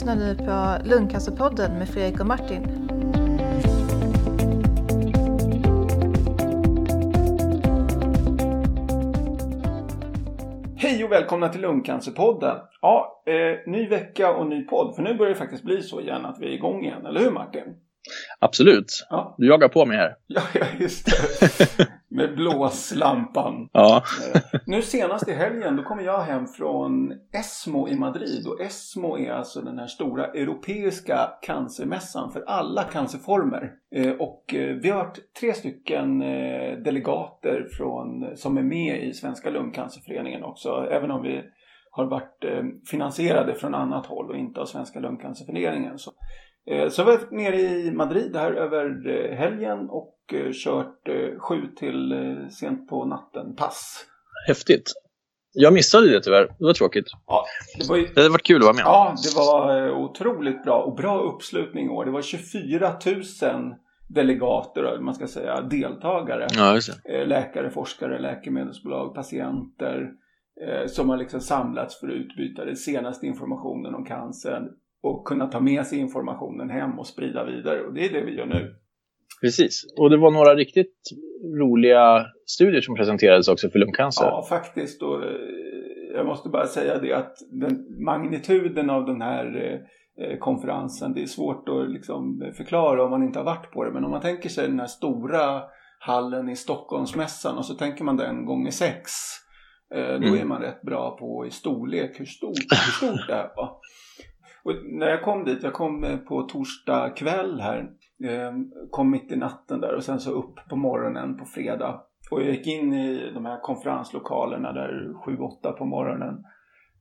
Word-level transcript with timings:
lyssnar 0.00 0.16
nu 0.16 0.34
på 0.34 0.88
Lungcancerpodden 0.88 1.78
med 1.78 1.88
Fredrik 1.88 2.20
och 2.20 2.26
Martin. 2.26 2.62
Hej 10.76 11.04
och 11.04 11.12
välkomna 11.12 11.48
till 11.48 11.60
Lungcancerpodden. 11.60 12.56
Ja, 12.80 13.22
eh, 13.26 13.72
ny 13.72 13.88
vecka 13.88 14.34
och 14.34 14.46
ny 14.46 14.64
podd. 14.64 14.96
För 14.96 15.02
nu 15.02 15.14
börjar 15.14 15.32
det 15.32 15.38
faktiskt 15.38 15.64
bli 15.64 15.82
så 15.82 16.00
igen 16.00 16.24
att 16.24 16.36
vi 16.40 16.46
är 16.46 16.52
igång 16.52 16.84
igen, 16.84 17.06
eller 17.06 17.20
hur 17.20 17.30
Martin? 17.30 17.64
Absolut. 18.38 19.06
Ja, 19.10 19.34
Du 19.38 19.48
jagar 19.48 19.68
på 19.68 19.86
mig 19.86 19.96
här. 19.96 20.16
ja 20.26 20.42
ja, 20.54 20.66
just 20.78 21.06
det. 21.06 21.88
Med 22.10 22.34
blåslampan. 22.36 23.68
Ja, 23.72 24.02
nu 24.66 24.82
senast 24.82 25.28
i 25.28 25.32
helgen 25.32 25.76
då 25.76 25.82
kom 25.82 26.00
jag 26.00 26.20
hem 26.20 26.46
från 26.46 27.12
ESMO 27.32 27.88
i 27.88 27.96
Madrid. 27.96 28.46
Och 28.46 28.60
ESMO 28.60 29.18
är 29.18 29.32
alltså 29.32 29.60
den 29.60 29.78
här 29.78 29.86
stora 29.86 30.26
europeiska 30.26 31.30
cancermässan 31.42 32.32
för 32.32 32.44
alla 32.46 32.82
cancerformer. 32.82 33.72
Eh, 33.94 34.12
och 34.12 34.54
eh, 34.54 34.76
vi 34.76 34.90
har 34.90 35.04
varit 35.04 35.34
tre 35.40 35.52
stycken 35.52 36.22
eh, 36.22 36.78
delegater 36.84 37.66
från, 37.78 38.36
som 38.36 38.58
är 38.58 38.62
med 38.62 39.04
i 39.04 39.12
Svenska 39.12 39.50
lungcancerföreningen 39.50 40.44
också. 40.44 40.86
Även 40.90 41.10
om 41.10 41.22
vi 41.22 41.42
har 41.90 42.06
varit 42.06 42.44
finansierade 42.90 43.54
från 43.54 43.74
annat 43.74 44.06
håll 44.06 44.30
och 44.30 44.36
inte 44.36 44.60
av 44.60 44.64
Svenska 44.64 45.00
lungcancerföreningen. 45.00 45.98
Så, 45.98 46.10
så 46.90 47.04
vi 47.04 47.10
har 47.10 47.18
varit 47.18 47.30
nere 47.30 47.56
i 47.60 47.90
Madrid 47.92 48.36
här 48.36 48.52
över 48.52 49.08
eh, 49.08 49.36
helgen 49.36 49.78
och 49.90 50.16
eh, 50.32 50.52
kört 50.52 51.08
eh, 51.08 51.38
sju 51.38 51.66
till 51.78 52.12
eh, 52.12 52.48
sent 52.48 52.88
på 52.88 53.04
natten 53.04 53.56
pass. 53.56 54.06
häftigt. 54.46 54.92
Jag 55.52 55.72
missade 55.72 56.10
det 56.10 56.20
tyvärr. 56.20 56.44
Det 56.58 56.64
var 56.64 56.72
tråkigt. 56.74 57.04
Ja, 57.26 57.44
det 57.78 57.88
var 57.88 57.96
ju 57.96 58.06
Det 58.06 58.20
hade 58.20 58.28
varit 58.28 58.46
kul 58.46 58.56
att 58.56 58.62
vara 58.62 58.74
med. 58.74 58.82
Ja, 58.84 59.14
det 59.24 59.36
var 59.36 59.86
eh, 59.86 59.98
otroligt 59.98 60.64
bra 60.64 60.82
och 60.82 60.96
bra 60.96 61.20
uppslutning 61.20 61.86
i 61.86 61.88
år. 61.88 62.04
Det 62.04 62.10
var 62.10 62.22
24 62.22 62.92
000 63.42 63.74
delegater, 64.08 64.82
eller 64.82 65.00
man 65.00 65.14
ska 65.14 65.26
säga, 65.26 65.60
deltagare. 65.60 66.46
Ja. 66.56 66.78
Eh, 67.04 67.26
Läkare, 67.26 67.70
forskare, 67.70 68.18
läkemedelsbolag, 68.18 69.14
patienter 69.14 70.10
eh, 70.66 70.86
som 70.86 71.08
har 71.08 71.16
liksom 71.16 71.40
samlats 71.40 72.00
för 72.00 72.06
att 72.08 72.14
utbyta 72.14 72.64
den 72.64 72.76
senaste 72.76 73.26
informationen 73.26 73.94
om 73.94 74.04
cancern 74.04 74.68
och 75.02 75.24
kunna 75.24 75.46
ta 75.46 75.60
med 75.60 75.86
sig 75.86 75.98
informationen 75.98 76.70
hem 76.70 76.98
och 76.98 77.06
sprida 77.06 77.44
vidare. 77.44 77.80
Och 77.82 77.94
det 77.94 78.04
är 78.04 78.12
det 78.12 78.24
vi 78.24 78.36
gör 78.36 78.46
nu. 78.46 78.74
Precis. 79.40 79.84
Och 79.98 80.10
det 80.10 80.16
var 80.16 80.30
några 80.30 80.54
riktigt 80.54 80.94
roliga 81.60 82.26
studier 82.46 82.80
som 82.80 82.94
presenterades 82.94 83.48
också 83.48 83.68
för 83.70 83.78
lungcancer. 83.78 84.24
Ja, 84.24 84.46
faktiskt. 84.48 85.02
Och, 85.02 85.24
eh, 85.24 85.30
jag 86.14 86.26
måste 86.26 86.48
bara 86.48 86.66
säga 86.66 86.98
det 86.98 87.12
att 87.12 87.36
den, 87.50 88.04
magnituden 88.04 88.90
av 88.90 89.06
den 89.06 89.20
här 89.22 89.46
eh, 90.20 90.38
konferensen, 90.38 91.12
det 91.14 91.22
är 91.22 91.26
svårt 91.26 91.68
att 91.68 91.90
liksom 91.90 92.52
förklara 92.56 93.04
om 93.04 93.10
man 93.10 93.22
inte 93.22 93.38
har 93.38 93.46
varit 93.46 93.70
på 93.72 93.84
det. 93.84 93.90
Men 93.92 94.04
om 94.04 94.10
man 94.10 94.20
tänker 94.20 94.48
sig 94.48 94.68
den 94.68 94.80
här 94.80 94.86
stora 94.86 95.62
hallen 96.00 96.48
i 96.48 96.56
Stockholmsmässan 96.56 97.58
och 97.58 97.64
så 97.66 97.74
tänker 97.74 98.04
man 98.04 98.16
den 98.16 98.44
gånger 98.46 98.70
sex. 98.70 99.10
Eh, 99.94 100.00
då 100.20 100.26
Mm. 100.26 100.40
är 100.40 100.44
man 100.44 100.62
rätt 100.62 100.82
bra 100.82 101.16
på 101.20 101.46
i 101.46 101.50
storlek 101.50 102.20
hur 102.20 102.24
stort, 102.24 102.56
hur 102.70 103.06
stort 103.08 103.26
det 103.28 103.34
är. 103.34 103.48
Va? 103.56 103.80
Och 104.64 104.72
när 104.84 105.06
jag 105.06 105.22
kom 105.22 105.44
dit, 105.44 105.62
jag 105.62 105.72
kom 105.72 106.04
eh, 106.04 106.16
på 106.16 106.42
torsdag 106.42 107.10
kväll 107.10 107.60
här. 107.60 107.90
Ehm, 108.24 108.70
kom 108.90 109.10
mitt 109.10 109.32
i 109.32 109.36
natten 109.36 109.80
där 109.80 109.94
och 109.94 110.04
sen 110.04 110.20
så 110.20 110.30
upp 110.30 110.68
på 110.68 110.76
morgonen 110.76 111.36
på 111.36 111.44
fredag. 111.44 112.00
Och 112.30 112.42
jag 112.42 112.48
gick 112.48 112.66
in 112.66 112.94
i 112.94 113.30
de 113.34 113.44
här 113.44 113.60
konferenslokalerna 113.60 114.72
där 114.72 115.12
7-8 115.26 115.72
på 115.72 115.84
morgonen. 115.84 116.44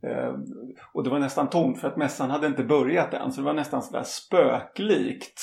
Ehm, 0.03 0.45
och 0.93 1.03
det 1.03 1.09
var 1.09 1.19
nästan 1.19 1.49
tomt 1.49 1.79
för 1.79 1.87
att 1.87 1.97
mässan 1.97 2.29
hade 2.29 2.47
inte 2.47 2.63
börjat 2.63 3.13
än. 3.13 3.31
Så 3.31 3.41
det 3.41 3.45
var 3.45 3.53
nästan 3.53 3.81
sådär 3.81 4.03
spöklikt. 4.03 5.39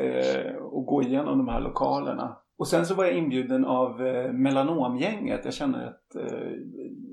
Eh, 0.00 0.56
att 0.56 0.86
gå 0.86 1.02
igenom 1.02 1.38
de 1.38 1.48
här 1.48 1.60
lokalerna. 1.60 2.36
Och 2.58 2.68
sen 2.68 2.86
så 2.86 2.94
var 2.94 3.04
jag 3.04 3.14
inbjuden 3.14 3.64
av 3.64 4.06
eh, 4.06 4.32
Melanomgänget. 4.32 5.44
Jag 5.44 5.54
känner 5.54 5.86
ett 5.86 6.16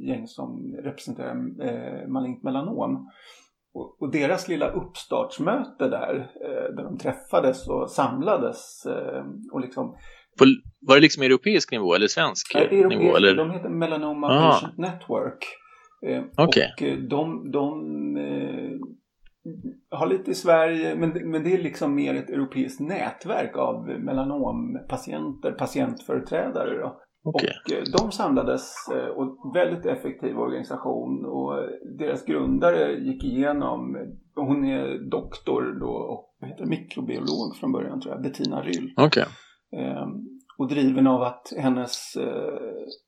gäng 0.08 0.28
som 0.28 0.76
representerar 0.84 2.08
malignt 2.08 2.44
melanom. 2.44 3.10
Och, 3.76 4.02
och 4.02 4.12
deras 4.12 4.48
lilla 4.48 4.70
uppstartsmöte 4.72 5.88
där, 5.90 6.16
eh, 6.46 6.76
där 6.76 6.84
de 6.84 6.98
träffades 6.98 7.68
och 7.68 7.90
samlades 7.92 8.86
och 9.52 9.60
eh, 9.60 9.66
liksom 9.66 9.90
På, 10.40 10.46
var 10.88 10.96
det 10.96 11.02
liksom 11.02 11.24
europeisk 11.24 11.72
nivå 11.72 11.96
eller 11.96 12.08
svensk 12.08 12.52
Ja, 12.56 12.60
europeisk- 12.60 12.90
nivå? 13.00 13.16
Eller? 13.16 13.36
De 13.36 13.52
heter 13.52 13.70
Melanoma 13.70 14.28
Ah. 14.28 14.52
Patient 14.52 14.78
Network. 14.78 15.46
Eh, 16.08 16.24
Okej. 16.38 16.74
Och 16.78 16.84
eh, 16.84 16.98
de, 16.98 17.52
de 17.52 18.18
eh, 18.18 18.72
har 20.00 20.08
lite 20.08 20.32
i 20.32 20.34
Sverige, 20.34 20.96
men, 20.96 21.32
men 21.32 21.44
det 21.44 21.54
är 21.54 21.58
liksom 21.64 21.96
mer 21.96 22.16
ett 22.16 22.30
europeiskt 22.30 22.80
nätverk 22.80 23.58
av 23.58 23.88
melanompatienter, 24.00 25.52
patientföreträdare. 25.52 26.78
Då. 26.82 27.02
Okej. 27.26 27.50
Och 27.66 27.72
eh, 27.72 27.84
de 27.98 28.12
samlades 28.12 28.88
eh, 28.92 29.08
och 29.08 29.56
väldigt 29.56 29.86
effektiv 29.86 30.38
organisation 30.38 31.26
och 31.26 31.58
eh, 31.58 31.70
deras 31.98 32.26
grundare 32.26 32.94
gick 32.94 33.24
igenom, 33.24 33.98
hon 34.36 34.66
är 34.66 35.10
doktor 35.10 35.80
då 35.80 35.90
och 35.90 36.48
heter 36.48 36.66
mikrobiolog 36.66 37.56
från 37.60 37.72
början 37.72 38.02
tror 38.02 38.14
jag, 38.14 38.24
Bettina 38.24 38.62
Ryll. 38.62 38.94
Okej. 38.98 39.26
Eh, 39.78 40.08
och 40.58 40.68
driven 40.68 41.08
av 41.08 41.22
att 41.22 41.54
hennes, 41.58 42.14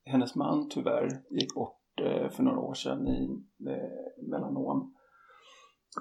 hennes 0.04 0.34
man 0.34 0.68
tyvärr 0.68 1.08
gick 1.30 1.54
bort 1.54 1.74
för 2.30 2.42
några 2.42 2.58
år 2.58 2.74
sedan 2.74 3.08
i 3.08 3.28
melanom. 4.30 4.94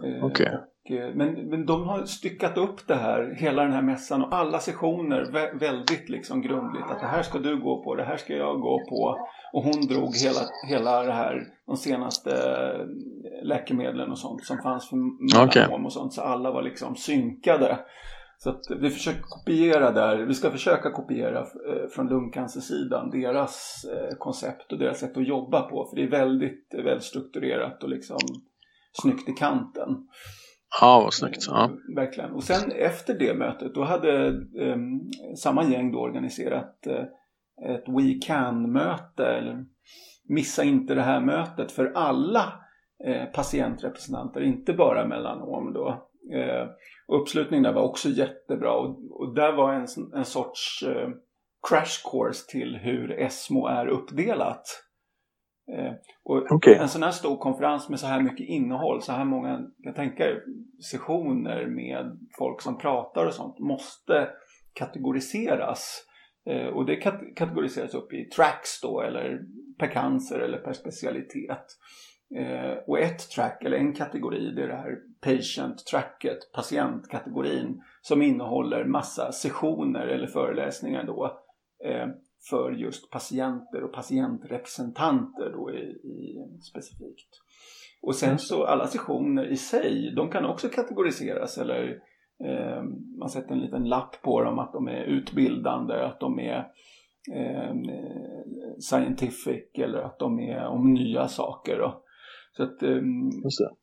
Eh, 0.03 0.25
Okej. 0.25 0.47
och, 0.47 0.53
eh, 0.53 0.59
men, 0.89 1.49
men 1.49 1.65
de 1.65 1.87
har 1.87 2.05
styckat 2.05 2.57
upp 2.57 2.87
det 2.87 2.95
här, 2.95 3.35
hela 3.37 3.63
den 3.63 3.71
här 3.71 3.81
mässan 3.81 4.23
och 4.23 4.35
alla 4.35 4.59
sessioner 4.59 5.25
vä- 5.25 5.59
väldigt 5.59 6.09
liksom 6.09 6.41
grundligt. 6.41 6.91
Att 6.91 6.99
det 6.99 7.07
här 7.07 7.23
ska 7.23 7.39
du 7.39 7.61
gå 7.61 7.83
på, 7.83 7.95
det 7.95 8.03
här 8.03 8.17
ska 8.17 8.33
jag 8.33 8.59
gå 8.61 8.79
på. 8.89 9.17
Och 9.53 9.63
hon 9.63 9.87
drog 9.87 10.15
hela, 10.15 10.39
hela 10.69 11.03
det 11.03 11.13
här, 11.13 11.43
de 11.65 11.77
senaste 11.77 12.31
eh, 12.31 12.85
läkemedlen 13.47 14.11
och 14.11 14.19
sånt 14.19 14.45
som 14.45 14.57
fanns 14.57 14.89
för 14.89 14.95
melanom 14.95 15.49
Okej. 15.49 15.85
och 15.85 15.93
sånt. 15.93 16.13
Så 16.13 16.21
alla 16.21 16.51
var 16.51 16.61
liksom 16.61 16.95
synkade. 16.95 17.79
Så 18.39 18.49
att 18.49 18.61
vi 18.79 18.89
försöker 18.89 19.21
kopiera 19.21 19.91
där, 19.91 20.17
vi 20.17 20.33
ska 20.33 20.51
försöka 20.51 20.91
kopiera 20.91 21.39
eh, 21.39 21.87
från 21.95 22.07
lungcancersidan 22.07 23.09
deras 23.09 23.85
eh, 23.93 24.17
koncept 24.17 24.71
och 24.71 24.79
deras 24.79 24.99
sätt 24.99 25.17
att 25.17 25.27
jobba 25.27 25.61
på. 25.61 25.87
För 25.89 25.95
det 25.95 26.03
är 26.03 26.11
väldigt 26.11 26.73
eh, 26.73 26.83
välstrukturerat 26.83 27.83
och 27.83 27.89
liksom 27.89 28.17
snyggt 29.01 29.29
i 29.29 29.31
kanten. 29.31 29.89
Ja, 30.81 31.01
vad 31.03 31.13
snyggt. 31.13 31.45
Ja. 31.47 31.63
Eh, 31.63 31.95
verkligen. 31.95 32.31
Och 32.31 32.43
sen 32.43 32.71
efter 32.71 33.13
det 33.13 33.33
mötet 33.33 33.75
då 33.75 33.83
hade 33.83 34.27
eh, 34.61 34.77
samma 35.37 35.63
gäng 35.63 35.91
då 35.91 35.99
organiserat 35.99 36.87
eh, 36.87 37.03
ett 37.75 37.83
We 37.87 38.19
Can-möte. 38.27 39.25
Eller 39.25 39.65
Missa 40.29 40.63
inte 40.63 40.95
det 40.95 41.01
här 41.01 41.21
mötet 41.21 41.71
för 41.71 41.91
alla 41.95 42.53
eh, 43.05 43.25
patientrepresentanter, 43.25 44.41
inte 44.41 44.73
bara 44.73 45.07
melanom 45.07 45.73
då. 45.73 46.09
Eh, 46.33 46.67
uppslutningen 47.07 47.63
där 47.63 47.73
var 47.73 47.81
också 47.81 48.09
jättebra 48.09 48.73
och, 48.73 49.21
och 49.21 49.35
där 49.35 49.51
var 49.51 49.73
en, 49.73 49.87
en 50.15 50.25
sorts 50.25 50.83
eh, 50.83 51.09
crash 51.69 52.11
course 52.11 52.51
till 52.51 52.75
hur 52.75 53.11
ESMO 53.11 53.67
är 53.67 53.87
uppdelat. 53.87 54.83
Eh, 55.73 55.93
och 56.23 56.51
Okej. 56.51 56.75
En 56.75 56.89
sån 56.89 57.03
här 57.03 57.11
stor 57.11 57.37
konferens 57.37 57.89
med 57.89 57.99
så 57.99 58.07
här 58.07 58.21
mycket 58.21 58.47
innehåll, 58.47 59.01
så 59.01 59.11
här 59.11 59.25
många, 59.25 59.67
jag 59.77 59.95
tänker 59.95 60.43
sessioner 60.91 61.65
med 61.65 62.19
folk 62.37 62.61
som 62.61 62.77
pratar 62.77 63.25
och 63.25 63.33
sånt 63.33 63.59
måste 63.59 64.29
kategoriseras. 64.73 66.03
Eh, 66.49 66.67
och 66.67 66.85
det 66.85 66.95
kat- 66.95 67.35
kategoriseras 67.35 67.93
upp 67.93 68.13
i 68.13 68.25
tracks 68.25 68.81
då, 68.81 69.01
eller 69.01 69.39
per 69.79 69.87
cancer 69.87 70.39
eller 70.39 70.57
per 70.57 70.73
specialitet. 70.73 71.65
Eh, 72.35 72.77
och 72.87 72.99
ett 72.99 73.29
track, 73.29 73.63
eller 73.63 73.77
en 73.77 73.93
kategori, 73.93 74.51
det 74.51 74.63
är 74.63 74.67
det 74.67 74.75
här 74.75 74.97
patient-tracket, 75.21 76.37
patientkategorin, 76.55 77.81
som 78.01 78.21
innehåller 78.21 78.85
massa 78.85 79.31
sessioner 79.31 80.07
eller 80.07 80.27
föreläsningar 80.27 81.03
då 81.03 81.39
för 82.49 82.71
just 82.71 83.11
patienter 83.11 83.83
och 83.83 83.93
patientrepresentanter 83.93 85.51
då 85.51 85.71
i, 85.71 85.83
i 86.07 86.37
specifikt. 86.71 87.29
Och 88.01 88.15
sen 88.15 88.39
så 88.39 88.65
alla 88.65 88.87
sessioner 88.87 89.51
i 89.51 89.57
sig, 89.57 90.13
de 90.15 90.29
kan 90.29 90.45
också 90.45 90.69
kategoriseras 90.69 91.57
eller 91.57 91.87
eh, 92.45 92.83
man 93.19 93.29
sätter 93.29 93.51
en 93.51 93.59
liten 93.59 93.83
lapp 93.83 94.21
på 94.21 94.43
dem 94.43 94.59
att 94.59 94.73
de 94.73 94.87
är 94.87 95.03
utbildande, 95.03 95.93
att 95.93 96.19
de 96.19 96.39
är 96.39 96.57
eh, 97.33 97.75
scientific 98.79 99.69
eller 99.73 99.99
att 99.99 100.19
de 100.19 100.39
är 100.39 100.67
om 100.67 100.93
nya 100.93 101.27
saker. 101.27 101.77
Då. 101.77 102.03
Så 102.51 102.63
att. 102.63 102.77
Ja, 102.81 103.77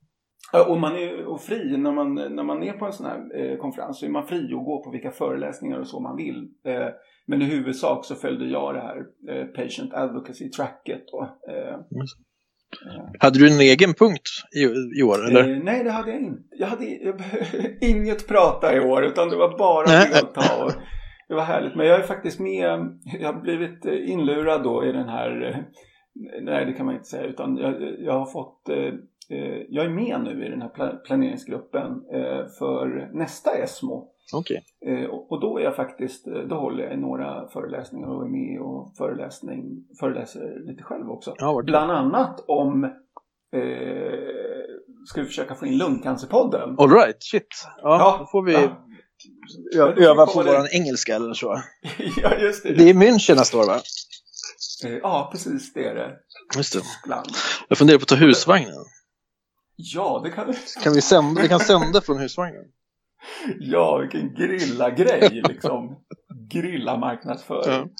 Och 0.69 0.81
man 0.81 0.97
är 0.97 1.25
och 1.25 1.41
fri 1.41 1.77
när 1.77 1.93
man, 1.93 2.15
när 2.15 2.43
man 2.43 2.63
är 2.63 2.73
på 2.73 2.87
en 2.87 2.93
sån 2.93 3.07
här 3.07 3.21
eh, 3.41 3.57
konferens 3.59 3.99
så 3.99 4.07
är 4.07 4.11
man 4.11 4.27
fri 4.27 4.45
att 4.45 4.65
gå 4.65 4.85
på 4.85 4.91
vilka 4.91 5.11
föreläsningar 5.11 5.79
och 5.79 5.87
så 5.87 6.01
man 6.01 6.17
vill. 6.17 6.49
Eh, 6.67 6.89
men 7.27 7.43
i 7.43 7.45
huvudsak 7.45 8.05
så 8.05 8.15
följde 8.15 8.45
jag 8.47 8.75
det 8.75 8.81
här 8.81 8.97
eh, 9.29 9.47
Patient 9.47 9.95
Advocacy 9.95 10.51
Tracket 10.51 11.03
då. 11.13 11.23
Eh, 11.49 11.79
Hade 13.21 13.39
du 13.39 13.53
en 13.55 13.61
egen 13.61 13.95
punkt 13.95 14.29
i, 14.57 14.63
i 15.01 15.03
år? 15.03 15.27
Eller? 15.29 15.57
Eh, 15.57 15.63
nej, 15.65 15.85
det 15.85 15.91
hade 15.91 16.11
jag 16.11 16.21
inte. 16.21 16.43
Jag 16.51 16.67
hade 16.67 16.85
jag, 16.85 17.21
inget 17.91 18.29
prata 18.29 18.77
i 18.77 18.81
år, 18.81 19.05
utan 19.05 19.29
det 19.29 19.37
var 19.37 19.59
bara 19.59 19.87
delta. 19.87 20.65
Och 20.65 20.73
det 21.29 21.35
var 21.35 21.43
härligt. 21.43 21.75
Men 21.77 21.87
jag 21.87 22.01
är 22.01 22.03
faktiskt 22.03 22.41
med. 22.41 22.99
Jag 23.21 23.33
har 23.33 23.41
blivit 23.41 23.85
inlurad 23.85 24.63
då 24.63 24.85
i 24.85 24.93
den 24.93 25.09
här. 25.09 25.65
Nej, 26.43 26.67
det 26.67 26.73
kan 26.73 26.87
man 26.87 26.95
inte 26.95 27.09
säga. 27.09 27.25
Utan 27.25 27.57
jag, 27.57 27.75
jag 27.99 28.13
har 28.13 28.27
fått. 28.27 28.69
Eh, 29.31 29.63
jag 29.69 29.85
är 29.85 29.89
med 29.89 30.21
nu 30.21 30.47
i 30.47 30.49
den 30.49 30.63
här 30.63 31.05
planeringsgruppen 31.07 32.03
eh, 32.13 32.47
för 32.59 33.11
nästa 33.13 33.59
ESMO. 33.59 34.09
Okay. 34.37 34.61
Eh, 34.87 35.05
och 35.11 35.41
då 35.41 35.59
är 35.59 35.63
jag 35.63 35.77
faktiskt, 35.77 36.27
då 36.49 36.55
håller 36.55 36.85
jag 36.85 36.99
några 36.99 37.49
föreläsningar 37.49 38.09
och 38.09 38.25
är 38.25 38.29
med 38.29 38.61
och 38.61 38.97
föreläsning, 38.97 39.85
föreläser 40.01 40.63
lite 40.67 40.83
själv 40.83 41.11
också. 41.11 41.35
Ja, 41.39 41.63
Bland 41.65 41.91
annat 41.91 42.45
om 42.49 42.85
eh, 42.85 42.91
ska 45.07 45.21
vi 45.21 45.27
försöka 45.27 45.55
få 45.55 45.67
in 45.67 45.79
lungcancerpodden. 45.79 46.77
Alright, 46.79 47.23
shit. 47.23 47.47
Ja, 47.83 47.99
ja, 47.99 48.17
då 48.19 48.27
får 48.27 48.43
vi 48.43 48.69
ja. 49.73 49.93
öva 49.97 50.27
på 50.27 50.43
våran 50.43 50.67
engelska 50.73 51.15
eller 51.15 51.35
så. 51.35 51.63
ja, 52.23 52.35
just 52.35 52.63
det. 52.63 52.75
Det 52.75 52.91
är 52.91 52.95
München 52.95 53.35
nästa 53.35 53.59
år 53.59 53.67
va? 53.67 53.81
Ja, 55.03 55.29
precis 55.33 55.73
det 55.73 55.85
är 55.85 55.95
det. 55.95 56.13
Just 56.57 56.73
det. 56.73 56.81
Jag 57.69 57.79
funderar 57.79 57.99
på 57.99 58.03
att 58.03 58.09
ta 58.09 58.15
husvagnen. 58.15 58.85
Ja, 59.77 60.21
det 60.25 60.31
kan 60.31 60.47
vi. 60.47 60.55
Kan 60.83 60.93
vi 60.93 61.01
sända, 61.01 61.43
vi 61.43 61.49
kan 61.49 61.61
sända 61.61 62.01
från 62.01 62.19
husvagnen. 62.19 62.65
Ja, 63.61 63.99
vilken 63.99 64.35
grilla-grej 64.35 65.43
liksom. 65.49 65.97
Grilla-marknadsföring. 66.51 67.91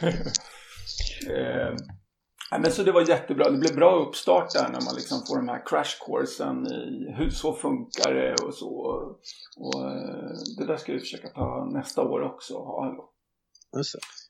Ja. 0.00 0.08
eh, 1.34 1.74
men 2.60 2.72
så 2.72 2.82
det 2.82 2.92
var 2.92 3.08
jättebra. 3.08 3.50
Det 3.50 3.58
blev 3.58 3.74
bra 3.74 3.94
uppstart 3.94 4.52
där 4.52 4.68
när 4.68 4.80
man 4.84 4.94
liksom 4.94 5.18
får 5.28 5.36
den 5.36 5.48
här 5.48 5.62
crash-coursen 5.66 6.66
i 6.66 7.12
hur 7.12 7.30
så 7.30 7.52
funkar 7.52 8.14
det 8.14 8.34
och 8.34 8.54
så. 8.54 8.70
Och, 9.56 9.90
eh, 9.90 10.30
det 10.58 10.66
där 10.66 10.76
ska 10.76 10.92
vi 10.92 11.00
försöka 11.00 11.28
ta 11.28 11.70
nästa 11.72 12.02
år 12.02 12.22
också. 12.22 12.54
Ha. 12.54 13.10
Just 13.76 13.92
det. 13.92 14.25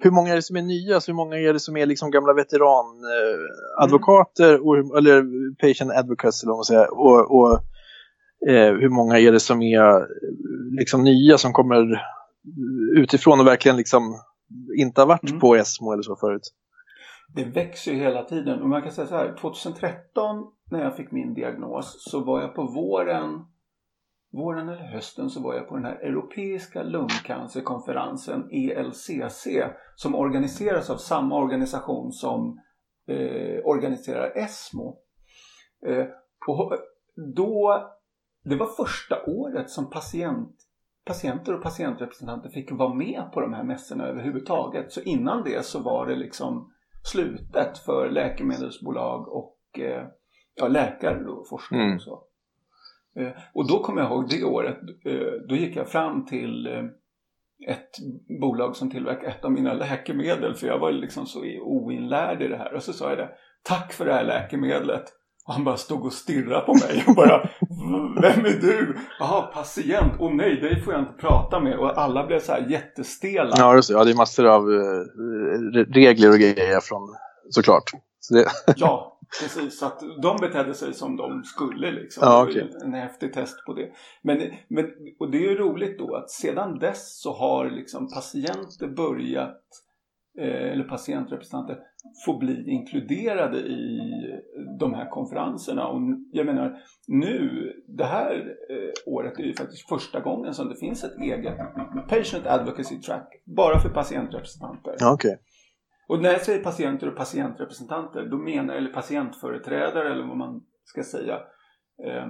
Hur 0.00 0.10
många 0.10 0.30
är 0.30 0.36
det 0.36 0.42
som 0.42 0.56
är 0.56 0.62
nya? 0.62 0.94
Alltså 0.94 1.10
hur 1.10 1.16
många 1.16 1.36
är 1.36 1.52
det 1.52 1.60
som 1.60 1.76
är 1.76 1.86
liksom 1.86 2.10
gamla 2.10 2.32
veteranadvokater 2.32 4.54
mm. 4.54 4.96
eller 4.96 5.24
patient 5.54 5.92
advocates 5.92 6.42
eller 6.42 6.50
vad 6.50 6.58
man 6.58 6.64
säger, 6.64 6.98
och, 6.98 7.38
och 7.38 7.52
eh, 8.48 8.74
hur 8.74 8.88
många 8.88 9.18
är 9.18 9.32
det 9.32 9.40
som 9.40 9.62
är 9.62 10.06
liksom 10.78 11.04
nya 11.04 11.38
som 11.38 11.52
kommer 11.52 12.02
utifrån 12.96 13.40
och 13.40 13.46
verkligen 13.46 13.76
liksom 13.76 14.20
inte 14.78 15.00
har 15.00 15.06
varit 15.06 15.30
mm. 15.30 15.40
på 15.40 15.56
ESMO 15.56 15.92
eller 15.92 16.02
så 16.02 16.16
förut? 16.16 16.52
Det 17.34 17.44
växer 17.44 17.92
ju 17.92 17.98
hela 17.98 18.22
tiden 18.22 18.62
och 18.62 18.68
man 18.68 18.82
kan 18.82 18.92
säga 18.92 19.06
så 19.06 19.16
här 19.16 19.36
2013 19.40 20.44
när 20.70 20.80
jag 20.80 20.96
fick 20.96 21.12
min 21.12 21.34
diagnos 21.34 22.10
så 22.10 22.24
var 22.24 22.40
jag 22.40 22.54
på 22.54 22.62
våren 22.62 23.44
våren 24.32 24.68
eller 24.68 24.92
hösten 24.92 25.30
så 25.30 25.42
var 25.42 25.54
jag 25.54 25.68
på 25.68 25.74
den 25.74 25.84
här 25.84 25.94
Europeiska 25.94 26.82
lungcancerkonferensen 26.82 28.48
ELCC 28.50 29.48
som 29.94 30.14
organiseras 30.14 30.90
av 30.90 30.96
samma 30.96 31.38
organisation 31.38 32.12
som 32.12 32.60
eh, 33.08 33.64
organiserar 33.64 34.32
ESMO. 34.36 34.98
Eh, 35.86 36.06
och 36.48 36.72
då, 37.36 37.82
det 38.44 38.56
var 38.56 38.66
första 38.66 39.24
året 39.26 39.70
som 39.70 39.90
patient, 39.90 40.56
patienter 41.04 41.54
och 41.54 41.62
patientrepresentanter 41.62 42.48
fick 42.48 42.72
vara 42.72 42.94
med 42.94 43.30
på 43.34 43.40
de 43.40 43.52
här 43.52 43.64
mässorna 43.64 44.06
överhuvudtaget. 44.06 44.92
Så 44.92 45.00
innan 45.00 45.44
det 45.44 45.64
så 45.64 45.82
var 45.82 46.06
det 46.06 46.16
liksom 46.16 46.72
slutet 47.12 47.78
för 47.78 48.10
läkemedelsbolag 48.10 49.28
och 49.28 49.58
eh, 49.78 50.06
ja, 50.54 50.68
läkare 50.68 51.24
och 51.30 51.48
forskare 51.48 51.82
mm. 51.82 51.94
och 51.94 52.02
så. 52.02 52.24
Eh, 53.16 53.32
och 53.54 53.68
då 53.68 53.82
kommer 53.82 54.02
jag 54.02 54.10
ihåg 54.10 54.28
det 54.30 54.44
året, 54.44 54.78
eh, 55.04 55.32
då 55.48 55.56
gick 55.56 55.76
jag 55.76 55.88
fram 55.88 56.26
till 56.26 56.66
eh, 56.66 56.84
ett 57.68 57.90
bolag 58.40 58.76
som 58.76 58.90
tillverkar 58.90 59.28
ett 59.28 59.44
av 59.44 59.52
mina 59.52 59.74
läkemedel 59.74 60.54
för 60.54 60.66
jag 60.66 60.78
var 60.78 60.92
liksom 60.92 61.26
så 61.26 61.40
oinlärd 61.62 62.42
i 62.42 62.48
det 62.48 62.56
här 62.56 62.74
och 62.74 62.82
så 62.82 62.92
sa 62.92 63.08
jag 63.08 63.18
det 63.18 63.28
Tack 63.64 63.92
för 63.92 64.04
det 64.04 64.12
här 64.12 64.24
läkemedlet 64.24 65.04
och 65.46 65.54
han 65.54 65.64
bara 65.64 65.76
stod 65.76 66.04
och 66.04 66.12
stirrade 66.12 66.66
på 66.66 66.72
mig 66.72 67.04
och 67.06 67.14
bara 67.14 67.48
Vem 68.22 68.44
är 68.44 68.60
du? 68.60 68.96
Jaha, 69.18 69.42
patient. 69.42 70.12
Åh 70.18 70.28
oh, 70.28 70.34
nej, 70.34 70.60
dig 70.60 70.82
får 70.82 70.92
jag 70.92 71.02
inte 71.02 71.12
prata 71.12 71.60
med. 71.60 71.78
Och 71.78 71.98
alla 71.98 72.26
blev 72.26 72.40
så 72.40 72.52
här 72.52 72.66
jättestela. 72.68 73.54
Ja. 73.56 73.80
Ja, 73.88 74.04
det 74.04 74.10
är 74.10 74.16
massor 74.16 74.46
av 74.46 74.62
regler 75.94 76.30
och 76.30 76.38
grejer 76.38 76.80
från 76.80 77.16
såklart. 77.50 77.90
Det... 78.30 78.46
ja, 78.76 79.12
Precis, 79.40 79.78
så 79.78 79.86
att 79.86 80.02
de 80.22 80.36
betedde 80.40 80.74
sig 80.74 80.94
som 80.94 81.16
de 81.16 81.44
skulle 81.44 81.90
liksom. 81.90 82.22
Ja, 82.26 82.44
okay. 82.44 82.68
En 82.84 82.94
häftig 82.94 83.32
test 83.32 83.64
på 83.66 83.74
det. 83.74 83.90
Men, 84.22 84.40
men, 84.68 84.90
och 85.18 85.30
det 85.30 85.38
är 85.38 85.50
ju 85.50 85.54
roligt 85.54 85.98
då 85.98 86.14
att 86.14 86.30
sedan 86.30 86.78
dess 86.78 87.20
så 87.20 87.32
har 87.32 87.70
liksom 87.70 88.08
patienter 88.08 88.88
börjat 88.88 89.60
eh, 90.38 90.72
eller 90.72 90.84
patientrepresentanter 90.84 91.78
få 92.26 92.38
bli 92.38 92.70
inkluderade 92.70 93.58
i 93.58 94.00
de 94.78 94.94
här 94.94 95.10
konferenserna. 95.10 95.86
Och 95.86 96.00
jag 96.32 96.46
menar 96.46 96.78
nu, 97.08 97.72
det 97.86 98.04
här 98.04 98.56
eh, 98.70 99.12
året 99.12 99.38
är 99.38 99.42
ju 99.42 99.54
faktiskt 99.54 99.88
första 99.88 100.20
gången 100.20 100.54
som 100.54 100.68
det 100.68 100.76
finns 100.76 101.04
ett 101.04 101.18
eget 101.20 101.56
Patient 102.08 102.46
Advocacy 102.46 103.00
Track 103.00 103.42
bara 103.44 103.80
för 103.80 103.88
patientrepresentanter. 103.88 104.94
Ja, 104.98 105.14
okay. 105.14 105.36
Och 106.08 106.22
när 106.22 106.32
jag 106.32 106.40
säger 106.40 106.64
patienter 106.64 107.08
och 107.08 107.16
patientrepresentanter, 107.16 108.28
då 108.30 108.36
menar 108.36 108.74
eller 108.74 108.92
patientföreträdare 108.92 110.12
eller 110.12 110.26
vad 110.26 110.36
man 110.36 110.64
ska 110.84 111.02
säga. 111.02 111.34
Eh, 112.06 112.26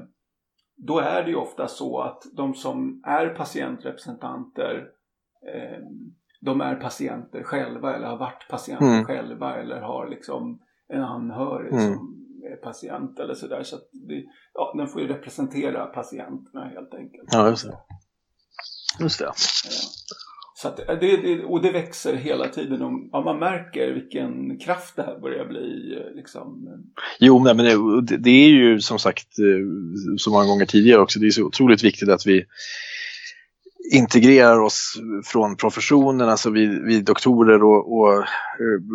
då 0.77 0.99
är 0.99 1.23
det 1.23 1.31
ju 1.31 1.37
ofta 1.37 1.69
så 1.69 2.01
att 2.01 2.23
de 2.37 2.55
som 2.55 3.03
är 3.07 3.29
patientrepresentanter 3.29 4.89
eh, 5.55 5.79
de 6.45 6.61
är 6.61 6.75
patienter 6.75 7.43
själva 7.43 7.97
eller 7.97 8.07
har 8.07 8.19
varit 8.19 8.49
patienter 8.49 8.87
mm. 8.87 9.05
själva 9.05 9.57
eller 9.57 9.81
har 9.81 10.09
liksom 10.09 10.61
en 10.89 11.03
anhörig 11.03 11.73
mm. 11.73 11.95
som 11.95 12.27
är 12.53 12.57
patient 12.57 13.19
eller 13.19 13.35
sådär. 13.35 13.63
Så, 13.63 13.77
det, 13.93 14.25
ja, 14.55 14.75
den 14.77 14.89
får 14.89 15.01
ju 15.01 15.09
representera 15.09 15.87
patienterna 15.87 16.65
helt 16.65 16.95
enkelt. 16.95 17.29
Ja, 17.33 17.49
just 17.49 17.65
det. 17.65 17.79
Just 19.01 19.19
det. 19.19 19.25
Ja. 19.25 19.33
Så 20.63 20.69
att 20.69 20.89
eh, 20.89 20.99
det, 21.01 21.17
det, 21.17 21.45
och 21.45 21.63
det 21.63 21.71
växer 21.71 22.15
hela 22.15 22.49
tiden. 22.49 22.83
Och, 22.83 22.93
ja, 23.13 23.21
man 23.21 23.39
märker 23.39 23.93
vilken 23.93 24.59
kraft 24.59 24.97
det 24.97 25.03
här 25.03 25.19
börjar 25.21 25.45
bli. 25.45 25.97
Eh, 25.97 26.17
liksom. 26.17 26.69
Jo, 27.19 27.39
men 27.39 27.57
det, 28.07 28.17
det, 28.17 28.31
är 28.31 28.49
ju 28.49 28.81
som 28.81 28.99
sagt 28.99 29.39
eh, 29.39 30.17
så 30.19 30.31
många 30.31 30.47
gånger 30.47 30.67
tidigare 30.67 31.01
också. 31.01 31.19
Det 31.19 31.27
är 31.27 31.31
så 31.31 31.43
otroligt 31.43 31.85
viktigt 31.85 32.09
att 32.09 32.27
vi 32.27 32.45
integrerar 33.93 34.59
oss 34.59 35.01
från 35.25 35.57
professionen, 35.57 36.29
alltså 36.29 36.51
vi, 36.51 36.67
vi 36.67 37.01
doktorer 37.01 37.63
och, 37.63 37.99
och 37.99 38.25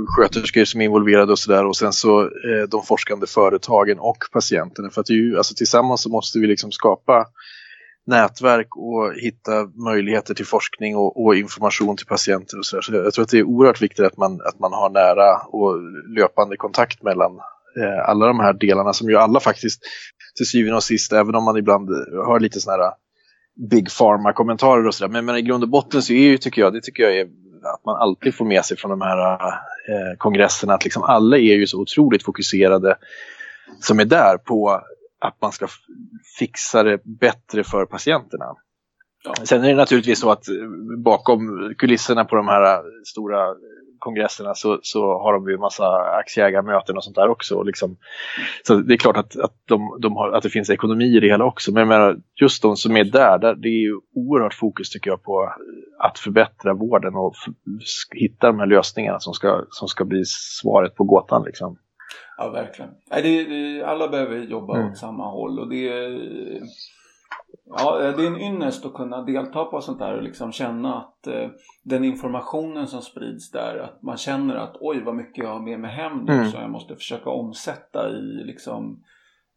sköterskor 0.08 0.66
som 0.66 0.82
är 0.82 0.86
involverade 0.86 1.32
och 1.32 1.40
sådär 1.40 1.66
och 1.66 1.78
sen 1.78 1.94
så 1.94 2.22
eh, 2.22 2.70
de 2.70 2.84
forskande 2.84 3.28
företagen 3.28 4.00
och 4.00 4.18
patienterna. 4.32 4.90
För 4.90 5.02
att 5.02 5.08
det 5.08 5.14
är 5.14 5.18
ju, 5.18 5.38
alltså 5.38 5.56
tillsammans 5.56 6.02
så 6.02 6.10
måste 6.10 6.40
vi 6.40 6.48
liksom 6.48 6.72
skapa 6.72 7.26
nätverk 8.08 8.68
och 8.76 9.14
hitta 9.14 9.66
möjligheter 9.86 10.34
till 10.34 10.46
forskning 10.46 10.96
och, 10.96 11.26
och 11.26 11.36
information 11.36 11.98
till 11.98 12.06
patienter 12.06 12.58
och 12.58 12.66
så, 12.66 12.82
så 12.82 12.94
jag 12.94 13.14
tror 13.14 13.24
att 13.24 13.30
det 13.30 13.40
är 13.40 13.44
oerhört 13.44 13.82
viktigt 13.82 14.06
att 14.06 14.18
man, 14.18 14.42
att 14.42 14.60
man 14.60 14.74
har 14.74 14.90
nära 14.90 15.38
och 15.38 15.76
löpande 16.18 16.58
kontakt 16.58 17.04
mellan 17.04 17.32
eh, 17.82 18.10
alla 18.10 18.28
de 18.28 18.40
här 18.40 18.54
delarna 18.54 18.94
som 18.94 19.10
ju 19.10 19.18
alla 19.18 19.40
faktiskt 19.40 19.82
till 20.38 20.46
syvende 20.46 20.76
och 20.76 20.84
sist, 20.84 21.14
även 21.14 21.36
om 21.36 21.44
man 21.44 21.58
ibland 21.58 21.90
har 22.26 22.40
lite 22.40 22.60
sådana 22.60 22.84
här 22.84 22.94
big 23.70 23.88
pharma-kommentarer 24.00 24.88
och 24.88 24.96
sådär, 24.96 25.12
men, 25.12 25.26
men 25.26 25.38
i 25.38 25.42
grund 25.42 25.64
och 25.64 25.70
botten 25.70 26.02
så 26.02 26.14
är 26.14 26.30
ju, 26.30 26.38
tycker 26.38 26.62
jag, 26.62 26.74
det 26.74 26.82
tycker 26.82 27.04
jag 27.04 27.18
är 27.18 27.28
att 27.74 27.86
man 27.86 27.96
alltid 27.96 28.36
får 28.36 28.46
med 28.46 28.66
sig 28.66 28.78
från 28.78 28.90
de 28.90 29.02
här 29.02 29.42
eh, 29.42 30.18
kongresserna 30.18 30.74
att 30.74 30.84
liksom 30.84 31.04
alla 31.04 31.38
är 31.38 31.56
ju 31.56 31.68
så 31.68 31.82
otroligt 31.82 32.24
fokuserade 32.24 32.98
som 33.80 34.00
är 34.00 34.06
där 34.06 34.38
på 34.38 34.82
att 35.20 35.42
man 35.42 35.52
ska 35.52 35.68
fixa 36.40 36.84
det 36.84 37.00
bättre 37.04 37.64
för 37.64 37.86
patienterna. 37.86 38.46
Ja. 39.24 39.34
Sen 39.44 39.64
är 39.64 39.70
det 39.70 39.76
naturligtvis 39.76 40.20
så 40.20 40.32
att 40.32 40.48
eh, 40.48 40.56
bakom 41.04 41.74
kulisserna 41.78 42.26
på 42.26 42.36
de 42.36 42.48
här 42.48 42.84
stora 43.06 43.56
kongresserna 44.00 44.54
så, 44.54 44.80
så 44.82 45.02
har 45.02 45.34
de 45.34 45.50
ju 45.50 45.58
massa 45.58 45.86
aktieägarmöten 46.24 46.98
och 46.98 47.04
sånt 47.04 47.16
där 47.16 47.30
också. 47.30 47.64
Liksom. 47.64 47.98
Så 48.64 48.76
det 48.76 48.94
är 48.94 48.98
klart 48.98 49.18
att, 49.18 49.40
att, 49.40 49.54
de, 49.66 50.00
de 50.02 50.16
har, 50.16 50.32
att 50.32 50.44
det 50.44 50.50
finns 50.50 50.70
ekonomi 50.70 51.18
i 51.18 51.20
det 51.20 51.28
hela 51.28 51.46
också. 51.46 51.74
Men 51.74 51.88
menar, 51.88 52.18
just 52.42 52.62
de 52.62 52.76
som 52.76 52.98
är 52.98 53.04
där, 53.04 53.38
där, 53.38 53.56
det 53.56 53.68
är 53.68 53.82
ju 53.82 54.00
oerhört 54.16 54.54
fokus 54.54 54.90
tycker 54.90 55.10
jag 55.10 55.24
på 55.24 55.54
att 56.00 56.20
förbättra 56.20 56.74
vården 56.74 57.16
och 57.16 57.34
hitta 58.16 58.48
de 58.48 58.60
här 58.60 58.68
lösningarna 58.68 59.20
som 59.20 59.34
ska, 59.34 59.66
som 59.70 59.88
ska 59.88 60.06
bli 60.06 60.24
svaret 60.26 60.96
på 60.96 61.04
gåtan. 61.04 61.44
Liksom. 61.46 61.78
Ja, 62.38 62.50
verkligen. 62.50 62.92
Det, 63.10 63.44
det, 63.44 63.84
alla 63.84 64.08
behöver 64.08 64.38
jobba 64.38 64.76
mm. 64.78 64.92
åt 64.92 64.98
samma 64.98 65.30
håll 65.30 65.60
och 65.60 65.70
det 65.70 66.20
Ja, 67.70 68.14
det 68.18 68.24
är 68.24 68.28
en 68.28 68.42
ynnest 68.42 68.86
att 68.86 68.94
kunna 68.94 69.22
delta 69.22 69.66
på 69.66 69.82
sånt 69.82 70.00
där 70.00 70.18
och 70.18 70.24
liksom 70.24 70.52
känna 70.52 70.98
att 70.98 71.28
eh, 71.28 71.50
den 71.84 72.04
informationen 72.04 72.88
som 72.88 73.02
sprids 73.02 73.52
där, 73.52 73.78
att 73.78 74.02
man 74.04 74.18
känner 74.18 74.56
att 74.56 74.78
oj 74.80 75.04
vad 75.04 75.16
mycket 75.16 75.44
jag 75.44 75.54
har 75.54 75.60
med 75.60 75.80
mig 75.80 75.92
hem 75.92 76.26
nu 76.26 76.34
mm. 76.34 76.52
så 76.52 76.58
jag 76.58 76.72
måste 76.72 76.96
försöka 76.96 77.30
omsätta 77.30 78.10
i 78.10 78.44
liksom 78.46 79.04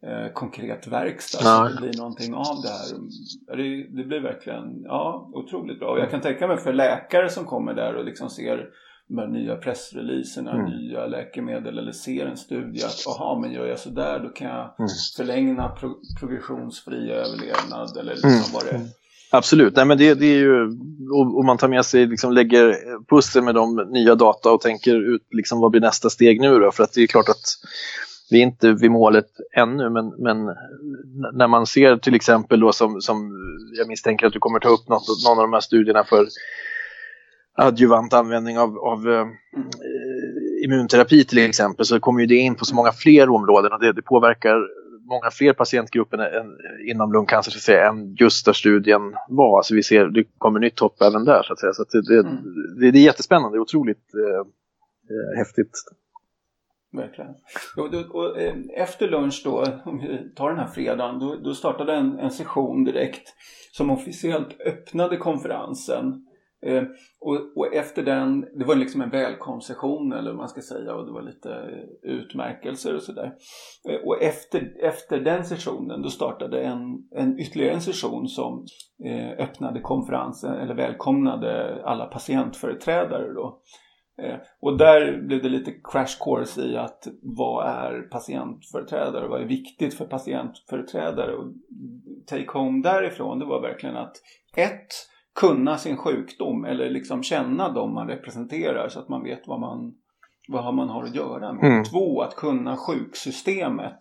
eh, 0.05 0.33
konkret 0.33 0.87
verkstad 0.87 1.39
ja. 1.43 1.69
så 1.69 1.75
det 1.75 1.81
blir 1.81 1.97
någonting 1.97 2.33
av 2.33 2.61
det 2.63 2.69
här. 2.69 3.57
Det, 3.57 3.97
det, 3.97 4.03
blir 4.07 4.19
verkligen 4.19 4.81
ja, 4.83 5.29
otroligt 5.33 5.79
bra. 5.79 5.91
Och 5.91 5.99
jag 5.99 6.11
kan 6.11 6.21
tänka 6.21 6.47
mig 6.47 6.57
för 6.57 6.73
läkare 6.73 7.29
som 7.29 7.45
kommer 7.45 7.73
där 7.73 7.95
och 7.95 8.05
liksom 8.05 8.29
ser 8.29 8.69
de 9.11 9.17
här 9.17 9.27
nya 9.27 9.55
pressreleaserna, 9.55 10.51
mm. 10.51 10.65
nya 10.65 11.07
läkemedel 11.07 11.77
eller 11.77 11.91
ser 11.91 12.25
en 12.25 12.37
studie 12.37 12.83
att 12.83 13.07
aha, 13.07 13.39
men 13.41 13.51
gör 13.51 13.65
jag 13.65 13.79
sådär 13.79 14.19
då 14.19 14.29
kan 14.29 14.47
jag 14.47 14.75
mm. 14.79 14.89
förlänga 15.17 15.67
pro 15.69 15.95
progressionsfri 16.19 17.11
överlevnad 17.11 17.97
eller 17.97 18.11
liksom 18.11 18.29
mm. 18.29 18.43
vad 18.53 18.65
det 18.65 18.71
är. 18.71 18.81
Absolut, 19.33 19.75
Nej, 19.75 19.85
men 19.85 19.97
det, 19.97 20.13
det 20.13 20.25
är 20.25 20.37
ju, 20.37 20.63
om 21.11 21.45
man 21.45 21.57
tar 21.57 21.67
med 21.67 21.85
sig, 21.85 22.05
liksom 22.05 22.31
lägger 22.31 22.75
pussel 23.09 23.43
med 23.43 23.55
de 23.55 23.75
nya 23.75 24.15
data 24.15 24.51
och 24.51 24.61
tänker 24.61 25.13
ut 25.15 25.27
liksom, 25.31 25.59
vad 25.59 25.71
blir 25.71 25.81
nästa 25.81 26.09
steg 26.09 26.41
nu 26.41 26.59
då? 26.59 26.71
För 26.71 26.83
att 26.83 26.93
det 26.93 27.01
är 27.01 27.07
klart 27.07 27.29
att 27.29 27.43
vi 28.31 28.39
är 28.39 28.43
inte 28.43 28.71
vid 28.71 28.91
målet 28.91 29.27
ännu, 29.57 29.89
men, 29.89 30.07
men 30.07 30.37
när 31.33 31.47
man 31.47 31.65
ser 31.65 31.97
till 31.97 32.15
exempel 32.15 32.59
då 32.59 32.71
som, 32.71 33.01
som 33.01 33.31
jag 33.77 33.87
misstänker 33.87 34.27
att 34.27 34.33
du 34.33 34.39
kommer 34.39 34.59
ta 34.59 34.69
upp 34.69 34.89
något, 34.89 35.07
någon 35.27 35.37
av 35.37 35.43
de 35.43 35.53
här 35.53 35.59
studierna 35.59 36.03
för 36.03 36.25
adjuvant 37.57 38.13
användning 38.13 38.59
av, 38.59 38.77
av 38.77 39.09
eh, 39.09 39.27
immunterapi 40.65 41.25
till 41.25 41.37
exempel 41.37 41.85
så 41.85 41.99
kommer 41.99 42.21
ju 42.21 42.25
det 42.25 42.35
in 42.35 42.55
på 42.55 42.65
så 42.65 42.75
många 42.75 42.91
fler 42.91 43.29
områden 43.29 43.73
och 43.73 43.79
det, 43.79 43.93
det 43.93 44.01
påverkar 44.01 44.57
många 45.11 45.31
fler 45.31 45.53
patientgrupper 45.53 46.17
än, 46.17 46.57
inom 46.89 47.13
lungcancer 47.13 47.51
så 47.51 47.57
att 47.57 47.61
säga, 47.61 47.89
än 47.89 48.15
just 48.15 48.45
där 48.45 48.53
studien 48.53 49.01
var. 49.29 49.57
Alltså 49.57 49.75
vi 49.75 49.83
ser 49.83 50.05
det 50.05 50.23
kommer 50.37 50.59
nytt 50.59 50.79
hopp 50.79 51.01
även 51.01 51.25
där 51.25 51.43
så 51.43 51.53
att 51.53 51.59
säga. 51.59 51.73
Så 51.73 51.81
att 51.81 51.89
det, 51.89 52.01
det, 52.01 52.19
mm. 52.19 52.35
det, 52.79 52.91
det 52.91 52.99
är 52.99 53.03
jättespännande, 53.03 53.59
otroligt 53.59 54.13
eh, 54.13 54.39
eh, 55.11 55.37
häftigt. 55.37 55.71
Verkligen. 56.93 57.31
Och, 57.77 57.93
och, 57.93 58.15
och, 58.15 58.39
eh, 58.39 58.55
efter 58.75 59.07
lunch 59.07 59.41
då, 59.45 59.65
om 59.85 59.99
vi 59.99 60.33
tar 60.35 60.49
den 60.49 60.59
här 60.59 60.67
fredagen, 60.67 61.19
då, 61.19 61.35
då 61.35 61.53
startade 61.53 61.93
en, 61.93 62.19
en 62.19 62.31
session 62.31 62.83
direkt 62.83 63.27
som 63.71 63.89
officiellt 63.89 64.61
öppnade 64.65 65.17
konferensen 65.17 66.25
Eh, 66.65 66.83
och, 67.19 67.57
och, 67.57 67.73
efter 67.73 68.03
den, 68.03 68.41
det 68.41 68.65
var 68.65 68.75
liksom 68.75 69.01
en 69.01 69.09
välkomstsession 69.09 70.13
eller 70.13 70.29
vad 70.29 70.37
man 70.37 70.49
ska 70.49 70.61
säga 70.61 70.95
och 70.95 71.05
det 71.05 71.11
var 71.11 71.21
lite 71.21 71.53
eh, 71.53 72.11
utmärkelser 72.11 72.95
och 72.95 73.01
sådär. 73.01 73.33
Eh, 73.89 74.07
och 74.07 74.23
efter, 74.23 74.83
efter 74.83 75.19
den 75.19 75.45
sessionen 75.45 76.01
då 76.01 76.09
startade 76.09 76.61
en, 76.61 76.79
en 77.15 77.39
ytterligare 77.39 77.73
en 77.73 77.81
session 77.81 78.27
som 78.27 78.65
eh, 79.05 79.45
öppnade 79.45 79.79
konferensen 79.79 80.53
eller 80.53 80.75
välkomnade 80.75 81.81
alla 81.85 82.05
patientföreträdare 82.05 83.33
då. 83.33 83.61
Eh, 84.21 84.35
och 84.61 84.77
där 84.77 85.21
blev 85.21 85.41
det 85.41 85.49
lite 85.49 85.71
crash 85.71 86.23
course 86.23 86.61
i 86.61 86.77
att 86.77 87.07
vad 87.21 87.67
är 87.67 88.01
patientföreträdare? 88.01 89.27
Vad 89.27 89.41
är 89.41 89.45
viktigt 89.45 89.93
för 89.93 90.05
patientföreträdare? 90.05 91.35
Och 91.35 91.53
take 92.27 92.51
home 92.51 92.83
därifrån 92.83 93.39
det 93.39 93.45
var 93.45 93.61
verkligen 93.61 93.97
att 93.97 94.15
ett 94.57 94.87
kunna 95.39 95.77
sin 95.77 95.97
sjukdom 95.97 96.65
eller 96.65 96.89
liksom 96.89 97.23
känna 97.23 97.69
dem 97.69 97.93
man 97.93 98.07
representerar 98.07 98.89
så 98.89 98.99
att 98.99 99.09
man 99.09 99.23
vet 99.23 99.47
vad 99.47 99.59
man, 99.59 99.93
vad 100.47 100.73
man 100.73 100.89
har 100.89 101.03
att 101.03 101.15
göra 101.15 101.53
med. 101.53 101.63
Mm. 101.71 101.83
Två, 101.83 102.21
att 102.21 102.35
kunna 102.35 102.77
sjuksystemet. 102.77 103.99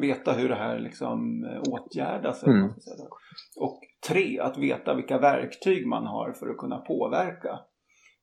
Veta 0.00 0.32
hur 0.32 0.48
det 0.48 0.54
här 0.54 0.78
liksom 0.78 1.44
eh, 1.44 1.72
åtgärdas. 1.72 2.44
Mm. 2.44 2.70
Och 3.60 3.80
tre, 4.08 4.40
att 4.40 4.58
veta 4.58 4.94
vilka 4.94 5.18
verktyg 5.18 5.86
man 5.86 6.06
har 6.06 6.32
för 6.32 6.50
att 6.50 6.58
kunna 6.58 6.78
påverka. 6.78 7.58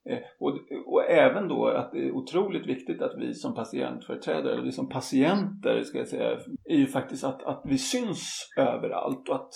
Eh, 0.09 0.19
och, 0.39 0.59
och, 0.85 1.09
även 1.09 1.47
då 1.47 1.67
att 1.67 1.91
det 1.91 2.07
är 2.07 2.11
otroligt 2.11 2.67
viktigt 2.67 3.01
att 3.01 3.17
vi 3.17 3.33
som 3.33 3.55
patientföreträdare, 3.55 4.53
eller 4.53 4.63
vi 4.63 4.71
som 4.71 4.89
patienter 4.89 5.83
ska 5.83 5.97
jag 5.97 6.07
säga, 6.07 6.37
är 6.65 6.77
ju 6.77 6.87
faktiskt 6.87 7.23
att, 7.23 7.43
att 7.43 7.61
vi 7.65 7.77
syns 7.77 8.53
överallt 8.57 9.29
och 9.29 9.35
att 9.35 9.53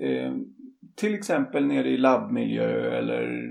eh, 0.00 0.32
till 0.96 1.14
exempel 1.14 1.66
nere 1.66 1.88
i 1.88 1.96
labbmiljö 1.96 2.98
eller 2.98 3.50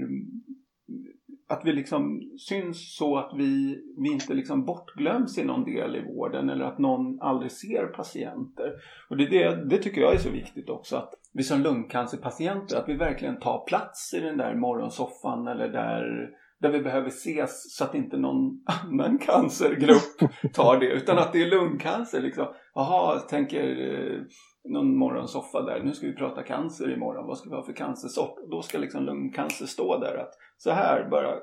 att 1.52 1.62
vi 1.66 1.74
liksom 1.74 2.22
syns 2.50 2.96
så 2.98 3.18
att 3.18 3.32
vi, 3.38 3.82
vi 3.98 4.12
inte 4.12 4.34
liksom 4.34 4.66
bortglöms 4.66 5.38
i 5.38 5.44
någon 5.44 5.64
del 5.64 5.96
i 5.96 6.14
vården 6.16 6.50
eller 6.50 6.66
att 6.66 6.80
någon 6.80 7.22
aldrig 7.22 7.52
ser 7.52 7.86
patienter. 7.86 8.74
Och 9.10 9.18
det, 9.18 9.26
det, 9.26 9.66
det 9.70 9.78
tycker 9.78 10.02
jag 10.02 10.14
är 10.14 10.18
så 10.18 10.30
viktigt 10.30 10.70
också 10.70 10.96
att 10.96 11.14
vi 11.34 11.44
som 11.44 11.62
lungcancerpatienter 11.62 12.78
att 12.78 12.90
vi 12.90 12.94
verkligen 12.94 13.40
tar 13.40 13.66
plats 13.68 14.14
i 14.14 14.20
den 14.20 14.38
där 14.38 14.56
morgonsoffan 14.56 15.48
eller 15.48 15.68
där, 15.68 16.30
där 16.60 16.72
vi 16.72 16.80
behöver 16.80 17.08
ses 17.08 17.78
så 17.78 17.84
att 17.84 17.96
inte 17.96 18.18
någon 18.18 18.64
annan 18.84 19.18
cancergrupp 19.18 20.54
tar 20.54 20.80
det 20.80 20.92
utan 20.92 21.18
att 21.18 21.34
det 21.34 21.44
är 21.44 21.50
lungcancer 21.50 22.22
liksom. 22.22 22.48
Jaha, 22.74 23.20
tänker 23.20 23.94
eh, 23.94 24.22
någon 24.70 24.98
morgonsoffa 24.98 25.62
där. 25.62 25.84
Nu 25.84 25.94
ska 25.94 26.08
vi 26.08 26.16
prata 26.16 26.44
cancer 26.44 26.94
imorgon. 26.94 27.28
Vad 27.28 27.38
ska 27.38 27.50
vi 27.50 27.56
ha 27.56 27.66
för 27.66 27.74
cancersort? 27.74 28.36
Då 28.52 28.62
ska 28.62 28.78
liksom 28.78 29.04
lungcancer 29.04 29.66
stå 29.66 30.00
där. 30.00 30.18
Att 30.18 30.32
så 30.58 30.72
här, 30.72 31.10
bara, 31.10 31.36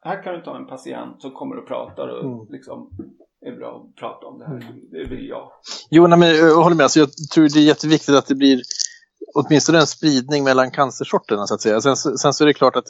här 0.00 0.22
kan 0.22 0.34
du 0.34 0.40
ta 0.40 0.56
en 0.56 0.66
patient 0.66 1.22
som 1.22 1.30
kommer 1.30 1.56
och 1.56 1.68
pratar 1.68 2.08
och 2.08 2.24
mm. 2.24 2.46
liksom 2.48 2.90
är 3.46 3.56
bra 3.56 3.76
att 3.76 3.96
prata 3.96 4.26
om 4.26 4.38
det 4.38 4.46
här. 4.46 4.54
Mm. 4.54 4.90
Det 4.90 5.04
vill 5.04 5.28
jag. 5.28 5.50
Jo, 5.90 6.06
nej, 6.06 6.18
men 6.18 6.28
jag 6.28 6.62
håller 6.62 6.76
med. 6.76 6.84
Alltså, 6.84 7.00
jag 7.00 7.08
tror 7.34 7.48
det 7.48 7.60
är 7.60 7.64
jätteviktigt 7.64 8.14
att 8.14 8.26
det 8.26 8.34
blir 8.34 8.62
åtminstone 9.34 9.78
en 9.78 9.86
spridning 9.86 10.44
mellan 10.44 10.70
cancersorterna 10.70 11.46
så 11.46 11.54
att 11.54 11.60
säga. 11.60 11.80
Sen, 11.80 11.96
sen 11.96 12.32
så 12.32 12.44
är 12.44 12.46
det 12.46 12.54
klart 12.54 12.76
att 12.76 12.86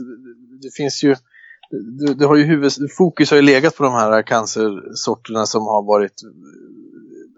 det 0.62 0.71
finns 0.76 1.04
ju 1.04 1.14
det, 1.71 2.14
det 2.14 2.26
har 2.26 2.37
ju 2.37 2.45
huvud, 2.45 2.73
fokus 2.97 3.30
har 3.30 3.37
ju 3.37 3.42
legat 3.42 3.76
på 3.76 3.83
de 3.83 3.92
här 3.92 4.23
cancersorterna 4.23 5.47
som 5.47 5.62
har 5.62 5.83
varit 5.83 6.23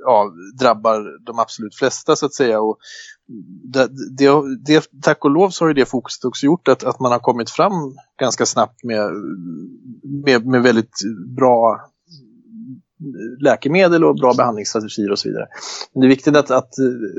ja, 0.09 0.33
drabbar 0.61 1.25
de 1.27 1.38
absolut 1.38 1.75
flesta 1.75 2.17
så 2.17 2.27
att 2.27 2.35
säga. 2.35 2.61
Och 2.61 2.79
det, 3.65 3.88
det, 4.19 4.31
det, 4.67 4.91
tack 5.03 5.25
och 5.25 5.31
lov 5.31 5.50
så 5.50 5.65
har 5.65 5.69
ju 5.69 5.75
det 5.75 5.87
fokuset 5.87 6.25
också 6.25 6.47
gjort 6.47 6.69
att, 6.69 6.85
att 6.85 7.00
man 7.00 7.12
har 7.12 7.19
kommit 7.19 7.50
fram 7.50 7.73
ganska 8.21 8.47
snabbt 8.47 8.85
med, 8.85 9.11
med, 10.25 10.47
med 10.47 10.62
väldigt 10.62 10.95
bra 11.37 11.81
läkemedel 13.41 14.05
och 14.05 14.15
bra 14.15 14.35
behandlingsstrategier 14.35 15.11
och 15.11 15.19
så 15.19 15.29
vidare. 15.29 15.47
Men 15.93 16.00
det 16.00 16.07
är 16.07 16.09
viktigt 16.09 16.37
att, 16.37 16.50
att 16.50 16.73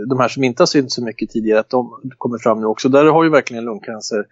de 0.09 0.19
här 0.19 0.27
som 0.27 0.43
inte 0.43 0.61
har 0.61 0.67
synts 0.67 0.95
så 0.95 1.03
mycket 1.03 1.29
tidigare, 1.29 1.59
att 1.59 1.69
de 1.69 2.01
kommer 2.17 2.37
fram 2.37 2.59
nu 2.59 2.65
också. 2.65 2.89
Där 2.89 3.05
har 3.05 3.23
ju 3.23 3.29
verkligen 3.29 3.63
lungcancer 3.63 4.25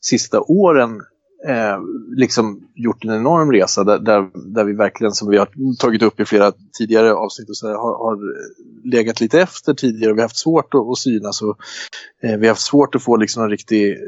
sista 0.00 0.40
åren 0.40 1.00
eh, 1.48 1.78
liksom 2.16 2.60
gjort 2.74 3.04
en 3.04 3.10
enorm 3.10 3.52
resa 3.52 3.84
där, 3.84 3.98
där, 3.98 4.30
där, 4.54 4.64
vi 4.64 4.72
verkligen, 4.72 5.12
som 5.12 5.30
vi 5.30 5.38
har 5.38 5.48
tagit 5.78 6.02
upp 6.02 6.20
i 6.20 6.24
flera 6.24 6.52
tidigare 6.78 7.12
avsnitt, 7.14 7.48
och 7.48 7.56
så 7.56 7.68
här, 7.68 7.74
har, 7.74 7.98
har, 7.98 8.18
legat 8.84 9.20
lite 9.20 9.40
efter 9.40 9.74
tidigare. 9.74 10.12
Vi 10.12 10.20
har 10.20 10.24
haft 10.24 10.36
svårt 10.36 10.74
att, 10.74 10.80
att 10.80 10.98
synas 10.98 11.42
och 11.42 11.56
eh, 12.22 12.36
vi 12.36 12.46
har 12.46 12.48
haft 12.48 12.66
svårt 12.66 12.94
att 12.94 13.02
få 13.02 13.16
liksom 13.16 13.42
en 13.42 13.50
riktig 13.50 13.90
eh, 13.90 13.98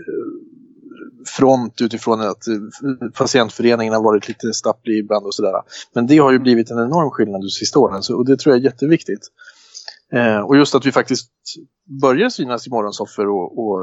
front 1.26 1.81
utifrån 1.81 2.21
att 2.21 2.47
eh, 2.49 3.09
patientföreningen 3.14 3.95
har 3.95 4.03
varit 4.03 4.29
lite 4.29 4.53
stapplig 4.53 4.99
ibland 4.99 5.26
och 5.26 5.35
sådär. 5.35 5.53
Men 5.95 6.07
det 6.07 6.19
har 6.19 6.33
ju 6.33 6.38
blivit 6.38 6.71
en 6.71 6.79
enorm 6.79 7.11
skillnad 7.11 7.41
de 7.41 7.49
sista 7.49 7.79
åren 7.79 8.03
så, 8.03 8.17
och 8.17 8.26
det 8.26 8.37
tror 8.37 8.55
jag 8.55 8.61
är 8.61 8.64
jätteviktigt. 8.64 9.29
Eh, 10.14 10.40
och 10.40 10.56
just 10.56 10.75
att 10.75 10.87
vi 10.87 10.92
faktiskt 10.92 11.30
börjar 12.02 12.28
synas 12.28 12.66
i 12.66 12.71
morgonsoffer 12.71 13.28
och, 13.28 13.59
och 13.59 13.80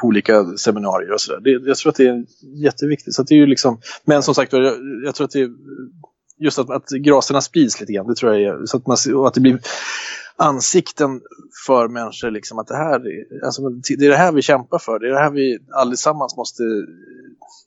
på 0.00 0.06
olika 0.06 0.44
seminarier 0.44 1.12
och 1.12 1.20
sådär. 1.20 1.68
Jag 1.68 1.76
tror 1.76 1.90
att 1.90 1.96
det 1.96 2.06
är 2.06 2.24
jätteviktigt. 2.64 3.14
Så 3.14 3.22
det 3.22 3.34
är 3.34 3.38
ju 3.38 3.46
liksom, 3.46 3.80
men 4.04 4.22
som 4.22 4.34
sagt 4.34 4.52
jag, 4.52 4.64
jag 5.04 5.14
tror 5.14 5.24
att 5.24 5.30
det 5.30 5.40
är 5.40 5.50
just 6.38 6.58
att, 6.58 6.70
att 6.70 6.88
graserna 6.88 7.40
sprids 7.40 7.80
lite 7.80 7.92
grann. 7.92 8.06
Det 8.06 8.14
tror 8.14 8.34
jag 8.34 8.42
är, 8.42 8.66
så 8.66 8.76
att, 8.76 8.86
man, 8.86 8.96
och 9.14 9.26
att 9.26 9.34
det 9.34 9.40
blir 9.40 9.60
ansikten 10.36 11.20
för 11.66 11.88
människor 11.88 12.30
liksom 12.30 12.58
att 12.58 12.66
det 12.66 12.76
här 12.76 13.02
alltså, 13.44 13.68
det 13.68 14.06
är 14.06 14.10
det 14.10 14.16
här 14.16 14.32
vi 14.32 14.42
kämpar 14.42 14.78
för. 14.78 14.98
Det 14.98 15.06
är 15.06 15.10
det 15.10 15.18
här 15.18 15.30
vi 15.30 15.58
allesammans 15.72 16.36
måste 16.36 16.62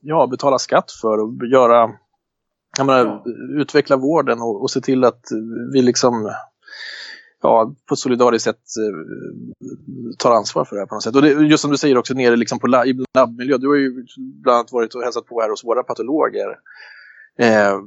ja, 0.02 0.28
betala 0.28 0.60
skatt 0.60 0.92
för 0.92 1.18
och 1.18 1.48
göra 1.48 1.92
menar, 2.78 3.24
utveckla 3.62 3.98
vården 3.98 4.42
och, 4.42 4.62
och 4.62 4.72
se 4.72 4.82
till 4.82 5.04
att 5.04 5.22
vi 5.74 5.82
liksom 5.82 6.32
ja, 7.46 7.76
på 7.88 7.94
ett 7.94 8.00
solidariskt 8.00 8.44
sätt 8.44 8.56
eh, 8.56 10.16
tar 10.18 10.32
ansvar 10.32 10.66
för 10.66 10.76
det 10.76 10.82
här 10.82 10.88
på 10.88 10.96
något 10.96 11.04
sätt. 11.04 11.16
Och 11.16 11.22
det, 11.22 11.30
just 11.30 11.62
som 11.62 11.72
du 11.72 11.78
säger 11.78 11.98
också 11.98 12.14
nere 12.14 12.36
liksom 12.36 12.60
på 12.60 12.68
lab, 12.68 12.88
i 12.88 13.06
labbmiljö, 13.14 13.58
du 13.58 13.68
har 13.68 13.76
ju 13.76 14.06
bland 14.44 14.58
annat 14.58 14.72
varit 14.72 14.96
och 14.96 15.02
hälsat 15.02 15.26
på 15.26 15.42
här 15.42 15.50
hos 15.50 15.64
våra 15.64 15.84
patologer. 15.84 16.48
Eh, 17.40 17.80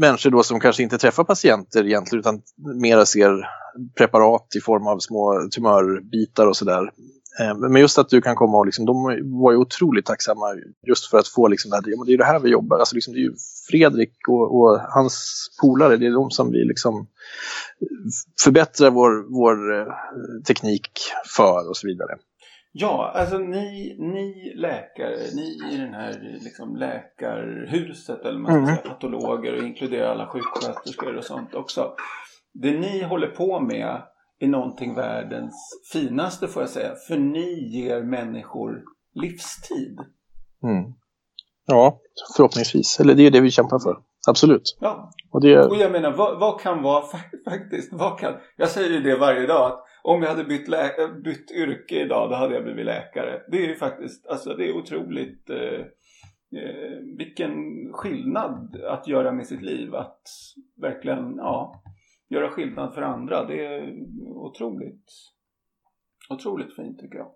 människor 0.00 0.30
då 0.30 0.42
som 0.42 0.60
kanske 0.60 0.82
inte 0.82 0.98
träffar 0.98 1.24
patienter 1.24 1.86
egentligen 1.86 2.20
utan 2.20 2.42
mera 2.80 3.06
ser 3.06 3.48
preparat 3.96 4.56
i 4.56 4.60
form 4.60 4.86
av 4.86 4.98
små 4.98 5.48
tumörbitar 5.54 6.46
och 6.46 6.56
sådär. 6.56 6.90
Eh, 7.40 7.56
men 7.56 7.80
just 7.80 7.98
att 7.98 8.08
du 8.08 8.20
kan 8.20 8.34
komma 8.34 8.58
och 8.58 8.66
liksom, 8.66 8.84
de 8.84 9.02
var 9.40 9.52
ju 9.52 9.58
otroligt 9.58 10.06
tacksamma 10.06 10.46
just 10.86 11.06
för 11.06 11.18
att 11.18 11.28
få 11.28 11.48
liksom 11.48 11.70
det 11.70 11.76
här, 11.76 12.06
det 12.06 12.12
är 12.12 12.18
det 12.18 12.24
här 12.24 12.40
vi 12.40 12.50
jobbar, 12.50 12.78
alltså 12.78 12.94
liksom, 12.94 13.14
det 13.14 13.20
är 13.20 13.22
ju 13.22 13.34
Fredrik 13.70 14.28
och, 14.28 14.60
och 14.60 14.80
hans 14.80 15.46
polare, 15.62 15.96
det 15.96 16.06
är 16.06 16.10
de 16.10 16.30
som 16.30 16.52
vi 16.52 16.64
liksom 16.64 17.06
förbättrar 18.44 18.90
vår, 18.90 19.34
vår 19.34 19.80
eh, 19.80 19.86
teknik 20.46 20.90
för 21.36 21.68
och 21.68 21.76
så 21.76 21.86
vidare. 21.86 22.16
Ja, 22.74 23.12
alltså 23.14 23.38
ni, 23.38 23.96
ni 23.98 24.52
läkare, 24.56 25.16
ni 25.34 25.74
i 25.74 25.76
den 25.76 25.94
här 25.94 26.38
liksom 26.40 26.76
läkarhuset 26.76 28.24
eller 28.24 28.38
man 28.38 28.52
ska 28.52 28.58
mm. 28.58 28.66
säga 28.66 28.88
patologer 28.88 29.56
och 29.56 29.62
inkluderar 29.62 30.10
alla 30.10 30.26
sjuksköterskor 30.26 31.16
och 31.16 31.24
sånt 31.24 31.54
också. 31.54 31.94
Det 32.54 32.70
ni 32.70 33.02
håller 33.02 33.26
på 33.26 33.60
med 33.60 34.02
är 34.44 34.48
någonting 34.48 34.94
världens 34.94 35.82
finaste 35.92 36.48
får 36.48 36.62
jag 36.62 36.70
säga. 36.70 36.94
För 37.08 37.18
ni 37.18 37.68
ger 37.68 38.02
människor 38.02 38.82
livstid. 39.14 39.98
Mm. 40.62 40.92
Ja, 41.66 42.00
förhoppningsvis. 42.36 43.00
Eller 43.00 43.14
det 43.14 43.22
är 43.26 43.30
det 43.30 43.40
vi 43.40 43.50
kämpar 43.50 43.78
för. 43.78 43.96
Absolut. 44.28 44.76
Ja. 44.80 45.10
Och, 45.30 45.40
det... 45.40 45.66
och 45.66 45.76
jag 45.76 45.92
menar, 45.92 46.12
vad, 46.12 46.40
vad, 46.40 46.60
kan 46.60 46.82
vara 46.82 47.04
faktiskt, 47.44 47.92
vad 47.92 48.18
kan, 48.18 48.34
jag 48.56 48.68
säger 48.68 48.90
ju 48.90 49.00
det 49.00 49.16
varje 49.16 49.46
dag 49.46 49.66
att 49.66 49.84
om 50.02 50.22
jag 50.22 50.28
hade 50.28 50.44
bytt, 50.44 50.68
lä- 50.68 51.20
bytt 51.24 51.50
yrke 51.50 52.04
idag 52.04 52.30
då 52.30 52.36
hade 52.36 52.54
jag 52.54 52.64
blivit 52.64 52.86
läkare. 52.86 53.40
Det 53.50 53.56
är 53.56 53.68
ju 53.68 53.74
faktiskt, 53.74 54.26
alltså 54.26 54.54
det 54.54 54.68
är 54.68 54.76
otroligt 54.76 55.50
eh, 55.50 55.80
eh, 56.60 56.98
vilken 57.18 57.52
skillnad 57.92 58.76
att 58.88 59.08
göra 59.08 59.32
med 59.32 59.46
sitt 59.46 59.62
liv. 59.62 59.94
Att 59.94 60.22
verkligen, 60.80 61.36
ja, 61.36 61.82
göra 62.32 62.50
skillnad 62.50 62.94
för 62.94 63.02
andra. 63.02 63.44
Det 63.44 63.66
är 63.66 63.94
otroligt, 64.36 65.04
otroligt 66.30 66.76
fint 66.76 66.98
tycker 66.98 67.18
jag. 67.18 67.30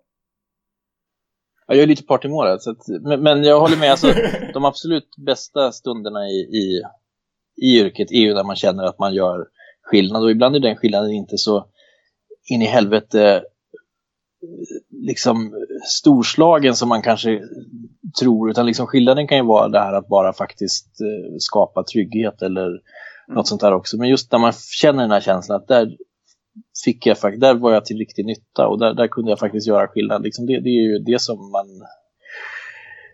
jag 1.67 1.77
är 1.77 1.87
lite 1.87 2.03
partymålad, 2.03 2.59
men, 3.01 3.23
men 3.23 3.43
jag 3.43 3.59
håller 3.59 3.77
med. 3.77 3.91
Alltså, 3.91 4.07
de 4.53 4.65
absolut 4.65 5.15
bästa 5.25 5.71
stunderna 5.71 6.27
i, 6.27 6.39
i, 6.39 6.81
i 7.61 7.79
yrket 7.79 8.11
är 8.11 8.19
ju 8.19 8.33
när 8.33 8.43
man 8.43 8.55
känner 8.55 8.83
att 8.83 8.99
man 8.99 9.13
gör 9.13 9.47
skillnad. 9.81 10.23
Och 10.23 10.31
ibland 10.31 10.55
är 10.55 10.59
den 10.59 10.75
skillnaden 10.75 11.11
inte 11.11 11.37
så 11.37 11.67
in 12.49 12.61
i 12.61 12.65
helvete 12.65 13.43
liksom 14.89 15.53
storslagen 15.85 16.75
som 16.75 16.89
man 16.89 17.01
kanske 17.01 17.41
tror. 18.19 18.49
Utan 18.49 18.65
liksom 18.65 18.87
skillnaden 18.87 19.27
kan 19.27 19.37
ju 19.37 19.43
vara 19.43 19.69
det 19.69 19.79
här 19.79 19.93
att 19.93 20.07
bara 20.07 20.33
faktiskt 20.33 21.01
eh, 21.01 21.35
skapa 21.39 21.83
trygghet 21.83 22.41
eller 22.41 22.81
något 23.27 23.47
sånt 23.47 23.61
där 23.61 23.73
också. 23.73 23.97
Men 23.97 24.09
just 24.09 24.31
när 24.31 24.39
man 24.39 24.53
känner 24.53 25.01
den 25.01 25.11
här 25.11 25.21
känslan 25.21 25.57
att 25.61 25.67
där 25.67 25.97
fick 26.85 27.05
jag 27.05 27.39
där 27.39 27.53
var 27.53 27.73
jag 27.73 27.85
till 27.85 27.97
riktig 27.97 28.25
nytta 28.25 28.67
och 28.67 28.79
där, 28.79 28.93
där 28.93 29.07
kunde 29.07 29.31
jag 29.31 29.39
faktiskt 29.39 29.67
göra 29.67 29.87
skillnad. 29.87 30.23
Liksom 30.23 30.45
det, 30.45 30.59
det 30.59 30.69
är 30.69 30.83
ju 30.83 30.99
det 30.99 31.21
som 31.21 31.51
man 31.51 31.67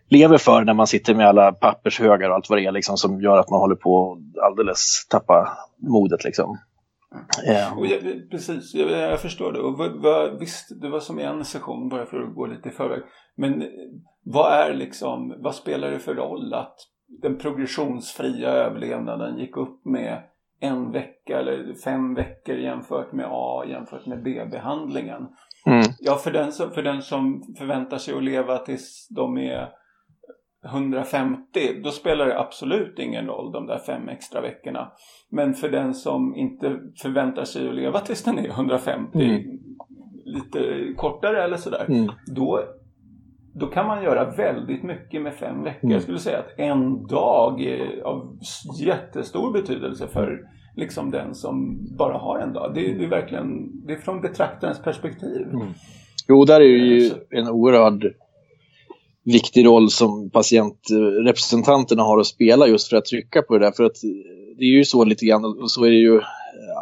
lever 0.08 0.38
för 0.38 0.64
när 0.64 0.74
man 0.74 0.86
sitter 0.86 1.14
med 1.14 1.26
alla 1.26 1.52
pappershögar 1.52 2.28
och 2.28 2.34
allt 2.34 2.50
vad 2.50 2.58
det 2.58 2.66
är 2.66 2.72
liksom, 2.72 2.96
som 2.96 3.20
gör 3.20 3.38
att 3.38 3.50
man 3.50 3.60
håller 3.60 3.76
på 3.76 4.12
att 4.12 4.44
alldeles 4.44 5.06
tappa 5.10 5.58
modet. 5.78 6.24
Liksom. 6.24 6.58
Yeah. 7.46 7.78
Och 7.78 7.86
jag, 7.86 8.30
precis, 8.30 8.74
jag, 8.74 8.90
jag, 8.90 9.20
förstår 9.20 9.52
det. 9.52 9.60
Och 9.60 9.78
vad, 9.78 10.02
vad, 10.02 10.38
visst, 10.38 10.80
det 10.82 10.88
var 10.88 11.00
som 11.00 11.20
i 11.20 11.22
en 11.22 11.44
session, 11.44 11.88
bara 11.88 12.06
för 12.06 12.20
att 12.20 12.34
gå 12.34 12.46
lite 12.46 12.68
i 12.68 12.72
förväg. 12.72 13.02
Men 13.36 13.62
vad 14.24 14.52
är 14.52 14.74
liksom, 14.74 15.34
vad 15.42 15.54
spelar 15.54 15.90
det 15.90 15.98
för 15.98 16.14
roll 16.14 16.54
att 16.54 16.76
den 17.22 17.38
progressionsfria 17.38 18.48
överlevnaden 18.48 19.38
gick 19.38 19.56
upp 19.56 19.84
med 19.84 20.22
en 20.60 20.92
vecka 20.92 21.38
eller 21.38 21.74
fem 21.84 22.14
veckor 22.14 22.56
jämfört 22.56 23.12
med 23.12 23.26
A 23.30 23.64
jämfört 23.68 24.06
med 24.06 24.22
B-behandlingen. 24.22 25.26
Mm. 25.66 25.82
Ja, 26.00 26.14
för 26.14 26.30
den, 26.30 26.52
som, 26.52 26.70
för 26.70 26.82
den 26.82 27.02
som 27.02 27.42
förväntar 27.58 27.98
sig 27.98 28.14
att 28.14 28.24
leva 28.24 28.58
tills 28.58 29.08
de 29.10 29.38
är 29.38 29.68
150, 30.64 31.80
då 31.84 31.90
spelar 31.90 32.26
det 32.26 32.40
absolut 32.40 32.98
ingen 32.98 33.26
roll 33.26 33.52
de 33.52 33.66
där 33.66 33.78
fem 33.78 34.08
extra 34.08 34.40
veckorna. 34.40 34.92
Men 35.30 35.54
för 35.54 35.68
den 35.68 35.94
som 35.94 36.36
inte 36.36 36.80
förväntar 37.02 37.44
sig 37.44 37.68
att 37.68 37.74
leva 37.74 38.00
tills 38.00 38.24
den 38.24 38.38
är 38.38 38.48
150, 38.48 39.18
mm. 39.18 39.42
lite 40.24 40.92
kortare 40.96 41.44
eller 41.44 41.56
sådär, 41.56 41.84
mm. 41.88 42.10
då 42.26 42.64
då 43.54 43.66
kan 43.66 43.86
man 43.86 44.02
göra 44.02 44.30
väldigt 44.30 44.82
mycket 44.82 45.22
med 45.22 45.34
fem 45.34 45.62
veckor. 45.62 45.84
Mm. 45.84 45.94
Jag 45.94 46.02
skulle 46.02 46.18
säga 46.18 46.38
att 46.38 46.58
en 46.58 47.06
dag 47.06 47.62
är 47.62 48.02
av 48.04 48.38
jättestor 48.80 49.52
betydelse 49.52 50.08
för 50.08 50.40
liksom 50.76 51.10
den 51.10 51.34
som 51.34 51.78
bara 51.98 52.18
har 52.18 52.38
en 52.38 52.52
dag. 52.52 52.74
Det 52.74 52.90
är, 52.90 52.98
det 52.98 53.04
är 53.04 53.08
verkligen 53.08 53.70
det 53.86 53.92
är 53.92 53.96
från 53.96 54.20
betraktarens 54.20 54.82
perspektiv. 54.82 55.46
Mm. 55.52 55.68
Jo, 56.28 56.44
där 56.44 56.60
är 56.60 56.78
det 56.78 56.94
ju 56.94 57.10
Så. 57.10 57.16
en 57.30 57.48
oerhörd 57.48 58.14
viktig 59.24 59.66
roll 59.66 59.90
som 59.90 60.30
patientrepresentanterna 60.30 62.02
har 62.02 62.20
att 62.20 62.26
spela 62.26 62.66
just 62.66 62.88
för 62.88 62.96
att 62.96 63.04
trycka 63.04 63.42
på 63.42 63.58
det 63.58 63.64
där. 63.64 63.72
För 63.72 63.84
att 63.84 63.96
det 64.58 64.64
är 64.64 64.76
ju 64.76 64.84
så 64.84 65.04
lite 65.04 65.26
grann, 65.26 65.44
och 65.44 65.70
så 65.70 65.84
är 65.84 65.90
det 65.90 65.96
ju 65.96 66.20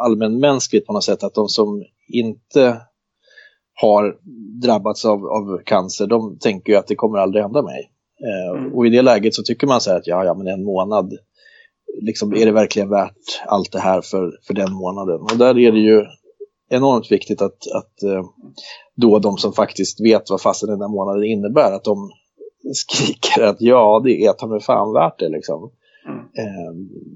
allmänmänskligt 0.01 0.87
på 0.87 0.93
något 0.93 1.05
sätt, 1.05 1.25
att 1.25 1.35
de 1.35 1.49
som 1.49 1.85
inte 2.09 2.81
har 3.83 4.16
drabbats 4.62 5.05
av, 5.05 5.27
av 5.27 5.62
cancer, 5.64 6.07
de 6.07 6.38
tänker 6.38 6.73
ju 6.73 6.79
att 6.79 6.87
det 6.87 6.95
kommer 6.95 7.18
aldrig 7.18 7.42
hända 7.42 7.62
mig. 7.62 7.90
Eh, 8.25 8.59
mm. 8.59 8.75
Och 8.75 8.87
i 8.87 8.90
det 8.90 9.03
läget 9.03 9.35
så 9.35 9.42
tycker 9.42 9.66
man 9.66 9.81
så 9.81 9.90
här 9.90 9.97
att 9.97 10.07
ja, 10.07 10.25
ja, 10.25 10.35
men 10.35 10.47
en 10.47 10.64
månad, 10.64 11.12
liksom, 12.03 12.33
är 12.33 12.47
det 12.47 12.53
verkligen 12.53 12.88
värt 12.88 13.42
allt 13.47 13.73
det 13.73 13.81
här 13.81 14.01
för, 14.01 14.33
för 14.47 14.55
den 14.55 14.73
månaden? 14.73 15.21
Och 15.21 15.38
där 15.38 15.59
är 15.59 15.73
det 15.73 15.79
ju 15.79 16.05
enormt 16.71 17.12
viktigt 17.12 17.42
att, 17.42 17.59
att 17.75 18.03
eh, 18.03 18.25
då 18.97 19.18
de 19.18 19.37
som 19.37 19.53
faktiskt 19.53 20.01
vet 20.01 20.31
vad 20.31 20.40
fasen 20.40 20.68
den 20.68 20.79
där 20.79 20.88
månaden 20.88 21.25
innebär, 21.25 21.73
att 21.73 21.85
de 21.85 22.11
skriker 22.75 23.42
att 23.42 23.61
ja, 23.61 24.01
det 24.05 24.25
är 24.25 24.33
ta 24.33 24.47
mig 24.47 24.61
fan 24.61 24.92
värt 24.92 25.18
det. 25.18 25.29
Liksom. 25.29 25.71
Mm. 26.09 26.18
Eh, 26.18 26.73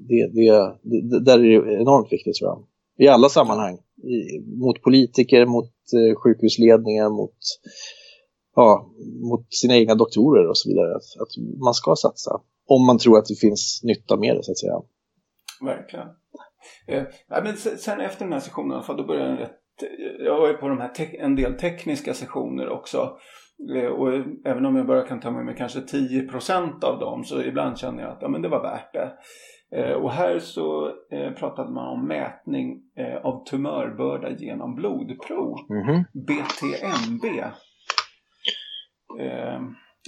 det, 0.09 0.31
det, 0.33 0.74
det, 1.11 1.20
där 1.24 1.38
är 1.38 1.64
det 1.64 1.83
enormt 1.83 2.12
viktigt 2.12 2.37
tror 2.37 2.50
jag. 2.50 2.64
I 2.98 3.09
alla 3.09 3.29
sammanhang. 3.29 3.79
I, 3.96 4.40
mot 4.61 4.83
politiker, 4.83 5.46
mot 5.46 5.76
Eh, 5.94 6.14
sjukhusledningar, 6.16 7.09
mot, 7.11 7.38
ja, 8.55 8.90
mot 9.31 9.55
sina 9.55 9.77
egna 9.77 9.94
doktorer 9.94 10.49
och 10.49 10.59
så 10.59 10.68
vidare. 10.68 10.94
Att, 10.94 11.22
att, 11.22 11.61
man 11.64 11.75
ska 11.75 11.96
satsa. 11.96 12.40
Om 12.66 12.87
man 12.87 12.99
tror 12.99 13.18
att 13.18 13.27
det 13.27 13.40
finns 13.40 13.81
nytta 13.83 14.16
med 14.16 14.37
det 14.37 14.42
så 14.42 14.53
att 14.53 14.59
säga. 14.59 14.81
Verkligen. 15.64 16.09
Eh, 16.87 17.05
men 17.29 17.57
sen 17.57 18.01
efter 18.01 18.25
den 18.25 18.33
här 18.33 18.40
sessionen, 18.40 18.83
för 18.83 18.94
då 18.94 19.05
började 19.05 19.31
en 19.31 19.37
rätt 19.37 19.83
eh, 19.83 20.25
jag 20.25 20.40
var 20.40 20.49
ju 20.49 20.55
på 20.55 20.68
de 20.68 20.79
här 20.79 20.90
en 21.14 21.37
del 21.37 21.55
tekniska 21.55 22.14
sessioner 22.14 22.68
också. 22.68 23.18
Eh, 23.77 23.87
och 23.87 24.12
även 24.44 24.66
om 24.66 24.77
jag 24.77 24.87
bara 24.87 25.07
kan 25.07 25.20
ta 25.20 25.31
med 25.31 25.44
mig 25.44 25.55
kanske 25.59 25.81
10% 25.81 26.85
av 26.85 26.99
dem 26.99 27.25
så 27.25 27.42
ibland 27.42 27.79
känner 27.79 28.03
jag 28.03 28.12
att 28.12 28.22
ja, 28.22 28.29
men 28.29 28.42
det 28.42 28.49
var 28.49 28.62
värt 28.62 28.92
det. 28.92 29.12
Eh, 29.74 29.92
och 29.92 30.12
här 30.12 30.38
så 30.38 30.92
eh, 31.12 31.33
pratade 31.33 31.70
man 31.70 31.88
om 31.88 32.09
mätning 32.09 32.83
av 33.22 33.44
tumörbörda 33.44 34.31
genom 34.31 34.74
blodprov. 34.74 35.57
Mm 35.70 35.85
-hmm. 35.85 36.05
BTMB. 36.12 37.24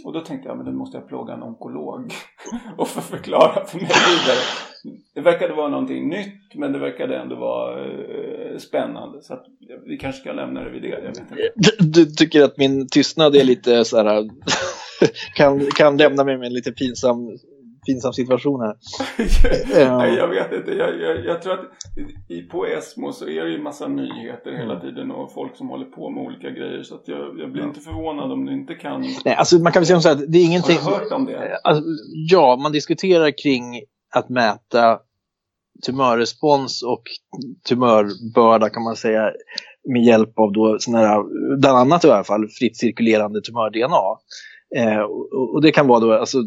Och 0.05 0.13
då 0.13 0.21
tänkte 0.21 0.49
jag, 0.49 0.57
men 0.57 0.67
då 0.67 0.73
måste 0.73 0.97
jag 0.97 1.09
plåga 1.09 1.35
en 1.35 1.43
onkolog 1.43 2.13
och 2.77 2.89
få 2.89 3.01
förklara 3.01 3.67
för 3.67 3.79
mig 3.79 3.87
vidare. 3.87 4.39
Det 5.15 5.21
verkade 5.21 5.55
vara 5.55 5.69
någonting 5.69 6.09
nytt 6.09 6.55
men 6.55 6.73
det 6.73 6.79
verkade 6.79 7.17
ändå 7.17 7.37
vara 7.37 7.85
eh, 7.85 8.59
spännande. 8.59 9.23
Så 9.23 9.35
att, 9.35 9.45
vi 9.87 9.97
kanske 9.97 10.25
kan 10.25 10.37
lämna 10.37 10.65
det 10.65 10.71
vid 10.71 10.83
det. 10.83 10.89
Jag 10.89 11.01
vet 11.01 11.19
inte. 11.19 11.35
Du, 11.55 11.71
du 11.81 12.07
tycker 12.07 12.43
att 12.43 12.59
min 12.59 12.89
tystnad 12.89 13.37
är 13.37 13.45
lite 13.45 13.85
så 13.85 13.97
här, 13.97 14.29
kan, 15.37 15.67
kan 15.67 15.97
lämna 15.97 16.25
mig 16.25 16.39
med 16.39 16.47
en 16.47 16.53
lite 16.53 16.73
pinsam 16.73 17.39
pinsam 17.89 18.13
situation 18.13 18.61
här. 18.61 18.77
Nej, 19.99 20.15
jag 20.15 20.29
vet 20.29 20.53
inte. 20.53 20.71
Jag, 20.71 21.01
jag, 21.01 21.25
jag, 21.25 21.43
tror 21.43 21.53
att 21.53 21.67
i, 22.29 22.43
på 22.43 22.67
Esmo 22.67 23.13
så 23.13 23.29
är 23.29 23.45
det 23.45 23.51
ju 23.51 23.63
massa 23.63 23.89
nyheter 23.89 24.53
hela 24.53 24.75
mm. 24.75 24.81
tiden 24.81 25.11
och 25.11 25.33
folk 25.33 25.57
som 25.57 25.69
håller 25.69 25.85
på 25.85 26.11
med 26.11 26.25
olika 26.25 26.51
grejer. 26.51 26.83
Så 26.83 26.95
att 26.95 27.09
jag, 27.09 27.41
jag 27.41 27.53
blir 27.53 27.63
inte 27.63 27.81
förvånad 27.81 28.33
om 28.33 28.47
du 28.47 28.53
inte 28.53 28.75
kan... 28.75 29.01
Nej, 29.25 29.35
alltså 29.35 29.59
man 29.59 29.73
kan 29.73 29.81
väl 29.81 29.87
säga 29.87 30.01
så 30.01 30.09
här, 30.09 30.27
det 30.29 30.39
är 30.39 30.45
ingenting... 30.45 30.79
Har 30.79 30.91
du 30.91 30.97
hört 30.97 31.13
om 31.13 31.25
det? 31.25 31.61
Alltså, 31.65 31.83
ja, 32.31 32.59
man 32.63 32.73
diskuterar 32.73 33.39
kring 33.43 33.81
att 34.15 34.29
mäta 34.29 34.99
tumörrespons 35.87 36.83
och 36.83 37.03
tumörbörda 37.69 38.71
kan 38.71 38.83
man 38.83 38.97
säga 38.97 39.33
med 39.95 40.05
hjälp 40.05 40.39
av 40.39 40.53
då 40.53 40.77
såna 40.81 40.99
här, 40.99 41.23
bland 41.59 41.79
annat 41.79 42.05
i 42.05 42.11
alla 42.11 42.25
fall 42.25 42.49
fritt 42.49 42.77
cirkulerande 42.77 43.41
tumör-DNA. 43.41 44.19
Eh, 44.77 45.01
och, 45.01 45.55
och, 45.55 45.63
det 45.63 45.73
kan 45.73 45.87
vara 45.87 46.01
då 46.01 46.13
alltså, 46.13 46.39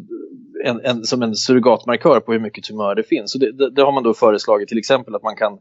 en, 0.66 0.80
en, 0.84 1.04
som 1.04 1.22
en 1.22 1.36
surrogatmarkör 1.36 2.20
på 2.20 2.32
hur 2.32 2.40
mycket 2.40 2.64
tumör 2.64 2.96
det 2.96 3.04
finns. 3.04 3.32
Så 3.32 3.38
det, 3.38 3.52
det, 3.52 3.72
det 3.72 3.82
har 3.82 3.92
man 3.92 4.04
då 4.04 4.14
föreslagit 4.14 4.68
till 4.68 4.78
exempel 4.78 5.16
att 5.16 5.24
man 5.24 5.36
kan 5.36 5.58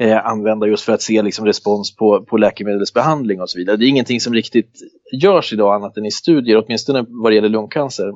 eh, 0.00 0.26
använda 0.26 0.66
just 0.66 0.84
för 0.84 0.92
att 0.92 1.02
se 1.02 1.22
liksom, 1.22 1.46
respons 1.46 1.96
på, 1.96 2.24
på 2.24 2.36
läkemedelsbehandling 2.36 3.40
och 3.40 3.50
så 3.50 3.58
vidare. 3.58 3.76
Det 3.76 3.84
är 3.84 3.88
ingenting 3.88 4.20
som 4.20 4.34
riktigt 4.34 4.72
görs 5.22 5.52
idag 5.52 5.74
annat 5.74 5.96
än 5.96 6.06
i 6.06 6.10
studier, 6.10 6.62
åtminstone 6.64 7.04
vad 7.08 7.32
det 7.32 7.34
gäller 7.34 7.48
lungcancer. 7.48 8.12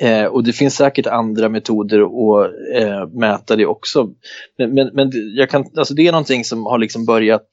Eh, 0.00 0.24
och 0.24 0.44
det 0.44 0.52
finns 0.52 0.74
säkert 0.74 1.06
andra 1.06 1.48
metoder 1.48 2.00
att 2.00 2.52
eh, 2.76 3.08
mäta 3.08 3.56
det 3.56 3.66
också. 3.66 4.10
Men, 4.58 4.74
men, 4.74 4.90
men 4.92 5.10
jag 5.36 5.50
kan, 5.50 5.64
alltså 5.76 5.94
det 5.94 6.06
är 6.06 6.12
någonting 6.12 6.44
som 6.44 6.66
har 6.66 6.78
liksom 6.78 7.04
börjat 7.06 7.48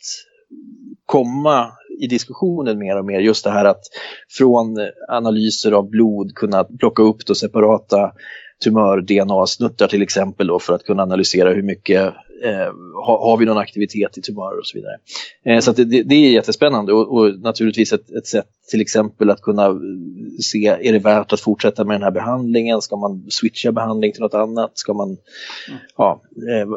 komma 1.06 1.72
i 2.02 2.08
diskussionen 2.08 2.80
mer 2.80 3.00
och 3.00 3.06
mer 3.06 3.20
just 3.20 3.44
det 3.44 3.52
här 3.52 3.66
att 3.66 3.84
från 4.38 4.78
analyser 5.08 5.72
av 5.72 5.90
blod 5.90 6.36
kunna 6.36 6.64
plocka 6.64 7.04
upp 7.04 7.26
då 7.26 7.36
separata 7.36 8.12
tumör-DNA-snuttar 8.64 9.88
till 9.88 10.02
exempel 10.02 10.48
då, 10.48 10.60
för 10.60 10.74
att 10.74 10.84
kunna 10.84 11.04
analysera 11.04 11.54
hur 11.54 11.62
mycket 11.62 12.14
eh, 12.44 12.74
har, 13.06 13.30
har 13.30 13.38
vi 13.38 13.46
någon 13.46 13.58
aktivitet 13.58 14.18
i 14.18 14.22
tumörer 14.22 14.60
och 14.60 14.68
så 14.68 14.78
vidare. 14.78 14.98
Eh, 15.46 15.60
så 15.60 15.72
det, 15.72 16.04
det, 16.04 16.16
är 16.16 16.32
jättespännande 16.32 16.94
och, 16.94 17.18
och 17.18 17.40
naturligtvis 17.40 17.94
ett, 17.94 18.12
ett, 18.12 18.28
sätt 18.28 18.48
till 18.72 18.82
exempel 18.82 19.30
att 19.30 19.42
kunna 19.42 19.80
se, 20.42 20.68
är 20.68 20.94
det 20.94 21.00
värt 21.00 21.34
att 21.34 21.42
fortsätta 21.42 21.84
med 21.84 21.96
den 21.96 22.04
här 22.04 22.12
behandlingen? 22.12 22.82
Ska 22.82 22.96
man 22.96 23.26
switcha 23.30 23.72
behandling 23.72 24.12
till 24.12 24.22
något 24.22 24.34
annat? 24.34 24.72
Ska 24.74 24.94
man, 24.94 25.08
mm. 25.08 25.80
ja, 25.98 26.22
eh, 26.36 26.68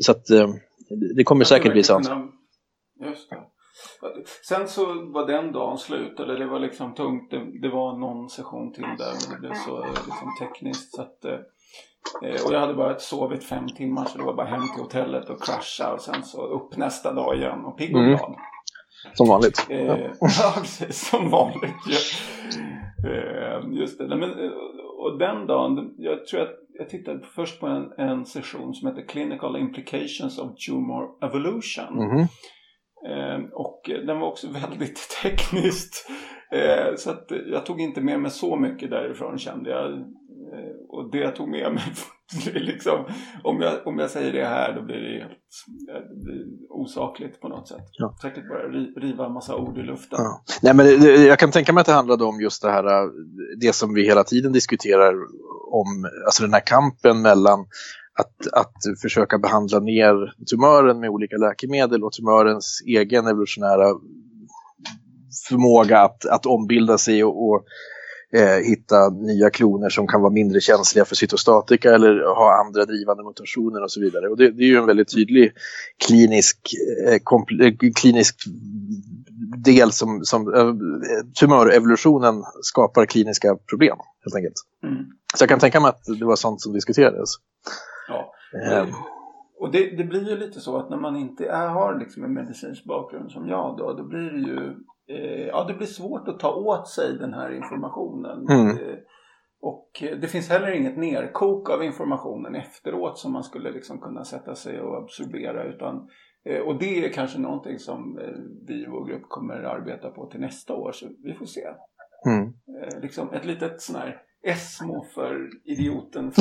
så 0.00 0.12
att 0.12 0.30
eh, 0.30 0.50
det 1.16 1.24
kommer 1.24 1.44
säkert 1.44 1.72
bli 1.72 1.82
sånt. 1.82 2.08
Just 3.04 3.30
det. 3.30 3.36
Sen 4.48 4.68
så 4.68 4.84
var 5.12 5.26
den 5.26 5.52
dagen 5.52 5.78
slut, 5.78 6.20
eller 6.20 6.38
det 6.38 6.46
var 6.46 6.58
liksom 6.58 6.94
tungt. 6.94 7.30
Det, 7.30 7.60
det 7.62 7.68
var 7.68 7.98
någon 7.98 8.28
session 8.28 8.72
till 8.72 8.82
där 8.82 9.12
men 9.12 9.34
det 9.34 9.40
blev 9.40 9.54
så 9.54 9.84
liksom, 9.84 10.36
tekniskt. 10.40 10.94
Så 10.94 11.02
att, 11.02 11.24
eh, 11.24 12.46
och 12.46 12.52
jag 12.52 12.60
hade 12.60 12.74
bara 12.74 12.98
sovit 12.98 13.44
fem 13.44 13.68
timmar 13.68 14.04
så 14.04 14.18
det 14.18 14.24
var 14.24 14.34
bara 14.34 14.46
hem 14.46 14.68
till 14.74 14.82
hotellet 14.82 15.30
och 15.30 15.42
krascha 15.42 15.92
och 15.92 16.00
sen 16.00 16.22
så 16.22 16.46
upp 16.46 16.76
nästa 16.76 17.12
dag 17.12 17.36
igen 17.36 17.64
och 17.64 17.78
pigg 17.78 17.96
och 17.96 18.02
mm. 18.02 18.16
glad. 18.16 18.28
Mm. 18.28 18.40
Som 19.14 19.28
vanligt. 19.28 19.66
Eh, 19.70 19.96
ja, 20.20 20.52
precis. 20.56 21.08
Som 21.10 21.30
vanligt. 21.30 21.74
Ja. 21.86 21.98
Eh, 23.10 23.60
just 23.70 23.98
det. 23.98 24.08
Men, 24.08 24.22
eh, 24.22 24.50
och 24.98 25.18
den 25.18 25.46
dagen, 25.46 25.94
jag 25.98 26.26
tror 26.26 26.40
att 26.40 26.58
jag 26.78 26.88
tittade 26.88 27.20
först 27.34 27.60
på 27.60 27.66
en, 27.66 27.92
en 27.98 28.26
session 28.26 28.74
som 28.74 28.88
heter 28.88 29.08
Clinical 29.08 29.56
Implications 29.56 30.38
of 30.38 30.50
Tumor 30.66 31.24
Evolution. 31.24 31.98
Mm. 31.98 32.26
Eh, 33.06 33.50
och 33.52 33.71
den 33.88 34.20
var 34.20 34.28
också 34.28 34.48
väldigt 34.68 35.08
tekniskt. 35.22 36.10
Eh, 36.52 36.96
så 36.96 37.10
att 37.10 37.26
jag 37.46 37.66
tog 37.66 37.80
inte 37.80 38.00
med 38.00 38.20
mig 38.20 38.30
så 38.30 38.56
mycket 38.56 38.90
därifrån 38.90 39.38
kände 39.38 39.70
jag. 39.70 39.92
Eh, 39.92 40.72
och 40.88 41.10
det 41.10 41.18
jag 41.18 41.36
tog 41.36 41.48
med 41.48 41.72
mig, 41.72 41.82
liksom, 42.62 43.04
om, 43.44 43.60
jag, 43.60 43.86
om 43.86 43.98
jag 43.98 44.10
säger 44.10 44.32
det 44.32 44.44
här 44.44 44.72
då 44.72 44.82
blir 44.82 44.96
det 44.96 45.18
helt 45.18 45.38
det 46.08 46.24
blir 46.24 46.44
osakligt 46.70 47.40
på 47.40 47.48
något 47.48 47.68
sätt. 47.68 47.88
Ja. 47.92 48.16
Säkert 48.22 48.48
bara 48.48 48.68
riva 49.06 49.26
en 49.26 49.32
massa 49.32 49.56
ord 49.56 49.78
i 49.78 49.82
luften. 49.82 50.18
Ja. 50.18 50.44
Nej, 50.62 50.74
men 50.74 50.86
jag 51.26 51.38
kan 51.38 51.50
tänka 51.50 51.72
mig 51.72 51.80
att 51.80 51.86
det 51.86 51.92
handlade 51.92 52.24
om 52.24 52.40
just 52.40 52.62
det 52.62 52.70
här, 52.70 53.10
det 53.60 53.72
som 53.72 53.94
vi 53.94 54.04
hela 54.04 54.24
tiden 54.24 54.52
diskuterar 54.52 55.14
om, 55.72 56.10
alltså 56.26 56.42
den 56.42 56.52
här 56.52 56.66
kampen 56.66 57.22
mellan 57.22 57.66
att, 58.18 58.52
att 58.52 59.00
försöka 59.02 59.38
behandla 59.38 59.78
ner 59.80 60.34
tumören 60.50 61.00
med 61.00 61.10
olika 61.10 61.36
läkemedel 61.36 62.04
och 62.04 62.12
tumörens 62.12 62.82
egen 62.86 63.26
evolutionära 63.26 63.94
förmåga 65.48 65.98
att, 65.98 66.26
att 66.26 66.46
ombilda 66.46 66.98
sig 66.98 67.24
och, 67.24 67.48
och 67.48 67.64
eh, 68.36 68.64
hitta 68.64 69.10
nya 69.10 69.50
kloner 69.50 69.88
som 69.88 70.06
kan 70.06 70.20
vara 70.20 70.32
mindre 70.32 70.60
känsliga 70.60 71.04
för 71.04 71.14
cytostatika 71.14 71.94
eller 71.94 72.34
ha 72.34 72.64
andra 72.66 72.84
drivande 72.84 73.22
mutationer 73.24 73.82
och 73.82 73.92
så 73.92 74.00
vidare. 74.00 74.28
Och 74.28 74.36
det, 74.36 74.50
det 74.50 74.62
är 74.62 74.68
ju 74.68 74.76
en 74.76 74.86
väldigt 74.86 75.14
tydlig 75.14 75.52
klinisk, 76.06 76.58
eh, 77.06 77.14
eh 77.14 77.72
klinisk 77.94 78.36
del 79.64 79.92
som, 79.92 80.24
som 80.24 80.54
eh, 80.54 80.74
tumörevolutionen 81.40 82.44
skapar 82.62 83.06
kliniska 83.06 83.56
problem 83.70 83.96
helt 84.24 84.36
enkelt. 84.36 84.56
Mm. 84.84 85.04
Så 85.36 85.42
jag 85.42 85.48
kan 85.48 85.58
tänka 85.58 85.80
mig 85.80 85.88
att 85.88 86.04
det 86.18 86.24
var 86.24 86.36
sånt 86.36 86.60
som 86.60 86.72
diskuterades. 86.72 87.30
Ja. 88.08 88.34
Mm. 88.72 88.94
Och 89.60 89.72
det, 89.72 89.96
det, 89.96 90.04
blir 90.04 90.28
ju 90.28 90.36
lite 90.36 90.60
så 90.60 90.76
att 90.78 90.90
när 90.90 90.96
man 90.96 91.16
inte 91.16 91.46
är, 91.46 91.68
har 91.68 91.98
liksom 91.98 92.24
en 92.24 92.34
medicinsk 92.34 92.84
bakgrund 92.84 93.30
som 93.30 93.48
jag 93.48 93.76
då, 93.78 93.92
då 93.92 94.04
blir 94.04 94.30
det 94.30 94.38
ju 94.38 94.76
eh, 95.08 95.46
ja, 95.46 95.64
det 95.64 95.74
blir 95.74 95.86
svårt 95.86 96.28
att 96.28 96.40
ta 96.40 96.54
åt 96.54 96.88
sig 96.88 97.18
den 97.18 97.34
här 97.34 97.52
informationen. 97.52 98.46
Mm. 98.48 98.68
Eh, 98.68 98.98
och 99.62 99.88
det 100.20 100.28
finns 100.28 100.48
heller 100.48 100.70
inget 100.70 100.96
nerkok 100.96 101.70
av 101.70 101.84
informationen 101.84 102.54
efteråt 102.54 103.18
som 103.18 103.32
man 103.32 103.44
skulle 103.44 103.72
liksom 103.72 104.00
kunna 104.00 104.24
sätta 104.24 104.54
sig 104.54 104.80
och 104.80 104.96
absorbera. 104.96 105.64
Utan, 105.64 106.08
eh, 106.44 106.60
och 106.60 106.78
det 106.78 107.04
är 107.04 107.12
kanske 107.12 107.38
någonting 107.38 107.78
som 107.78 108.18
eh, 108.18 108.34
vi 108.66 108.82
i 108.82 108.86
vår 108.86 109.06
grupp 109.06 109.22
kommer 109.28 109.62
att 109.62 109.80
arbeta 109.80 110.10
på 110.10 110.26
till 110.26 110.40
nästa 110.40 110.74
år, 110.74 110.92
så 110.92 111.06
vi 111.24 111.34
får 111.34 111.46
se. 111.46 111.66
Mm. 112.26 112.52
Eh, 112.82 113.00
liksom 113.02 113.32
ett 113.32 113.44
litet 113.44 113.80
sån 113.80 113.96
här 113.96 114.22
Esmo 114.44 115.06
för 115.14 115.50
idioten. 115.64 116.32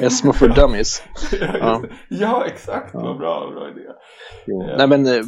Esmo 0.00 0.32
för 0.32 0.48
dummies. 0.48 1.02
ja, 1.40 1.82
ja, 2.08 2.46
exakt. 2.46 2.90
Ja. 2.94 3.00
Vad 3.00 3.18
bra, 3.18 3.50
bra 3.50 3.70
idé. 3.70 3.80
Ja. 4.46 4.74
Nej, 4.76 4.88
men 4.88 5.06
eh, 5.06 5.24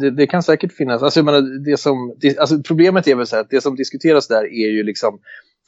det, 0.00 0.10
det, 0.10 0.26
kan 0.26 0.42
säkert 0.42 0.72
finnas. 0.72 1.02
Alltså, 1.02 1.22
menar, 1.22 1.64
det 1.70 1.76
som, 1.76 2.14
det, 2.20 2.38
alltså, 2.38 2.62
problemet 2.62 3.08
är 3.08 3.14
väl 3.14 3.26
så 3.26 3.36
här 3.36 3.42
att 3.42 3.50
det 3.50 3.60
som 3.60 3.76
diskuteras 3.76 4.28
där 4.28 4.44
är 4.44 4.70
ju 4.70 4.82
liksom 4.82 5.18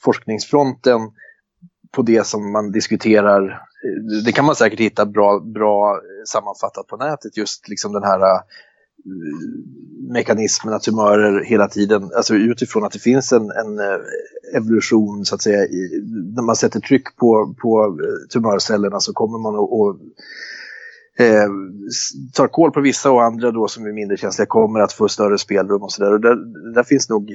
forskningsfronten 0.03 0.99
på 1.91 2.01
det 2.01 2.27
som 2.27 2.51
man 2.51 2.71
diskuterar. 2.71 3.61
Det 4.25 4.31
kan 4.31 4.45
man 4.45 4.55
säkert 4.55 4.79
hitta 4.79 5.05
bra, 5.05 5.39
bra 5.39 5.99
sammanfattat 6.27 6.87
på 6.87 6.97
nätet. 6.97 7.37
Just 7.37 7.69
liksom 7.69 7.93
den 7.93 8.03
här 8.03 8.41
Eh, 9.05 10.13
mekanismerna, 10.13 10.79
tumörer 10.79 11.43
hela 11.43 11.67
tiden, 11.67 12.11
alltså 12.15 12.35
utifrån 12.35 12.83
att 12.83 12.91
det 12.91 12.99
finns 12.99 13.31
en, 13.31 13.51
en 13.51 13.79
eh, 13.79 13.99
evolution 14.55 15.25
så 15.25 15.35
att 15.35 15.41
säga, 15.41 15.63
i, 15.65 16.03
när 16.35 16.43
man 16.43 16.55
sätter 16.55 16.79
tryck 16.79 17.15
på, 17.15 17.55
på 17.61 17.85
eh, 17.85 18.27
tumörcellerna 18.33 18.99
så 18.99 19.13
kommer 19.13 19.37
man 19.37 19.55
att 19.55 19.69
och, 19.69 19.99
eh, 21.25 21.49
tar 22.33 22.47
koll 22.47 22.71
på 22.71 22.81
vissa 22.81 23.11
och 23.11 23.23
andra 23.23 23.51
då 23.51 23.67
som 23.67 23.85
är 23.85 23.91
mindre 23.91 24.17
känsliga 24.17 24.45
kommer 24.45 24.79
att 24.79 24.93
få 24.93 25.07
större 25.07 25.37
spelrum 25.37 25.83
och 25.83 25.91
sådär. 25.91 26.17
Där, 26.17 26.73
där 26.73 26.83
finns 26.83 27.09
nog 27.09 27.31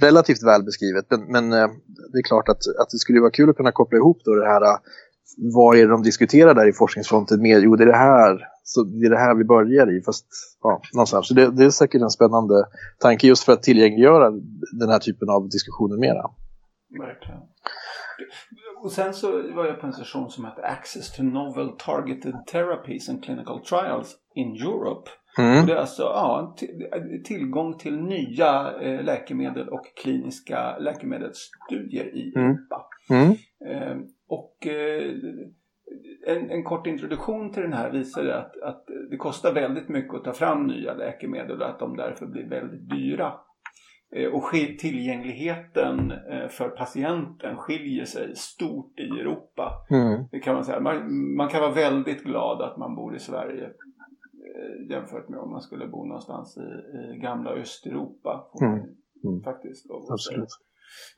relativt 0.00 0.42
väl 0.42 0.62
beskrivet 0.62 1.06
men, 1.10 1.20
men 1.32 1.52
eh, 1.52 1.68
det 2.12 2.18
är 2.18 2.22
klart 2.22 2.48
att, 2.48 2.62
att 2.80 2.90
det 2.90 2.98
skulle 2.98 3.20
vara 3.20 3.30
kul 3.30 3.50
att 3.50 3.56
kunna 3.56 3.72
koppla 3.72 3.98
ihop 3.98 4.20
då 4.24 4.34
det 4.34 4.46
här 4.46 4.78
vad 5.36 5.76
är 5.76 5.82
det 5.82 5.90
de 5.90 6.02
diskuterar 6.02 6.54
där 6.54 6.68
i 6.68 6.72
forskningsfronten 6.72 7.42
med? 7.42 7.62
Jo, 7.62 7.76
det 7.76 7.84
är 7.84 7.86
det 7.86 7.96
här, 7.96 8.40
så 8.72 8.82
det 8.82 9.06
är 9.06 9.10
det 9.10 9.18
här 9.18 9.34
vi 9.34 9.44
börjar 9.44 9.98
i, 9.98 10.02
fast 10.02 10.26
ja, 10.62 10.82
någonstans. 10.92 11.28
Så 11.28 11.34
det, 11.34 11.50
det 11.50 11.64
är 11.64 11.70
säkert 11.70 12.02
en 12.02 12.10
spännande 12.10 12.64
tanke 12.98 13.26
just 13.26 13.44
för 13.44 13.52
att 13.52 13.62
tillgängliggöra 13.62 14.30
den 14.80 14.88
här 14.88 14.98
typen 14.98 15.28
av 15.30 15.48
diskussioner 15.48 15.96
mera. 15.96 16.30
Verkligen. 16.98 17.40
Och 18.82 18.92
sen 18.92 19.14
så 19.14 19.52
var 19.54 19.66
jag 19.66 19.80
på 19.80 19.86
en 19.86 19.92
session 19.92 20.30
som 20.30 20.44
hette 20.44 20.62
Access 20.62 21.12
to 21.12 21.22
Novel 21.22 21.68
Targeted 21.78 22.34
Therapies 22.46 23.08
and 23.08 23.24
Clinical 23.24 23.60
Trials 23.60 24.16
in 24.34 24.56
Europe. 24.56 25.10
Mm. 25.38 25.60
Och 25.60 25.66
det 25.66 25.72
är 25.72 25.76
alltså 25.76 26.02
ja, 26.02 26.56
tillgång 27.24 27.78
till 27.78 27.96
nya 27.96 28.74
eh, 28.80 29.04
läkemedel 29.04 29.68
och 29.68 29.84
kliniska 30.02 30.78
läkemedelsstudier 30.78 32.16
i 32.16 32.32
mm. 32.36 32.50
Europa. 32.50 32.86
Mm. 33.10 33.30
Eh, 33.66 33.96
och 34.28 34.66
eh, 34.66 35.12
en, 36.26 36.50
en, 36.50 36.64
kort 36.64 36.86
introduktion 36.86 37.52
till 37.52 37.62
den 37.62 37.72
här 37.72 37.90
visar 37.90 38.26
att, 38.26 38.62
att 38.62 38.84
det 39.10 39.16
kostar 39.16 39.54
väldigt 39.54 39.88
mycket 39.88 40.14
att 40.14 40.24
ta 40.24 40.32
fram 40.32 40.66
nya 40.66 40.94
läkemedel 40.94 41.62
och 41.62 41.68
att 41.68 41.78
de 41.78 41.96
därför 41.96 42.26
blir 42.26 42.48
väldigt 42.48 42.90
dyra. 42.90 43.32
Eh, 44.16 44.28
och 44.34 44.50
tillgängligheten 44.78 46.10
eh, 46.10 46.48
för 46.48 46.68
patienten 46.68 47.56
skiljer 47.56 48.04
sig 48.04 48.36
stort 48.36 49.00
i 49.00 49.20
Europa. 49.20 49.72
Mm. 49.90 50.24
Det 50.30 50.40
kan 50.40 50.54
man, 50.54 50.64
säga. 50.64 50.80
Man, 50.80 51.36
man, 51.36 51.48
kan 51.48 51.60
vara 51.60 51.72
väldigt 51.72 52.24
glad 52.24 52.62
att 52.62 52.76
man 52.76 52.94
bor 52.94 53.16
i 53.16 53.18
Sverige 53.18 53.70
jämfört 54.90 55.28
med 55.28 55.38
om 55.38 55.50
man 55.50 55.60
skulle 55.60 55.86
bo 55.86 56.04
någonstans 56.04 56.58
i, 56.58 56.60
i 56.60 57.18
gamla 57.18 57.50
Östeuropa. 57.50 58.50
Mm. 58.60 58.72
Mm. 59.24 59.42
Faktiskt, 59.42 59.86
Absolut. 59.90 60.48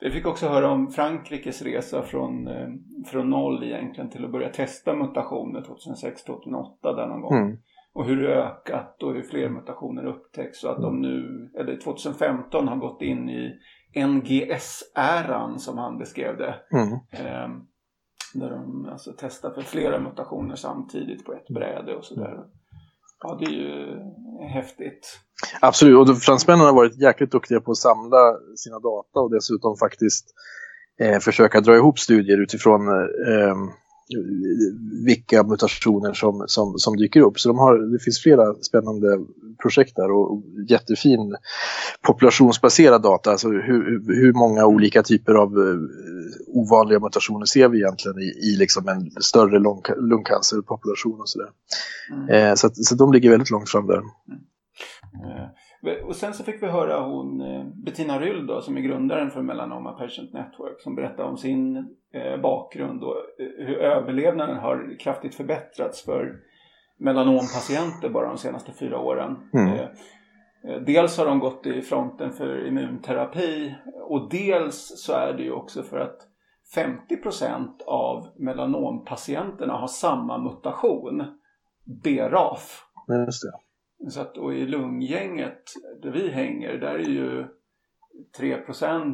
Vi 0.00 0.10
fick 0.10 0.26
också 0.26 0.48
höra 0.48 0.70
om 0.70 0.90
Frankrikes 0.90 1.62
resa 1.62 2.02
från, 2.02 2.48
eh, 2.48 2.68
från 3.06 3.30
noll 3.30 3.64
egentligen 3.64 4.10
till 4.10 4.24
att 4.24 4.32
börja 4.32 4.48
testa 4.48 4.94
mutationer 4.94 5.60
2006-2008 5.60 6.96
där 6.96 7.06
någon 7.06 7.20
gång. 7.20 7.38
Mm. 7.38 7.58
Och 7.94 8.06
hur 8.06 8.22
det 8.22 8.34
ökat 8.34 9.02
och 9.02 9.14
hur 9.14 9.22
fler 9.22 9.48
mutationer 9.48 10.04
upptäcks. 10.04 10.60
Så 10.60 10.68
att 10.68 10.82
de 10.82 11.00
nu, 11.00 11.50
eller 11.58 11.76
2015 11.76 12.68
har 12.68 12.76
gått 12.76 13.02
in 13.02 13.28
i 13.28 13.58
NGS-äran 13.94 15.58
som 15.58 15.78
han 15.78 15.98
beskrev 15.98 16.36
det. 16.36 16.54
Mm. 16.72 16.92
Eh, 16.92 17.48
där 18.34 18.50
de 18.50 18.88
alltså 18.92 19.12
testar 19.18 19.50
för 19.50 19.62
flera 19.62 20.00
mutationer 20.00 20.54
samtidigt 20.54 21.24
på 21.24 21.32
ett 21.32 21.48
bräde 21.48 21.96
och 21.96 22.04
sådär. 22.04 22.44
Ja, 23.22 23.38
det 23.40 23.44
är 23.44 23.50
ju 23.50 23.98
häftigt. 24.48 25.20
Absolut, 25.60 26.08
och 26.08 26.18
fransmännen 26.18 26.66
har 26.66 26.72
varit 26.72 27.00
jäkligt 27.00 27.32
duktiga 27.32 27.60
på 27.60 27.70
att 27.70 27.76
samla 27.76 28.36
sina 28.56 28.78
data 28.78 29.20
och 29.20 29.30
dessutom 29.30 29.76
faktiskt 29.76 30.26
eh, 31.00 31.18
försöka 31.18 31.60
dra 31.60 31.76
ihop 31.76 31.98
studier 31.98 32.38
utifrån 32.42 32.88
eh, 32.88 33.56
vilka 35.06 35.42
mutationer 35.42 36.12
som, 36.12 36.44
som, 36.46 36.78
som 36.78 36.96
dyker 36.96 37.20
upp. 37.20 37.40
Så 37.40 37.48
de 37.48 37.58
har, 37.58 37.92
det 37.92 37.98
finns 37.98 38.22
flera 38.22 38.54
spännande 38.54 39.18
projekt 39.62 39.96
där 39.96 40.10
och 40.10 40.42
jättefin 40.68 41.36
populationsbaserad 42.02 43.02
data, 43.02 43.30
alltså 43.30 43.48
hur, 43.48 44.14
hur 44.14 44.32
många 44.32 44.66
olika 44.66 45.02
typer 45.02 45.34
av 45.34 45.58
uh, 45.58 45.80
ovanliga 46.46 47.00
mutationer 47.00 47.46
ser 47.46 47.68
vi 47.68 47.78
egentligen 47.78 48.18
i, 48.18 48.24
i 48.24 48.56
liksom 48.56 48.88
en 48.88 49.10
större 49.10 49.58
lung, 49.58 49.82
lungcancerpopulation 49.96 51.20
och 51.20 51.28
sådär. 51.28 51.48
Mm. 52.12 52.28
Eh, 52.28 52.54
så, 52.54 52.70
så 52.74 52.94
de 52.94 53.12
ligger 53.12 53.30
väldigt 53.30 53.50
långt 53.50 53.70
fram 53.70 53.86
där. 53.86 53.98
Mm. 53.98 55.48
Och 56.04 56.16
sen 56.16 56.34
så 56.34 56.44
fick 56.44 56.62
vi 56.62 56.66
höra 56.66 57.00
hon 57.00 57.40
eh, 57.40 57.64
Bettina 57.84 58.20
Ryll 58.20 58.46
då, 58.46 58.60
som 58.60 58.76
är 58.76 58.80
grundaren 58.80 59.30
för 59.30 59.42
Melanoma 59.42 59.92
Patient 59.92 60.32
Network 60.32 60.80
som 60.80 60.94
berättade 60.94 61.28
om 61.28 61.36
sin 61.36 61.76
eh, 62.12 62.40
bakgrund 62.42 63.04
och 63.04 63.16
eh, 63.16 63.66
hur 63.66 63.76
överlevnaden 63.76 64.56
har 64.56 64.98
kraftigt 65.00 65.34
förbättrats 65.34 66.04
för 66.04 66.36
melanompatienter 66.98 68.08
bara 68.08 68.28
de 68.28 68.38
senaste 68.38 68.72
fyra 68.72 68.98
åren. 68.98 69.36
Mm. 69.54 69.88
Dels 70.86 71.18
har 71.18 71.26
de 71.26 71.38
gått 71.38 71.66
i 71.66 71.82
fronten 71.82 72.32
för 72.32 72.66
immunterapi 72.66 73.74
och 74.08 74.30
dels 74.30 75.04
så 75.04 75.12
är 75.12 75.32
det 75.32 75.42
ju 75.42 75.52
också 75.52 75.82
för 75.82 75.98
att 75.98 76.16
50% 76.76 77.82
av 77.86 78.28
melanompatienterna 78.36 79.72
har 79.72 79.86
samma 79.86 80.38
mutation, 80.38 81.24
BRAF. 82.04 82.82
Just 83.26 83.42
det. 83.42 83.61
Så 84.08 84.20
att, 84.20 84.38
och 84.38 84.54
i 84.54 84.66
lunggänget 84.66 85.62
där 86.02 86.10
vi 86.10 86.30
hänger, 86.30 86.72
där 86.72 86.94
är 86.94 87.08
ju 87.08 87.44
3 88.38 88.56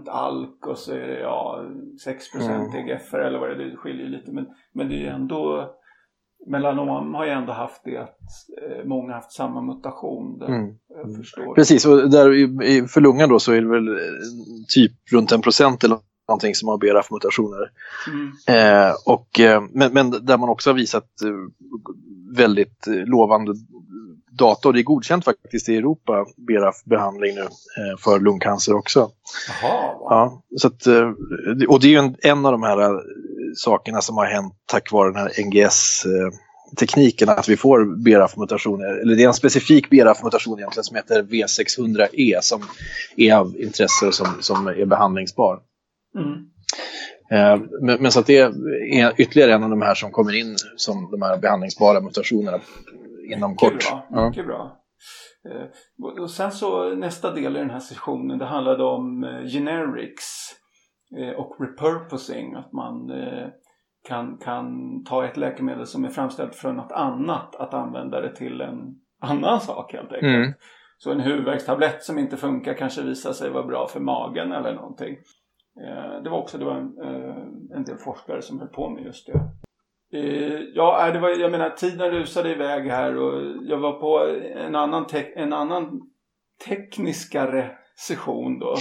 alk 0.07 0.67
och 0.67 0.79
så 0.79 0.93
är 0.93 1.07
det 1.07 1.21
ja, 1.21 1.65
6 2.05 2.35
mm. 2.35 2.75
EGFR 2.75 3.19
eller 3.19 3.39
vad 3.39 3.49
det 3.49 3.65
är, 3.65 3.71
det 3.71 3.77
skiljer 3.77 4.09
lite. 4.09 4.33
Men, 4.33 4.47
men 4.73 4.89
det 4.89 4.95
är 4.95 5.01
ju 5.01 5.07
ändå, 5.07 5.71
melanom 6.47 7.15
har 7.15 7.25
ju 7.25 7.31
ändå 7.31 7.53
haft 7.53 7.85
det 7.85 7.97
att 7.97 8.19
eh, 8.63 8.85
många 8.85 9.15
haft 9.15 9.33
samma 9.33 9.63
mutation. 9.63 10.39
Där, 10.39 10.47
mm. 10.47 10.75
Precis, 11.55 11.87
och 11.87 12.11
där, 12.11 12.87
för 12.87 13.01
lungan 13.01 13.29
då 13.29 13.39
så 13.39 13.53
är 13.53 13.61
det 13.61 13.69
väl 13.69 13.89
eh, 13.89 13.95
typ 14.75 14.93
runt 15.13 15.33
en 15.33 15.41
procent 15.41 15.85
eller 15.85 15.99
någonting 16.29 16.55
som 16.55 16.69
har 16.69 16.79
BRAF-mutationer. 16.79 17.71
Mm. 18.07 18.33
Eh, 18.47 18.95
och, 19.05 19.41
eh, 19.41 19.63
men, 19.73 19.93
men 19.93 20.27
där 20.27 20.39
man 20.39 20.49
också 20.49 20.71
har 20.71 20.75
visat 20.75 21.23
eh, 21.23 21.31
väldigt 22.37 22.87
lovande 22.87 23.55
data 24.39 24.69
och 24.69 24.75
det 24.75 24.81
är 24.81 24.83
godkänt 24.83 25.25
faktiskt 25.25 25.69
i 25.69 25.77
Europa, 25.77 26.27
BRAF-behandling 26.37 27.35
nu 27.35 27.41
eh, 27.41 27.99
för 27.99 28.21
lungcancer 28.21 28.75
också. 28.75 29.11
Jaha, 29.63 29.95
ja, 30.01 30.43
så 30.57 30.67
att, 30.67 30.87
eh, 30.87 31.11
och 31.69 31.81
det 31.81 31.87
är 31.87 31.91
ju 31.91 31.97
en, 31.97 32.17
en 32.19 32.47
av 32.47 32.53
de 32.53 32.63
här 32.63 32.81
eh, 32.81 33.01
sakerna 33.57 34.01
som 34.01 34.17
har 34.17 34.27
hänt 34.27 34.55
tack 34.67 34.93
vare 34.93 35.13
den 35.13 35.17
här 35.17 35.47
NGS 35.47 36.05
tekniken 36.77 37.29
att 37.29 37.49
vi 37.49 37.57
får 37.57 37.97
BRAF-mutationer, 37.97 39.03
eller 39.03 39.17
det 39.17 39.23
är 39.23 39.29
en 39.29 39.35
specifik 39.35 39.91
BRAF-mutation 39.91 40.59
egentligen 40.59 40.85
som 40.85 40.97
heter 40.97 41.23
V600E 41.23 42.39
som 42.41 42.63
är 43.17 43.35
av 43.35 43.57
intresse 43.61 44.07
och 44.07 44.15
som, 44.15 44.27
som 44.41 44.67
är 44.67 44.85
behandlingsbar. 44.85 45.61
Mm. 46.19 46.49
Men, 47.83 48.03
men, 48.03 48.13
så 48.13 48.21
att 48.21 48.27
det 48.27 48.39
är 48.39 49.21
ytterligare 49.21 49.53
en 49.53 49.63
av 49.63 49.71
de 49.71 49.83
här 49.83 49.95
som 49.95 50.11
kommer 50.11 50.37
in 50.41 50.57
som 50.77 51.11
de 51.11 51.23
här 51.23 51.39
behandlingsbara 51.39 52.01
mutationerna 52.01 52.59
inom 53.37 53.57
kort. 53.57 53.73
Mycket 53.73 53.91
bra. 53.91 54.07
Ja. 54.11 54.29
Mycket 54.29 54.47
bra. 54.47 54.79
Eh, 55.49 56.23
och 56.23 56.31
sen 56.31 56.53
så 56.53 56.95
nästa 56.95 57.35
del 57.35 57.57
i 57.57 57.59
den 57.59 57.71
här 57.71 57.81
sessionen 57.81 58.39
det 58.39 58.45
handlade 58.45 58.85
om 58.85 59.25
eh, 59.25 59.47
generics 59.47 60.55
eh, 61.19 61.41
och 61.41 61.57
repurposing. 61.61 62.55
Att 62.55 62.73
man 62.73 63.11
kan, 64.09 64.39
kan 64.39 64.67
ta 65.05 65.25
ett 65.25 65.37
läkemedel 65.37 65.87
som 65.87 66.05
är 66.05 66.09
framställt 66.09 66.55
från 66.55 66.77
något 66.77 66.93
annat 66.93 67.57
att 67.57 67.75
använda 67.75 68.21
det 68.21 68.37
till 68.37 68.61
en 68.61 68.95
annan 69.21 69.61
sak 69.61 69.93
helt 69.93 70.13
enkelt. 70.13 70.35
Mm. 70.35 70.53
Så 70.99 71.13
en 71.13 71.21
huvudvärkstablett 71.21 72.03
som 72.03 72.19
inte 72.19 72.37
funkar 72.37 72.75
kanske 72.75 73.03
visar 73.03 73.33
sig 73.33 73.51
vara 73.51 73.67
bra 73.67 73.89
för 73.89 74.01
magen 74.01 74.53
eller 74.53 74.75
någonting. 74.75 75.17
Det 76.25 76.31
var 76.31 76.39
också 76.39 76.59
det 76.59 76.65
var 76.65 76.77
en, 76.77 76.99
en 77.75 77.85
del 77.85 77.97
forskare 77.99 78.43
som 78.43 78.59
höll 78.59 78.69
på 78.69 78.91
med 78.91 79.05
just 79.05 79.27
det. 79.27 79.41
Eh, 80.13 80.61
ja, 80.75 81.11
det 81.13 81.19
var, 81.19 81.29
jag 81.31 81.51
menar 81.51 81.71
tiden 81.71 82.11
rusade 82.11 82.51
iväg 82.53 82.91
här 82.91 83.17
och 83.17 83.43
jag 83.63 83.79
var 83.79 83.93
på 84.01 84.19
en 84.57 84.75
annan, 84.75 85.07
te- 85.07 85.33
en 85.39 85.53
annan 85.53 86.01
tekniskare 86.67 87.71
session 88.09 88.59
då. 88.59 88.75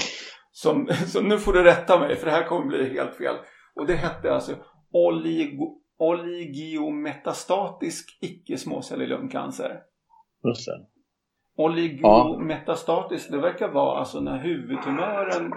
Som, 0.52 0.88
så 1.08 1.22
nu 1.22 1.38
får 1.38 1.54
du 1.54 1.64
rätta 1.64 2.00
mig 2.00 2.16
för 2.16 2.26
det 2.26 2.32
här 2.32 2.44
kommer 2.44 2.66
bli 2.66 2.90
helt 2.94 3.16
fel. 3.16 3.36
Och 3.76 3.88
det 3.88 3.94
hette 3.94 4.34
alltså 4.34 4.56
oligo, 4.92 5.82
oligiometastatisk 5.98 8.18
icke-småcellig 8.22 9.08
lungcancer. 9.08 9.80
Just 10.44 10.66
det. 10.66 10.86
Oligometastatisk, 11.64 13.32
det 13.32 13.38
verkar 13.38 13.68
vara 13.68 14.00
alltså 14.00 14.20
när 14.20 14.38
huvudtumören 14.38 15.54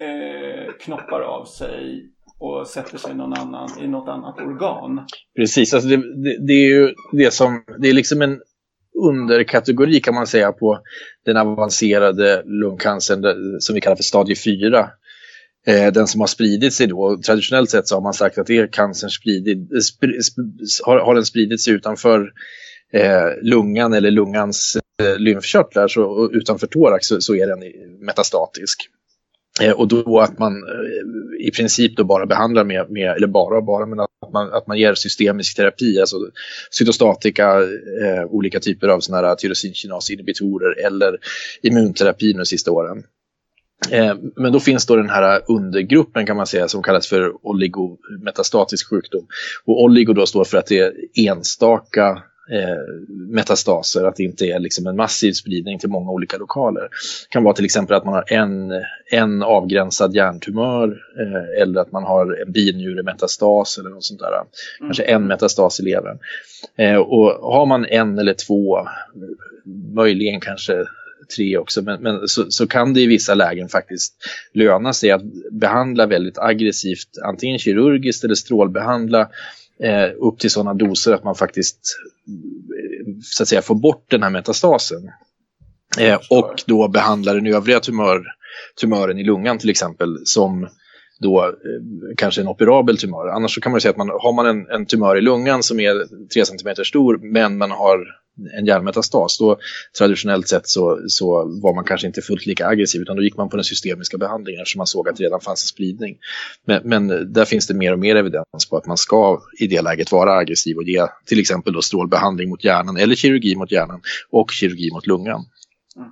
eh, 0.00 0.57
knoppar 0.80 1.20
av 1.20 1.44
sig 1.44 2.10
och 2.38 2.66
sätter 2.66 2.98
sig 2.98 3.14
någon 3.14 3.32
annan, 3.32 3.68
i 3.80 3.88
något 3.88 4.08
annat 4.08 4.38
organ. 4.38 5.06
Precis, 5.36 5.74
alltså 5.74 5.88
det, 5.88 5.96
det, 5.96 6.46
det, 6.46 6.52
är 6.52 6.68
ju 6.68 6.94
det 7.12 7.30
som, 7.30 7.64
det 7.78 7.88
är 7.88 7.92
liksom 7.92 8.22
en 8.22 8.40
underkategori 9.06 10.00
kan 10.00 10.14
man 10.14 10.26
säga 10.26 10.52
på 10.52 10.78
den 11.24 11.36
avancerade 11.36 12.42
lungcancern 12.44 13.60
som 13.60 13.74
vi 13.74 13.80
kallar 13.80 13.96
för 13.96 14.02
stadie 14.02 14.36
4. 14.36 14.90
Eh, 15.66 15.92
den 15.92 16.06
som 16.06 16.20
har 16.20 16.28
spridit 16.28 16.74
sig 16.74 16.86
då, 16.86 17.20
traditionellt 17.26 17.70
sett 17.70 17.88
så 17.88 17.96
har 17.96 18.02
man 18.02 18.14
sagt 18.14 18.38
att 18.38 18.46
det 18.46 18.58
är 18.58 18.66
cancern 18.66 19.10
spridit, 19.10 19.72
eh, 19.72 19.78
sp, 19.88 20.00
sp, 20.26 20.36
har, 20.84 20.98
har 20.98 21.14
den 21.14 21.24
spridit 21.24 21.60
sig 21.60 21.74
utanför 21.74 22.32
eh, 22.92 23.26
lungan 23.42 23.92
eller 23.92 24.10
lungans 24.10 24.78
eh, 25.02 25.18
lymfkörtlar 25.18 25.88
så, 25.88 26.30
utanför 26.32 26.66
thorax 26.66 27.06
så, 27.06 27.20
så 27.20 27.34
är 27.34 27.46
den 27.46 27.58
metastatisk. 28.00 28.90
Eh, 29.60 29.72
och 29.72 29.88
då 29.88 30.20
att 30.20 30.38
man 30.38 30.52
eh, 30.52 31.46
i 31.46 31.50
princip 31.50 31.96
då 31.96 32.04
bara 32.04 32.26
behandlar 32.26 32.64
med, 32.64 32.90
med 32.90 33.16
eller 33.16 33.26
bara 33.26 33.62
bara, 33.62 33.86
men 33.86 34.00
att 34.00 34.32
man, 34.32 34.52
att 34.52 34.66
man 34.66 34.78
ger 34.78 34.94
systemisk 34.94 35.56
terapi, 35.56 36.00
alltså 36.00 36.16
cytostatika, 36.70 37.62
eh, 38.02 38.24
olika 38.28 38.60
typer 38.60 38.88
av 38.88 39.00
sådana 39.00 39.28
här 39.28 39.34
tyrosinkinasinhibitorer 39.34 40.86
eller 40.86 41.18
immunterapi 41.62 42.32
de 42.32 42.46
sista 42.46 42.70
åren. 42.70 43.02
Eh, 43.90 44.14
men 44.36 44.52
då 44.52 44.60
finns 44.60 44.86
då 44.86 44.96
den 44.96 45.10
här 45.10 45.42
undergruppen 45.48 46.26
kan 46.26 46.36
man 46.36 46.46
säga 46.46 46.68
som 46.68 46.82
kallas 46.82 47.06
för 47.06 47.46
oligometastatisk 47.46 48.90
sjukdom. 48.90 49.26
Och 49.64 49.82
oligo 49.82 50.12
då 50.12 50.26
står 50.26 50.44
för 50.44 50.58
att 50.58 50.66
det 50.66 50.78
är 50.78 50.92
enstaka 51.14 52.22
metastaser, 53.08 54.04
att 54.04 54.16
det 54.16 54.22
inte 54.22 54.46
är 54.46 54.58
liksom 54.58 54.86
en 54.86 54.96
massiv 54.96 55.32
spridning 55.32 55.78
till 55.78 55.88
många 55.88 56.10
olika 56.10 56.36
lokaler. 56.36 56.82
Det 56.82 56.88
kan 57.28 57.44
vara 57.44 57.54
till 57.54 57.64
exempel 57.64 57.96
att 57.96 58.04
man 58.04 58.14
har 58.14 58.24
en, 58.32 58.72
en 59.10 59.42
avgränsad 59.42 60.14
hjärntumör 60.14 61.02
eh, 61.20 61.62
eller 61.62 61.80
att 61.80 61.92
man 61.92 62.04
har 62.04 62.42
en 62.42 62.52
binjuremetastas 62.52 63.78
eller 63.78 63.90
något 63.90 64.04
sånt 64.04 64.20
där. 64.20 64.28
Mm. 64.28 64.46
Kanske 64.78 65.02
en 65.02 65.26
metastas 65.26 65.80
i 65.80 65.82
levern. 65.82 66.18
Eh, 66.76 66.96
och 66.96 67.52
har 67.52 67.66
man 67.66 67.86
en 67.86 68.18
eller 68.18 68.34
två, 68.34 68.88
möjligen 69.94 70.40
kanske 70.40 70.84
tre 71.36 71.58
också, 71.58 71.82
men, 71.82 72.02
men 72.02 72.28
så, 72.28 72.50
så, 72.50 72.66
kan 72.66 72.94
det 72.94 73.00
i 73.00 73.06
vissa 73.06 73.34
lägen 73.34 73.68
faktiskt 73.68 74.14
löna 74.52 74.92
sig 74.92 75.10
att 75.10 75.22
behandla 75.52 76.06
väldigt 76.06 76.38
aggressivt, 76.38 77.08
antingen 77.24 77.58
kirurgiskt 77.58 78.24
eller 78.24 78.34
strålbehandla 78.34 79.28
eh, 79.82 80.10
upp 80.18 80.38
till 80.38 80.50
sådana 80.50 80.74
doser 80.74 81.12
att 81.12 81.24
man 81.24 81.34
faktiskt 81.34 81.80
eh, 82.28 83.14
så 83.22 83.42
att 83.42 83.48
säga, 83.48 83.62
får 83.62 83.74
bort 83.74 84.10
den 84.10 84.22
här 84.22 84.30
metastasen. 84.30 85.10
Eh, 85.98 86.18
och 86.30 86.54
då 86.66 86.88
behandla 86.88 87.34
den 87.34 87.46
övriga 87.46 87.80
tumör, 87.80 88.24
tumören 88.80 89.18
i 89.18 89.24
lungan 89.24 89.58
till 89.58 89.70
exempel 89.70 90.18
som 90.24 90.68
då 91.20 91.44
eh, 91.44 91.52
kanske 92.16 92.40
en 92.40 92.48
operabel 92.48 92.98
tumör. 92.98 93.28
Annars 93.28 93.58
kan 93.60 93.72
man 93.72 93.80
säga 93.80 93.90
att 93.90 93.96
man, 93.96 94.08
har 94.08 94.32
man 94.32 94.46
en, 94.46 94.66
en 94.66 94.86
tumör 94.86 95.16
i 95.16 95.20
lungan 95.20 95.62
som 95.62 95.80
är 95.80 96.26
3 96.34 96.44
cm 96.44 96.84
stor 96.84 97.18
men 97.22 97.58
man 97.58 97.70
har 97.70 98.06
en 98.58 98.66
hjärnmetastas, 98.66 99.38
då 99.38 99.58
traditionellt 99.98 100.48
sett 100.48 100.68
så, 100.68 101.00
så 101.08 101.26
var 101.62 101.74
man 101.74 101.84
kanske 101.84 102.06
inte 102.06 102.22
fullt 102.22 102.46
lika 102.46 102.66
aggressiv 102.66 103.02
utan 103.02 103.16
då 103.16 103.22
gick 103.22 103.36
man 103.36 103.48
på 103.48 103.56
den 103.56 103.64
systemiska 103.64 104.18
behandlingen 104.18 104.60
eftersom 104.60 104.78
man 104.78 104.86
såg 104.86 105.08
att 105.08 105.16
det 105.16 105.24
redan 105.24 105.40
fanns 105.40 105.64
en 105.64 105.66
spridning. 105.66 106.16
Men, 106.66 106.80
men 106.84 107.32
där 107.32 107.44
finns 107.44 107.66
det 107.66 107.74
mer 107.74 107.92
och 107.92 107.98
mer 107.98 108.16
evidens 108.16 108.66
på 108.70 108.76
att 108.76 108.86
man 108.86 108.96
ska 108.96 109.40
i 109.60 109.66
det 109.66 109.82
läget 109.82 110.12
vara 110.12 110.36
aggressiv 110.36 110.76
och 110.76 110.84
ge 110.84 111.06
till 111.26 111.40
exempel 111.40 111.72
då 111.72 111.82
strålbehandling 111.82 112.48
mot 112.48 112.64
hjärnan 112.64 112.96
eller 112.96 113.14
kirurgi 113.14 113.56
mot 113.56 113.72
hjärnan 113.72 114.00
och 114.30 114.50
kirurgi 114.50 114.90
mot 114.90 115.06
lungan. 115.06 115.44
Mm. 115.98 116.10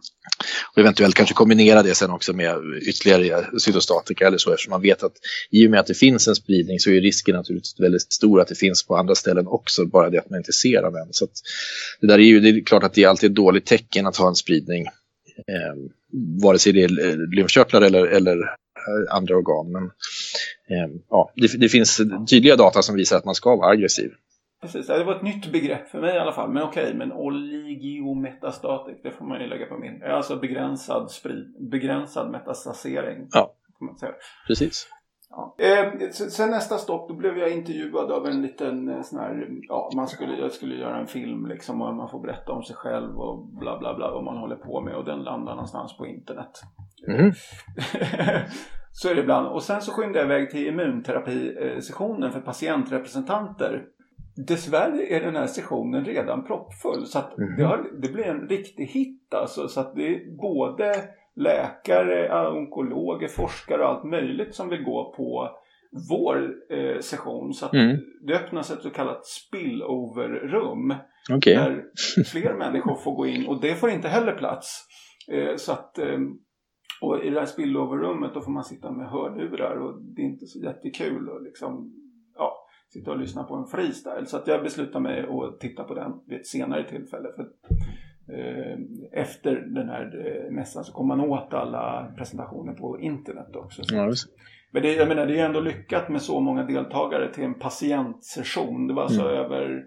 Och 0.73 0.79
eventuellt 0.79 1.15
kanske 1.15 1.35
kombinera 1.35 1.83
det 1.83 1.95
sen 1.95 2.11
också 2.11 2.33
med 2.33 2.57
ytterligare 2.83 3.61
cytostatika 3.61 4.27
eller 4.27 4.39
så 4.39 4.53
eftersom 4.53 4.71
man 4.71 4.83
vet 4.83 5.03
att 5.03 5.13
i 5.51 5.67
och 5.67 5.71
med 5.71 5.81
att 5.81 5.87
det 5.87 5.95
finns 5.95 6.29
en 6.29 6.35
spridning 6.35 6.79
så 6.79 6.91
är 6.91 7.01
risken 7.01 7.37
naturligtvis 7.37 7.81
väldigt 7.81 8.13
stor 8.13 8.41
att 8.41 8.49
det 8.49 8.55
finns 8.55 8.87
på 8.87 8.97
andra 8.97 9.15
ställen 9.15 9.47
också, 9.47 9.87
bara 9.87 10.11
det 10.11 10.19
att 10.19 10.31
man 10.31 10.39
inte 10.39 10.53
ser 10.53 10.83
den 10.83 10.95
än. 10.95 11.09
Så 11.11 11.27
det 12.01 12.07
där 12.07 12.19
är 12.19 12.23
ju 12.23 12.41
det 12.41 12.49
är 12.49 12.65
klart 12.65 12.83
att 12.83 12.95
det 12.95 13.05
är 13.05 13.09
alltid 13.09 13.31
ett 13.31 13.37
dåligt 13.37 13.67
tecken 13.67 14.07
att 14.07 14.17
ha 14.17 14.29
en 14.29 14.35
spridning. 14.35 14.87
Eh, 15.49 15.75
vare 16.43 16.59
sig 16.59 16.73
det 16.73 16.83
är 16.83 17.37
lymfkörtlar 17.37 17.83
eller, 17.83 18.07
eller 18.07 18.37
eh, 18.43 19.15
andra 19.15 19.37
organ. 19.37 19.73
Men 19.73 19.85
eh, 20.71 20.97
ja, 21.11 21.33
det, 21.37 21.61
det, 21.61 21.69
finns 21.69 22.01
tydliga 22.31 22.57
data 22.57 22.83
som 22.83 22.97
visar 22.97 23.17
att 23.17 23.25
man 23.25 23.35
ska 23.35 23.57
vara 23.57 23.71
aggressiv. 23.71 24.11
Precis, 24.63 24.87
det 24.87 25.05
var 25.05 25.17
ett 25.17 25.23
nytt 25.23 25.53
begrepp 25.53 25.89
för 25.89 26.01
mig 26.01 26.15
i 26.15 26.19
alla 26.19 26.33
fall. 26.33 26.51
Men 26.51 26.63
okej, 26.63 26.95
men 26.95 27.13
oligometastatik, 27.13 29.03
det 29.03 29.11
får 29.11 29.25
man 29.25 29.41
ju 29.41 29.47
lägga 29.47 29.67
på 29.67 29.79
min. 29.79 30.03
Alltså 30.03 30.37
begränsad, 30.37 31.11
sprid, 31.11 31.71
begränsad 31.71 32.31
metastasering. 32.31 33.29
Ja, 33.33 33.55
precis. 34.47 34.89
Ja. 35.31 35.57
Eh, 35.59 36.11
sen 36.11 36.51
nästa 36.51 36.79
stopp, 36.79 37.09
då 37.09 37.15
blev 37.15 37.39
jag 37.39 37.53
intervjuad 37.53 38.13
av 38.13 38.27
en 38.27 38.43
liten 38.43 38.89
eh, 38.89 39.03
sån 39.03 39.19
här, 39.19 39.49
ja, 39.69 39.91
man 39.97 40.09
skulle, 40.09 40.37
jag 40.37 40.53
skulle 40.53 40.75
göra 40.75 40.99
en 40.99 41.07
film 41.07 41.47
liksom 41.47 41.83
och 41.83 41.95
man 41.95 42.11
får 42.11 42.21
berätta 42.21 42.53
om 42.53 42.63
sig 42.63 42.77
själv 42.77 43.19
och 43.19 43.47
bla 43.47 43.79
bla 43.79 43.95
bla 43.95 44.11
vad 44.11 44.25
man 44.25 44.37
håller 44.37 44.57
på 44.57 44.81
med 44.81 44.95
och 44.95 45.05
den 45.05 45.23
landar 45.23 45.53
någonstans 45.53 45.97
på 45.97 46.07
internet. 46.07 46.63
Mm. 47.09 47.33
så 48.93 49.09
är 49.09 49.15
det 49.15 49.21
ibland. 49.21 49.47
Och 49.47 49.63
sen 49.63 49.83
så 49.83 49.93
skyndade 49.93 50.19
jag 50.19 50.27
iväg 50.27 50.51
till 50.51 50.67
immunterapisessionen 50.67 52.33
för 52.33 52.41
patientrepresentanter. 52.41 53.85
Dessvärre 54.37 55.07
är 55.07 55.21
den 55.21 55.37
här 55.37 55.47
sessionen 55.47 56.05
redan 56.05 56.45
proppfull 56.45 57.07
så 57.07 57.19
att 57.19 57.39
mm. 57.39 57.57
det, 57.57 57.65
har, 57.65 57.91
det 58.03 58.13
blir 58.13 58.25
en 58.25 58.49
riktig 58.49 58.87
hit 58.87 59.35
alltså. 59.35 59.69
Så 59.69 59.81
att 59.81 59.95
det 59.95 60.09
är 60.09 60.37
både 60.37 60.95
läkare, 61.37 62.51
onkologer, 62.51 63.29
forskare 63.29 63.83
och 63.83 63.89
allt 63.89 64.05
möjligt 64.05 64.55
som 64.55 64.69
vill 64.69 64.83
gå 64.83 65.15
på 65.17 65.51
vår 66.11 66.55
eh, 66.71 67.01
session. 67.01 67.55
Så 67.55 67.67
att 67.67 67.75
mm. 67.75 67.97
det 68.27 68.35
öppnas 68.35 68.71
ett 68.71 68.83
så 68.83 68.91
kallat 68.91 69.27
spillover-rum. 69.27 70.95
Okay. 71.37 71.55
Där 71.55 71.85
fler 72.33 72.55
människor 72.55 72.95
får 72.95 73.15
gå 73.15 73.27
in 73.27 73.47
och 73.47 73.61
det 73.61 73.75
får 73.75 73.91
inte 73.91 74.09
heller 74.09 74.33
plats. 74.33 74.87
Eh, 75.33 75.57
så 75.57 75.73
att, 75.73 75.99
eh, 75.99 76.19
och 77.01 77.25
i 77.25 77.31
det 77.31 77.39
här 77.39 77.47
spillover-rummet 77.47 78.35
då 78.35 78.41
får 78.41 78.53
man 78.53 78.65
sitta 78.65 78.93
med 78.93 79.11
hörlurar 79.11 79.77
och 79.77 80.03
det 80.03 80.23
är 80.23 80.27
inte 80.27 80.47
så 80.47 80.59
jättekul 80.59 81.31
att 81.37 81.43
liksom, 81.43 81.93
sitta 82.93 83.11
och 83.11 83.19
lyssna 83.19 83.45
på 83.45 83.55
en 83.55 83.67
freestyle. 83.67 84.27
Så 84.27 84.37
att 84.37 84.47
jag 84.47 84.63
beslutar 84.63 85.01
mig 85.01 85.21
att 85.21 85.61
titta 85.61 85.85
på 85.85 85.95
den 85.95 86.13
vid 86.27 86.41
ett 86.41 86.47
senare 86.47 86.89
tillfälle. 86.89 87.29
För 87.37 87.47
Eh, 88.29 88.79
efter 89.23 89.55
den 89.55 89.89
här 89.89 90.05
eh, 90.27 90.53
mässan 90.53 90.85
så 90.85 90.93
kommer 90.93 91.17
man 91.17 91.31
åt 91.31 91.55
alla 91.55 92.13
presentationer 92.19 92.73
på 92.73 93.01
internet 93.01 93.57
också. 93.57 93.83
Ja, 93.93 94.13
men 94.73 94.83
det, 94.83 94.95
jag 94.95 95.09
menar, 95.09 95.27
det 95.27 95.41
är 95.41 95.45
ändå 95.45 95.61
lyckat 95.61 96.09
med 96.09 96.23
så 96.23 96.41
många 96.41 96.65
deltagare 96.65 97.33
till 97.35 97.45
en 97.45 97.55
patientsession. 97.55 98.87
Det 98.87 98.95
var 98.95 99.03
alltså 99.03 99.21
mm. 99.21 99.35
över 99.35 99.85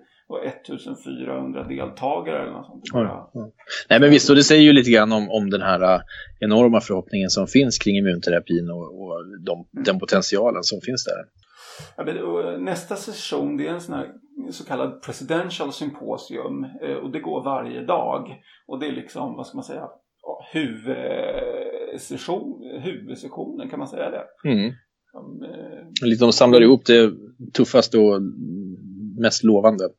1400 0.48 1.64
deltagare 1.64 2.42
eller 2.42 2.52
något 2.52 2.66
sånt. 2.66 2.84
Ja, 2.94 3.32
ja. 3.34 3.52
Nej 3.90 4.00
men 4.00 4.10
visst, 4.10 4.30
och 4.30 4.36
det 4.36 4.44
säger 4.44 4.62
ju 4.62 4.74
lite 4.74 4.92
grann 4.92 5.12
om, 5.12 5.30
om 5.30 5.50
den 5.50 5.62
här 5.62 5.96
äh, 5.96 6.02
enorma 6.40 6.82
förhoppningen 6.82 7.30
som 7.30 7.48
finns 7.48 7.78
kring 7.78 7.98
immunterapin 7.98 8.70
och, 8.70 9.02
och 9.02 9.16
de, 9.46 9.66
mm. 9.74 9.84
den 9.84 10.00
potentialen 10.00 10.64
som 10.64 10.82
finns 10.82 11.04
där. 11.06 11.26
Men, 11.98 12.64
nästa 12.64 12.96
session 12.96 13.58
det 13.58 13.68
är 13.68 13.74
en 13.74 13.82
sån 13.82 13.96
här 13.96 14.14
så 14.52 14.66
kallad 14.66 15.02
presidential 15.02 15.74
symposium 15.74 16.66
eh, 16.82 16.96
och 16.96 17.12
det 17.12 17.20
går 17.20 17.44
varje 17.44 17.86
dag. 17.86 18.44
Och 18.68 18.80
det 18.80 18.88
är 18.88 18.92
liksom, 18.92 19.36
vad 19.36 19.48
ska 19.48 19.58
man 19.58 19.64
säga, 19.64 19.90
huvudsession, 20.54 22.64
huvudsessionen, 22.82 23.70
kan 23.70 23.80
man 23.80 23.88
säga 23.88 24.12
det? 24.12 24.24
Mm. 24.50 24.74
Som, 25.12 25.44
eh, 25.44 26.08
Lite 26.08 26.26
de 26.26 26.34
samlar 26.34 26.62
ihop 26.62 26.86
det 26.86 27.12
tuffaste 27.54 27.98
och 27.98 28.22
mest 29.20 29.44
lovande. 29.44 29.90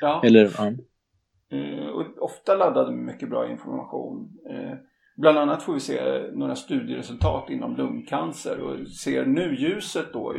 Ja. 0.00 0.22
Eller, 0.24 0.50
ja. 0.58 0.72
Eh, 1.56 1.86
och 1.86 2.04
ofta 2.18 2.54
laddade 2.54 2.92
med 2.92 3.14
mycket 3.14 3.30
bra 3.30 3.50
information. 3.50 4.28
Bland 5.22 5.38
annat 5.38 5.62
får 5.62 5.74
vi 5.74 5.80
se 5.80 6.00
några 6.32 6.54
studieresultat 6.54 7.50
inom 7.50 7.76
lungcancer 7.76 8.60
och 8.60 8.88
ser 8.88 9.26
nu 9.26 9.56
ljuset 9.58 10.06
då 10.12 10.34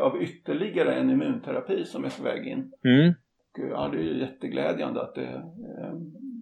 av 0.00 0.22
ytterligare 0.22 0.94
en 0.94 1.10
immunterapi 1.10 1.84
som 1.84 2.04
är 2.04 2.10
på 2.10 2.22
väg 2.22 2.46
in. 2.46 2.70
Mm. 2.84 3.14
Och, 3.52 3.70
ja, 3.70 3.90
det 3.92 3.98
är 3.98 4.02
ju 4.02 4.20
jätteglädjande 4.20 5.02
att 5.02 5.14
det 5.14 5.22
eh, 5.22 5.92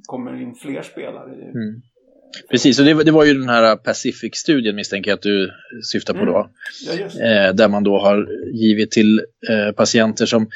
kommer 0.07 0.43
in 0.43 0.55
fler 0.55 0.83
spelare. 0.83 1.35
Mm. 1.35 1.83
Precis, 2.51 2.79
och 2.79 2.85
det, 2.85 3.05
det, 3.05 3.11
var 3.11 3.25
ju 3.25 3.35
den 3.35 3.49
här 3.49 3.77
Pacific-studien 3.77 4.77
misstänker 4.77 5.11
jag 5.11 5.17
att 5.17 5.23
du 5.23 5.51
syftar 5.93 6.15
på 6.15 6.25
då. 6.25 6.37
Mm. 6.37 7.09
Ja, 7.17 7.25
eh, 7.25 7.55
där 7.55 7.69
man 7.69 7.85
då 7.85 7.99
har 7.99 8.29
givit 8.55 8.91
till 8.91 9.19
eh, 9.51 9.75
patienter 9.77 10.27
som, 10.27 10.49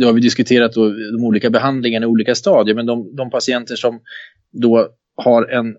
det 0.00 0.06
har 0.06 0.12
vi 0.12 0.20
diskuterat 0.20 0.72
då, 0.72 0.88
de 0.88 1.24
olika 1.24 1.50
behandlingarna 1.50 2.06
i 2.06 2.08
olika 2.08 2.34
stadier, 2.34 2.74
men 2.74 2.86
de, 2.86 3.16
de 3.16 3.30
patienter 3.30 3.76
som 3.76 4.00
då 4.52 4.88
har 5.16 5.46
en 5.46 5.76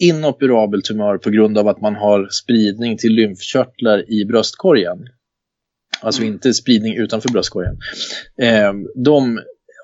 inoperabel 0.00 0.82
tumör 0.82 1.18
på 1.18 1.30
grund 1.30 1.58
av 1.58 1.68
att 1.68 1.80
man 1.80 1.94
har 1.94 2.28
spridning 2.30 2.96
till 2.96 3.12
lymfkörtlar 3.12 4.10
i 4.10 4.24
bröstkorgen. 4.24 4.98
Alltså 6.00 6.22
mm. 6.22 6.34
inte 6.34 6.54
spridning 6.54 6.96
utanför 6.96 7.28
bröstkorgen. 7.28 7.76
Eh, 8.42 8.72
de 8.94 9.40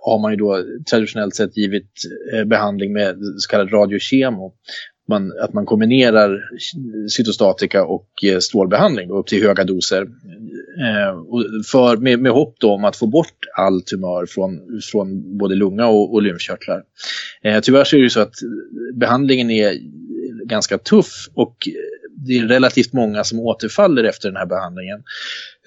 har 0.07 0.19
man 0.19 0.33
ju 0.33 0.37
då 0.37 0.65
traditionellt 0.91 1.35
sett 1.35 1.57
givit 1.57 1.91
eh, 2.33 2.45
behandling 2.45 2.93
med 2.93 3.17
så 3.39 3.51
kallad 3.51 3.73
radiokemo. 3.73 4.53
Man, 5.09 5.33
att 5.43 5.53
man 5.53 5.67
kombinerar 5.67 6.41
cytostatika 7.09 7.85
och 7.85 8.09
eh, 8.25 8.39
strålbehandling 8.39 9.11
upp 9.11 9.27
till 9.27 9.43
höga 9.43 9.65
doser. 9.65 10.03
Eh, 10.81 11.15
för, 11.73 11.97
med, 11.97 12.21
med 12.21 12.33
hopp 12.33 12.55
om 12.65 12.85
att 12.85 12.97
få 12.97 13.07
bort 13.07 13.39
all 13.57 13.83
tumör 13.83 14.27
från, 14.27 14.61
från 14.93 15.39
både 15.39 15.55
lunga 15.55 15.87
och, 15.87 16.15
och 16.15 16.23
lymfkörtlar. 16.23 16.83
Eh, 17.43 17.61
tyvärr 17.61 17.85
så 17.85 17.97
är 17.97 18.03
det 18.03 18.11
så 18.11 18.21
att 18.21 18.35
behandlingen 18.95 19.51
är 19.51 19.73
ganska 20.49 20.79
tuff 20.79 21.29
och 21.35 21.69
eh, 21.69 21.73
det 22.27 22.39
är 22.39 22.49
relativt 22.49 22.93
många 22.93 23.25
som 23.25 23.41
återfaller 23.41 24.05
efter 24.05 24.29
den 24.29 24.37
här 24.37 24.47
behandlingen. 24.47 25.03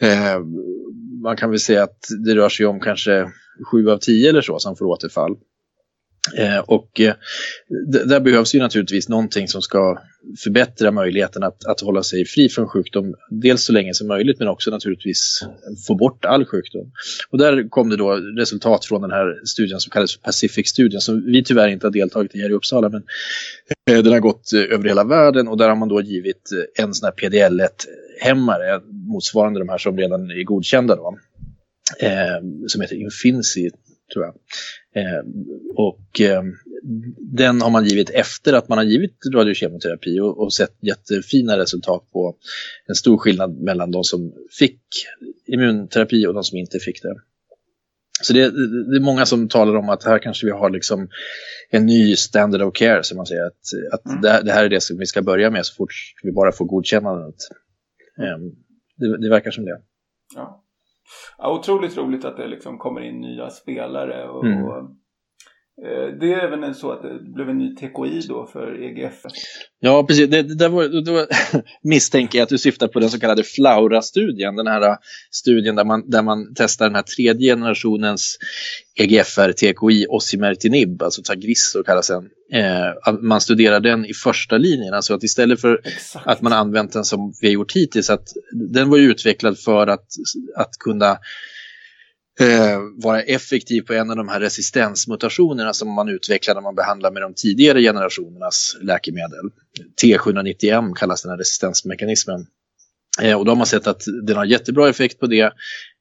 Eh, 0.02 0.40
man 1.24 1.38
kan 1.38 1.50
väl 1.50 1.60
säga 1.60 1.84
att 1.84 2.00
det 2.26 2.36
rör 2.36 2.50
sig 2.50 2.66
om 2.66 2.80
kanske 2.80 3.32
sju 3.72 3.90
av 3.90 3.98
tio 3.98 4.30
eller 4.30 4.42
så 4.42 4.60
som 4.60 4.76
får 4.76 4.86
återfall. 4.86 5.36
Eh, 6.38 6.60
och 6.60 7.00
eh, 7.00 7.14
där 8.06 8.20
behövs 8.20 8.56
ju 8.56 8.60
naturligtvis 8.60 9.10
någonting 9.10 9.48
som 9.48 9.62
ska 9.62 9.98
förbättra 10.44 10.92
möjligheten 10.92 11.44
att, 11.44 11.66
att 11.66 11.82
hålla 11.82 12.04
sig 12.04 12.26
fri 12.26 12.50
från 12.50 12.68
sjukdom, 12.68 13.16
dels 13.30 13.66
så 13.66 13.74
länge 13.74 13.94
som 13.94 14.08
möjligt 14.08 14.40
men 14.40 14.48
också 14.48 14.72
naturligtvis 14.72 15.40
få 15.88 15.96
bort 15.96 16.26
all 16.26 16.46
sjukdom. 16.46 16.92
Och 17.32 17.38
där 17.38 17.70
kom 17.70 17.90
det 17.90 17.98
då 17.98 18.12
resultat 18.16 18.86
från 18.86 19.02
den 19.02 19.12
här 19.12 19.46
studien 19.46 19.80
som 19.80 19.92
kallas 19.92 20.18
Pacific-studien 20.18 21.02
som 21.02 21.26
vi 21.26 21.44
tyvärr 21.44 21.68
inte 21.68 21.88
har 21.88 21.92
deltagit 21.92 22.36
i 22.36 22.42
här 22.42 22.50
i 22.50 22.54
Uppsala 22.54 22.90
men 22.90 23.04
eh, 23.90 24.04
den 24.04 24.14
har 24.14 24.20
gått 24.20 24.54
eh, 24.54 24.74
över 24.74 24.88
hela 24.88 25.04
världen 25.04 25.48
och 25.48 25.58
där 25.58 25.70
har 25.70 25.76
man 25.76 25.90
då 25.90 26.02
givit 26.02 26.52
eh, 26.52 26.84
en 26.84 26.94
sån 26.94 27.06
här 27.06 27.30
PDL1-hämmare 27.30 28.82
motsvarande 28.92 29.60
de 29.60 29.70
här 29.70 29.78
som 29.78 29.98
redan 29.98 30.32
är 30.32 30.44
godkända 30.44 30.96
då. 30.96 31.18
Eh, 32.00 32.68
som 32.68 32.82
heter 32.82 32.96
Infinity 32.96 33.70
tror 34.14 34.26
jag. 34.26 34.36
Eh, 35.04 35.24
och 35.76 36.22
eh, 36.22 36.44
den 37.18 37.62
har 37.62 37.70
man 37.70 37.86
givit 37.86 38.10
efter 38.10 38.54
att 38.54 38.70
man 38.70 38.78
har 38.78 38.86
givit 38.86 39.18
radiokemoterapi 39.34 40.20
och, 40.20 40.40
och 40.40 40.54
sett 40.54 40.76
jättefina 40.82 41.58
resultat 41.58 42.04
på 42.14 42.36
en 42.88 42.96
stor 42.96 43.18
skillnad 43.18 43.58
mellan 43.58 43.92
de 43.92 44.04
som 44.04 44.34
fick 44.60 44.82
immunterapi 45.48 46.28
och 46.28 46.34
de 46.34 46.44
som 46.44 46.58
inte 46.58 46.80
fick 46.80 47.02
det. 47.02 47.16
Så 48.22 48.34
det, 48.34 48.40
det, 48.90 48.98
är 48.98 49.02
många 49.02 49.26
som 49.26 49.50
talar 49.50 49.76
om 49.76 49.90
att 49.90 50.04
här 50.04 50.20
kanske 50.20 50.46
vi 50.46 50.52
har 50.52 50.70
liksom 50.70 51.10
en 51.70 51.86
ny 51.86 52.16
standard 52.16 52.62
of 52.62 52.74
care, 52.74 53.04
som 53.04 53.18
man 53.18 53.26
säger. 53.26 53.46
Att, 53.46 53.60
att 53.92 54.06
mm. 54.06 54.22
det, 54.22 54.42
det, 54.46 54.52
här 54.52 54.66
är 54.66 54.70
det 54.70 54.82
som 54.82 54.98
vi 54.98 55.06
ska 55.06 55.22
börja 55.22 55.50
med 55.50 55.66
så 55.66 55.76
fort 55.76 55.94
vi 56.24 56.32
bara 56.32 56.52
får 56.52 56.66
godkännandet. 56.66 57.36
Um, 58.18 58.56
det, 58.98 59.18
det 59.22 59.30
verkar 59.30 59.52
som 59.52 59.66
det. 59.66 59.82
Ja. 60.36 60.59
Ja, 61.38 61.54
otroligt 61.54 61.98
roligt 61.98 62.26
att 62.26 62.38
det 62.38 62.48
liksom 62.48 62.78
kommer 62.78 63.02
in 63.02 63.22
nya 63.22 63.50
spelare. 63.50 64.28
Och, 64.30 64.46
mm. 64.46 64.64
och 64.64 64.90
det 66.20 66.34
är 66.34 66.40
även 66.40 66.76
så 66.76 66.92
att 66.92 67.02
det 67.02 67.20
blev 67.34 67.50
en 67.50 67.58
ny 67.58 67.76
TKI 67.76 68.22
då 68.28 68.50
för 68.54 68.84
EGF. 68.84 69.14
Ja, 69.80 70.04
precis. 70.04 70.30
Det, 70.30 70.42
det, 70.42 70.68
var, 70.68 71.12
var, 71.12 71.28
misstänker 71.88 72.40
jag 72.40 72.44
att 72.44 72.50
du 72.50 72.58
syftar 72.58 72.88
på 72.88 73.00
den 73.00 73.10
så 73.10 73.20
kallade 73.20 73.44
Flaura-studien. 73.44 74.56
Den 74.56 74.68
här 74.68 74.98
studien 75.32 75.76
där 75.76 75.86
man, 75.86 76.10
där 76.10 76.22
man 76.22 76.54
testar 76.56 76.86
den 76.86 76.96
här 76.96 77.02
tredje 77.02 77.52
generationens 77.54 78.38
EGFR, 78.96 79.52
TKI, 79.52 80.06
osimertinib, 80.10 81.04
alltså 81.04 81.22
Tagrisso 81.22 81.84
kallas 81.84 82.08
den. 82.08 82.30
Eh, 82.54 83.14
man 83.22 83.42
studerar 83.42 83.80
den 83.80 84.06
i 84.06 84.14
första 84.14 84.58
linjen, 84.58 84.94
alltså 84.94 85.14
att 85.14 85.24
istället 85.24 85.62
för 85.62 85.82
Exakt. 85.84 86.28
att 86.28 86.42
man 86.42 86.54
använt 86.54 86.94
den 86.94 87.06
som 87.06 87.34
vi 87.42 87.48
har 87.48 87.54
gjort 87.54 87.76
hittills, 87.76 88.10
att 88.10 88.28
den 88.72 88.90
var 88.90 88.98
utvecklad 88.98 89.60
för 89.60 89.88
att, 89.88 90.06
att 90.56 90.72
kunna 90.80 91.18
eh, 92.40 92.80
vara 93.04 93.22
effektiv 93.22 93.82
på 93.82 93.94
en 93.94 94.10
av 94.10 94.16
de 94.16 94.30
här 94.30 94.40
resistensmutationerna 94.40 95.74
som 95.74 95.94
man 95.94 96.10
utvecklar 96.10 96.56
när 96.56 96.62
man 96.62 96.76
behandlar 96.76 97.12
med 97.12 97.22
de 97.22 97.34
tidigare 97.34 97.82
generationernas 97.82 98.78
läkemedel. 98.82 99.50
T790M 100.02 100.94
kallas 100.94 101.22
den 101.22 101.32
här 101.32 101.38
resistensmekanismen. 101.38 102.46
Eh, 103.22 103.38
och 103.38 103.46
då 103.46 103.52
har 103.52 103.58
man 103.58 103.68
sett 103.68 103.88
att 103.88 104.04
den 104.28 104.38
har 104.38 104.46
jättebra 104.46 104.90
effekt 104.90 105.20
på 105.20 105.28
det 105.28 105.54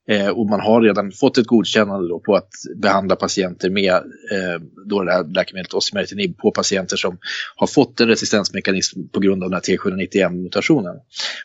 Eh, 0.08 0.28
och 0.28 0.46
man 0.46 0.60
har 0.60 0.82
redan 0.82 1.12
fått 1.12 1.38
ett 1.38 1.46
godkännande 1.46 2.08
då 2.08 2.20
på 2.20 2.36
att 2.36 2.50
behandla 2.76 3.16
patienter 3.16 3.70
med 3.70 3.92
eh, 4.32 4.60
då 4.86 5.02
det 5.02 5.12
här 5.12 5.24
läkemedlet 5.24 5.74
osimertinib 5.74 6.38
på 6.38 6.50
patienter 6.50 6.96
som 6.96 7.18
har 7.56 7.66
fått 7.66 8.00
en 8.00 8.08
resistensmekanism 8.08 9.00
på 9.12 9.20
grund 9.20 9.42
av 9.42 9.50
den 9.50 9.60
här 9.64 9.76
T790M-mutationen. 9.76 10.96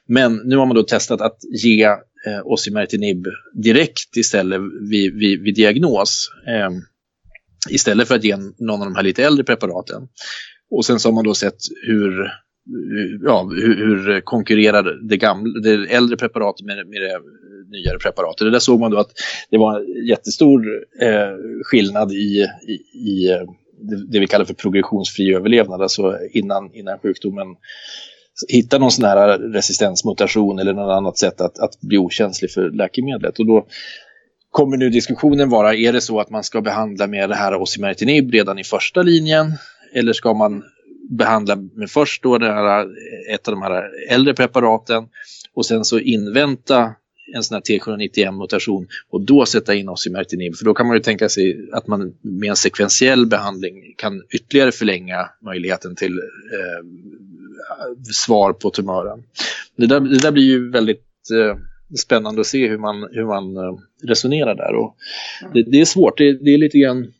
Men 0.08 0.36
nu 0.36 0.58
har 0.58 0.66
man 0.66 0.76
då 0.76 0.84
testat 0.84 1.22
att 1.22 1.38
ge 1.64 1.90
eh, 2.28 2.42
osimertinib 2.44 3.28
direkt 3.54 4.18
istället 4.18 4.62
vid, 4.90 5.14
vid, 5.14 5.42
vid 5.42 5.56
diagnos. 5.56 6.30
Eh, 6.48 6.70
istället 7.70 8.08
för 8.08 8.16
att 8.16 8.24
ge 8.24 8.38
någon 8.38 8.82
av 8.82 8.88
de 8.88 8.96
här 8.96 9.04
lite 9.04 9.24
äldre 9.24 9.44
preparaten. 9.44 10.08
Och 10.72 10.86
sen 10.86 11.00
så 11.00 11.10
har 11.10 11.14
man 11.14 11.24
då 11.24 11.34
sett 11.34 11.58
hur 11.88 12.32
ja, 13.24 13.50
hur, 13.52 13.76
hur 13.76 14.22
konkurrerar 14.22 15.08
det, 15.10 15.18
gamla, 15.18 15.60
det 15.60 15.74
äldre 15.74 16.18
preparatet 16.18 16.66
med, 16.66 16.88
med 16.88 17.02
det 17.02 17.20
nyare 17.72 17.98
preparatet. 17.98 18.46
Det 18.46 18.52
där 18.52 18.60
såg 18.60 18.80
man 18.80 18.92
då 18.92 18.98
att 18.98 19.12
det 19.50 19.58
var 19.58 19.80
en 19.80 20.06
jättestor 20.06 20.66
eh, 21.02 21.64
skillnad 21.64 22.12
i, 22.12 22.48
i, 22.68 23.00
i 23.00 23.32
eh, 23.32 23.44
det, 23.82 24.12
det 24.12 24.20
vi 24.20 24.28
kallar 24.28 24.46
för 24.46 24.54
progressionsfri 24.54 25.34
överlevnad, 25.36 25.82
alltså 25.82 26.18
innan, 26.32 26.74
innan 26.74 27.00
sjukdomen 27.00 27.48
hitta 28.48 28.78
någon 28.78 28.92
sån 28.92 29.06
här 29.06 29.38
resistensmutation 29.38 30.60
eller 30.60 30.74
något 30.74 30.98
annat 30.98 31.18
sätt 31.18 31.42
att, 31.42 31.60
att 31.60 31.82
bli 31.82 31.98
okänslig 31.98 32.52
för 32.52 32.70
läkemedlet. 32.70 33.40
Och 33.40 33.46
då 33.46 33.66
kommer 34.52 34.78
nu 34.78 34.90
diskussionen 34.90 35.50
vara, 35.50 35.76
är 35.76 35.94
det 35.94 36.02
så 36.02 36.20
att 36.20 36.30
man 36.30 36.44
ska 36.44 36.62
behandla 36.62 37.08
med 37.08 37.30
det 37.30 37.36
här 37.36 37.56
osimertinib 37.56 38.32
redan 38.32 38.60
i 38.60 38.64
första 38.64 39.02
linjen 39.02 39.54
eller 39.94 40.14
ska 40.14 40.34
man 40.34 40.64
behandla 41.10 41.56
med 41.56 41.90
först 41.90 42.24
då 42.24 42.38
det 42.38 42.54
här, 42.54 42.88
ett 43.34 43.48
av 43.48 43.54
de 43.54 43.62
här 43.62 43.90
äldre 44.10 44.34
preparaten 44.34 45.04
och 45.54 45.66
sen 45.66 45.86
så 45.86 46.00
invänta 46.00 46.96
en 47.36 47.44
sån 47.44 47.56
här 47.56 47.62
T791-mutation 47.62 48.88
och 49.10 49.22
då 49.22 49.46
sätta 49.46 49.74
in 49.74 49.90
osimertinib. 49.90 50.56
För 50.56 50.66
då 50.66 50.74
kan 50.74 50.88
man 50.88 50.96
ju 50.96 51.02
tänka 51.04 51.30
sig 51.30 51.70
att 51.72 51.88
man 51.88 52.14
med 52.22 52.50
en 52.50 52.56
sekventiell 52.56 53.26
behandling 53.26 53.94
kan 53.98 54.24
ytterligare 54.30 54.72
förlänga 54.72 55.30
möjligheten 55.42 55.96
till 55.96 56.12
eh, 56.12 56.86
svar 58.14 58.54
på 58.54 58.70
tumören. 58.70 59.24
Det 59.76 59.88
där, 59.88 60.00
det 60.00 60.18
där 60.18 60.32
blir 60.32 60.44
ju 60.44 60.72
väldigt 60.72 61.06
eh, 61.34 61.58
spännande 61.98 62.42
att 62.42 62.48
se 62.48 62.68
hur 62.68 62.78
man, 62.78 63.10
hur 63.12 63.26
man 63.26 63.58
eh, 63.58 63.74
resonerar 64.04 64.56
där. 64.56 64.76
Och 64.76 64.96
det, 65.54 65.64
det 65.64 65.82
är 65.82 65.86
svårt, 65.86 66.18
det, 66.18 66.34
det 66.34 66.54
är 66.54 66.58
lite 66.58 66.78
grann 66.78 67.14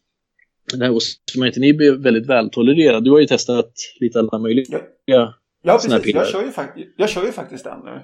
den 0.72 0.82
här 0.82 0.92
osimertinib 0.92 1.82
är 1.82 1.92
väldigt 1.92 2.30
vältolererad. 2.30 3.04
Du 3.04 3.12
har 3.12 3.20
ju 3.20 3.26
testat 3.26 3.72
lite 4.00 4.20
alla 4.20 4.40
möjliga 4.40 4.80
Ja, 5.06 5.34
ja 5.64 5.80
precis. 5.84 6.14
Jag 6.16 6.28
kör, 6.28 6.44
ju 6.44 6.52
faktiskt, 6.52 6.88
jag 6.98 7.10
kör 7.10 7.26
ju 7.26 7.32
faktiskt 7.32 7.64
den 7.64 7.80
nu. 7.86 8.02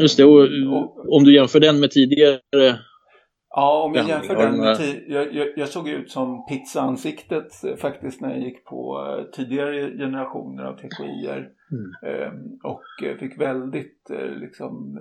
Just 0.00 0.16
det, 0.16 0.24
och, 0.24 0.42
och, 0.42 1.14
om 1.16 1.24
du 1.24 1.34
jämför 1.34 1.60
den 1.60 1.80
med 1.80 1.90
tidigare 1.90 2.78
Ja, 3.50 3.82
om 3.84 3.94
jag 3.94 4.08
jämför 4.08 4.36
den 4.36 4.56
med 4.56 4.76
jag, 5.06 5.34
jag, 5.34 5.48
jag, 5.56 5.68
såg 5.68 5.88
ut 5.88 6.10
som 6.10 6.46
pizzaansiktet 6.46 7.64
eh, 7.64 7.76
faktiskt 7.76 8.20
när 8.20 8.30
jag 8.30 8.40
gick 8.40 8.64
på 8.64 8.98
uh, 8.98 9.30
tidigare 9.30 9.96
generationer 9.98 10.64
av 10.64 10.76
TKIer. 10.76 11.50
Mm. 11.72 12.14
Uh, 12.14 12.32
och 12.62 13.18
fick 13.18 13.40
väldigt 13.40 14.10
liksom 14.36 14.98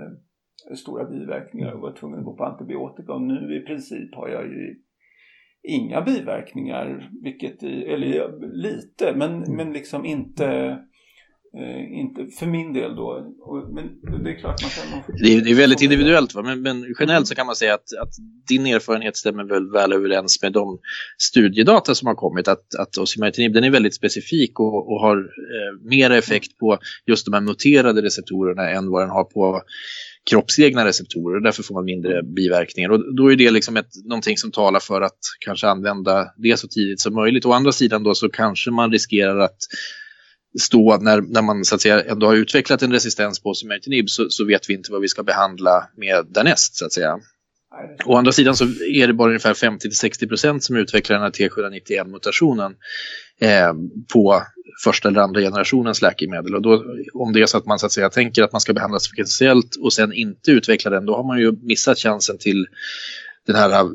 stora 0.75 1.05
biverkningar 1.05 1.71
och 1.71 1.81
var 1.81 1.91
tvungen 1.91 2.19
att 2.19 2.25
gå 2.25 2.35
på 2.35 2.43
antibiotika. 2.43 3.13
Och 3.13 3.21
nu 3.21 3.61
i 3.61 3.65
princip 3.65 4.15
har 4.15 4.29
jag 4.29 4.45
ju 4.45 4.75
inga 5.63 6.01
biverkningar, 6.01 7.09
vilket, 7.23 7.63
eller 7.63 8.39
lite, 8.53 9.13
men, 9.15 9.43
mm. 9.43 9.55
men 9.55 9.73
liksom 9.73 10.05
inte 10.05 10.77
Eh, 11.57 11.99
inte 11.99 12.27
för 12.39 12.45
min 12.45 12.73
del 12.73 12.95
då. 12.95 13.33
Och, 13.41 13.73
men 13.73 14.23
det 14.23 14.29
är 14.29 14.39
klart 14.39 14.61
man 14.61 14.71
kan... 14.71 15.15
Det 15.19 15.33
är, 15.33 15.41
det 15.41 15.51
är 15.51 15.55
väldigt 15.55 15.81
individuellt, 15.81 16.35
va? 16.35 16.41
Men, 16.41 16.61
men, 16.61 16.95
generellt 16.99 17.27
så 17.27 17.35
kan 17.35 17.45
man 17.45 17.55
säga 17.55 17.73
att, 17.73 17.93
att 18.01 18.13
din 18.47 18.65
erfarenhet 18.65 19.17
stämmer 19.17 19.43
väl 19.43 19.71
väl 19.71 19.93
överens 19.93 20.41
med 20.41 20.53
de 20.53 20.79
studiedata 21.17 21.95
som 21.95 22.07
har 22.07 22.15
kommit. 22.15 22.47
Att, 22.47 22.75
att 22.79 22.97
osimertinib 22.97 23.53
den 23.53 23.63
är 23.63 23.69
väldigt 23.69 23.95
specifik 23.95 24.59
och, 24.59 24.91
och 24.91 25.01
har 25.01 25.17
eh, 25.17 25.89
mer 25.89 26.11
effekt 26.11 26.57
på 26.57 26.77
just 27.05 27.25
de 27.25 27.33
här 27.33 27.41
muterade 27.41 28.01
receptorerna 28.01 28.69
än 28.69 28.89
vad 28.89 29.01
den 29.01 29.09
har 29.09 29.23
på 29.23 29.61
kroppsegna 30.29 30.85
receptorer. 30.85 31.39
Därför 31.39 31.63
får 31.63 31.75
man 31.75 31.85
mindre 31.85 32.23
biverkningar. 32.23 32.89
Och 32.89 33.15
då 33.15 33.31
är 33.31 33.35
det 33.35 33.51
liksom 33.51 33.77
ett, 33.77 33.89
någonting 34.05 34.37
som 34.37 34.51
talar 34.51 34.79
för 34.79 35.01
att 35.01 35.19
kanske 35.39 35.67
använda 35.67 36.27
det 36.37 36.59
så 36.59 36.67
tidigt 36.67 36.99
som 36.99 37.13
möjligt. 37.13 37.45
Å 37.45 37.51
andra 37.51 37.71
sidan 37.71 38.03
då 38.03 38.15
så 38.15 38.29
kanske 38.29 38.71
man 38.71 38.91
riskerar 38.91 39.39
att 39.39 39.57
stå 40.59 40.97
när, 40.97 41.21
när 41.21 41.41
man 41.41 41.65
så 41.65 41.75
att 41.75 41.81
säga 41.81 42.01
ändå 42.01 42.27
har 42.27 42.35
utvecklat 42.35 42.81
en 42.81 42.91
resistens 42.91 43.39
på 43.39 43.49
osimertinib 43.49 44.09
så, 44.09 44.29
så 44.29 44.45
vet 44.45 44.69
vi 44.69 44.73
inte 44.73 44.91
vad 44.91 45.01
vi 45.01 45.07
ska 45.07 45.23
behandla 45.23 45.89
med 45.97 46.25
därnäst 46.29 46.75
så 46.75 46.85
att 46.85 46.93
säga. 46.93 47.19
Å 48.05 48.15
andra 48.15 48.31
sidan 48.31 48.55
så 48.55 48.65
är 48.93 49.07
det 49.07 49.13
bara 49.13 49.27
ungefär 49.27 49.53
50-60% 49.53 50.59
som 50.59 50.75
utvecklar 50.75 51.15
den 51.15 51.23
här 51.23 51.31
T791-mutationen 51.31 52.75
eh, 53.41 53.73
på 54.13 54.43
första 54.83 55.09
eller 55.09 55.21
andra 55.21 55.41
generationens 55.41 56.01
läkemedel. 56.01 56.55
Och 56.55 56.61
då, 56.61 56.85
om 57.13 57.33
det 57.33 57.41
är 57.41 57.45
så 57.45 57.57
att 57.57 57.65
man 57.65 57.79
så 57.79 57.85
att 57.85 57.91
säga, 57.91 58.09
tänker 58.09 58.43
att 58.43 58.51
man 58.51 58.61
ska 58.61 58.73
behandlas 58.73 59.07
frekventiellt 59.07 59.75
och 59.75 59.93
sen 59.93 60.13
inte 60.13 60.51
utveckla 60.51 60.91
den, 60.91 61.05
då 61.05 61.15
har 61.15 61.23
man 61.23 61.39
ju 61.39 61.51
missat 61.61 61.97
chansen 61.99 62.37
till 62.37 62.67
den 63.45 63.55
här 63.55 63.69
eh, 63.71 63.89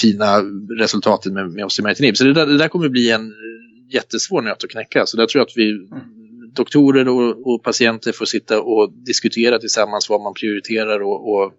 fina 0.00 0.38
resultatet 0.78 1.32
med, 1.32 1.50
med 1.50 1.64
osimertinib. 1.64 2.16
Så 2.16 2.24
det 2.24 2.32
där, 2.32 2.46
det 2.46 2.58
där 2.58 2.68
kommer 2.68 2.88
bli 2.88 3.10
en 3.10 3.32
jättesvår 3.94 4.42
nöt 4.42 4.64
att 4.64 4.70
knäcka. 4.70 5.06
Så 5.06 5.16
där 5.16 5.26
tror 5.26 5.40
jag 5.40 5.46
att 5.46 5.56
vi 5.56 5.88
doktorer 6.54 7.08
och, 7.08 7.52
och, 7.52 7.62
patienter 7.62 8.12
får 8.12 8.24
sitta 8.24 8.60
och 8.60 8.92
diskutera 8.92 9.58
tillsammans 9.58 10.08
vad 10.08 10.20
man 10.20 10.34
prioriterar 10.34 11.00
och, 11.00 11.32
och 11.32 11.52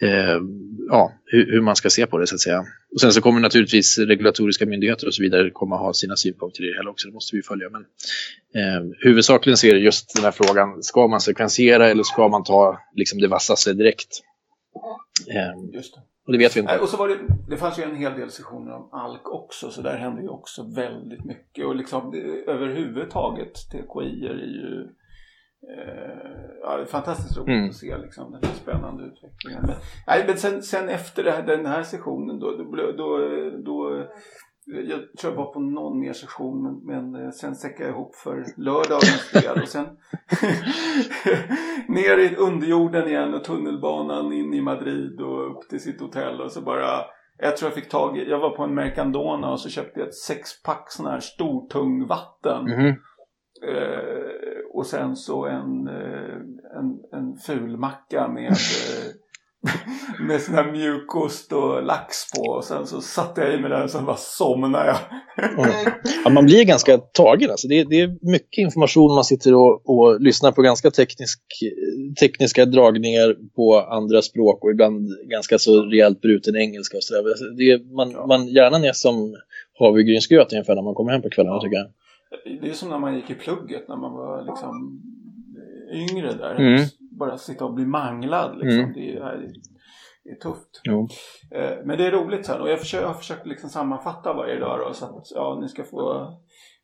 eh, 0.00 0.40
ja, 0.88 1.12
hur, 1.24 1.52
hur, 1.52 1.60
man 1.60 1.76
ska 1.76 1.90
se 1.90 2.06
på 2.06 2.18
det 2.18 2.26
så 2.26 2.34
att 2.34 2.40
säga. 2.40 2.64
Och 2.94 3.00
sen 3.00 3.12
så 3.12 3.20
kommer 3.20 3.40
naturligtvis 3.40 3.98
regulatoriska 3.98 4.66
myndigheter 4.66 5.06
och 5.06 5.14
så 5.14 5.22
vidare 5.22 5.50
komma 5.50 5.76
ha 5.76 5.92
sina 5.94 6.16
synpunkter 6.16 6.64
i 6.64 6.66
det 6.66 6.76
hela 6.76 6.90
också, 6.90 7.08
det 7.08 7.14
måste 7.14 7.36
vi 7.36 7.42
följa. 7.42 7.68
Men 7.70 7.82
eh, 8.54 8.82
huvudsakligen 9.00 9.56
ser 9.56 9.74
det 9.74 9.80
just 9.80 10.14
den 10.14 10.24
här 10.24 10.32
frågan, 10.32 10.82
ska 10.82 11.08
man 11.08 11.20
sekvensera 11.20 11.90
eller 11.90 12.02
ska 12.02 12.28
man 12.28 12.44
ta 12.44 12.78
liksom, 12.94 13.20
det 13.20 13.28
vassaste 13.28 13.72
direkt? 13.72 14.20
Eh, 15.30 15.74
just 15.74 15.94
det. 15.94 16.00
Och 16.26 16.32
det 16.32 16.38
vet 16.38 16.56
vi 16.56 16.60
inte. 16.60 16.78
Och 16.78 16.88
så 16.88 16.96
var 16.96 17.08
det, 17.08 17.18
det 17.48 17.56
fanns 17.56 17.78
ju 17.78 17.82
en 17.82 17.96
hel 17.96 18.14
del 18.14 18.30
sessioner 18.30 18.72
om 18.72 18.88
ALK 18.92 19.28
också 19.28 19.70
så 19.70 19.82
där 19.82 19.96
hände 19.96 20.22
ju 20.22 20.28
också 20.28 20.62
väldigt 20.76 21.24
mycket. 21.24 21.66
Och 21.66 21.76
liksom 21.76 22.14
överhuvudtaget 22.46 23.54
TKI 23.54 24.26
är 24.26 24.34
ju 24.34 24.88
eh, 25.76 26.60
ja, 26.62 26.84
fantastiskt 26.86 27.38
roligt 27.38 27.48
mm. 27.48 27.68
att 27.68 27.76
se 27.76 27.98
liksom, 27.98 28.32
den 28.32 28.40
här 28.44 28.54
spännande 28.54 29.04
utvecklingen. 29.04 29.62
Men, 29.66 29.76
nej, 30.06 30.24
men 30.26 30.36
sen, 30.36 30.62
sen 30.62 30.88
efter 30.88 31.24
här, 31.24 31.42
den 31.42 31.66
här 31.66 31.82
sessionen 31.82 32.38
då, 32.38 32.50
då, 32.50 32.92
då, 32.92 33.18
då 33.64 34.06
jag 34.64 35.16
tror 35.18 35.32
jag 35.32 35.44
var 35.44 35.52
på 35.52 35.60
någon 35.60 36.00
mer 36.00 36.12
session 36.12 36.62
men, 36.62 36.86
men 36.86 37.24
eh, 37.24 37.30
sen 37.30 37.54
säckade 37.54 37.84
jag 37.84 37.96
ihop 37.96 38.14
för 38.14 38.44
lördagens 38.56 39.30
del 39.32 39.62
och 39.62 39.68
sen 39.68 39.86
ner 41.88 42.18
i 42.18 42.36
underjorden 42.36 43.08
igen 43.08 43.34
och 43.34 43.44
tunnelbanan 43.44 44.32
in 44.32 44.54
i 44.54 44.60
Madrid 44.60 45.20
och 45.20 45.50
upp 45.50 45.68
till 45.68 45.80
sitt 45.80 46.00
hotell 46.00 46.40
och 46.40 46.52
så 46.52 46.60
bara 46.60 47.04
jag 47.38 47.56
tror 47.56 47.70
jag 47.70 47.74
fick 47.74 47.88
tag 47.88 48.18
i, 48.18 48.30
jag 48.30 48.38
var 48.38 48.56
på 48.56 48.62
en 48.62 48.74
Mercandona 48.74 49.50
och 49.50 49.60
så 49.60 49.68
köpte 49.68 50.00
jag 50.00 50.08
ett 50.08 50.14
sexpack 50.14 50.92
sån 50.92 51.06
här 51.06 51.20
stortung 51.20 52.06
vatten. 52.06 52.66
Mm. 52.66 52.94
Eh, 53.68 54.22
och 54.74 54.86
sen 54.86 55.16
så 55.16 55.46
en, 55.46 55.88
eh, 55.88 56.36
en, 56.78 57.00
en 57.12 57.36
fulmacka 57.46 58.28
med 58.28 58.52
med 60.20 60.40
sån 60.40 60.54
här 60.54 60.72
mjukost 60.72 61.52
och 61.52 61.82
lax 61.82 62.30
på. 62.30 62.50
Och 62.50 62.64
sen 62.64 62.86
så 62.86 63.00
satte 63.00 63.40
jag 63.40 63.54
i 63.54 63.58
mig 63.58 63.70
den 63.70 63.82
och 63.82 63.90
sen 63.90 64.04
bara 64.04 64.16
somnade 64.16 64.86
jag. 64.86 64.98
mm. 65.58 65.92
ja, 66.24 66.30
man 66.30 66.44
blir 66.44 66.64
ganska 66.64 66.98
tagen. 66.98 67.50
Alltså. 67.50 67.68
Det, 67.68 67.80
är, 67.80 67.84
det 67.84 68.00
är 68.00 68.30
mycket 68.30 68.58
information. 68.58 69.14
Man 69.14 69.24
sitter 69.24 69.54
och, 69.54 69.90
och 69.90 70.20
lyssnar 70.20 70.52
på 70.52 70.62
ganska 70.62 70.90
teknisk, 70.90 71.40
tekniska 72.20 72.64
dragningar 72.64 73.36
på 73.56 73.80
andra 73.80 74.22
språk 74.22 74.64
och 74.64 74.70
ibland 74.70 75.08
ganska 75.30 75.58
så 75.58 75.82
rejält 75.82 76.20
bruten 76.20 76.56
engelska. 76.56 76.96
Och 76.96 77.04
så 77.04 77.14
där. 77.14 77.30
Alltså, 77.30 77.44
det 77.44 77.70
är, 77.70 77.94
man, 77.96 78.10
ja. 78.10 78.26
man 78.26 78.48
hjärnan 78.48 78.84
är 78.84 78.92
som 78.92 79.36
havregrynsgröt 79.78 80.52
ungefär 80.52 80.74
när 80.74 80.82
man 80.82 80.94
kommer 80.94 81.12
hem 81.12 81.22
på 81.22 81.30
kvällarna 81.30 81.56
ja. 81.56 81.62
tycker 81.62 81.76
jag. 81.76 81.86
Det 82.62 82.70
är 82.70 82.74
som 82.74 82.88
när 82.88 82.98
man 82.98 83.14
gick 83.14 83.30
i 83.30 83.34
plugget 83.34 83.88
när 83.88 83.96
man 83.96 84.12
var 84.12 84.44
liksom 84.46 85.02
yngre 85.92 86.32
där. 86.32 86.54
Mm 86.54 86.84
bara 87.26 87.38
sitta 87.38 87.64
och 87.64 87.74
bli 87.74 87.86
manglad. 87.86 88.58
Liksom. 88.58 88.80
Mm. 88.80 88.92
Det, 88.92 89.16
är, 89.16 89.52
det 90.24 90.30
är 90.30 90.34
tufft. 90.34 90.80
Jo. 90.84 91.08
Eh, 91.50 91.76
men 91.84 91.98
det 91.98 92.06
är 92.06 92.10
roligt 92.10 92.46
sen 92.46 92.60
och 92.60 92.70
jag, 92.70 92.80
försöker, 92.80 93.02
jag 93.02 93.08
har 93.08 93.18
försökt 93.18 93.46
liksom 93.46 93.70
sammanfatta 93.70 94.32
varje 94.32 94.58
dag 94.58 94.78
då, 94.78 94.94
så 94.94 95.04
att 95.04 95.30
ja, 95.34 95.58
ni 95.62 95.68
ska 95.68 95.84
få, 95.84 96.28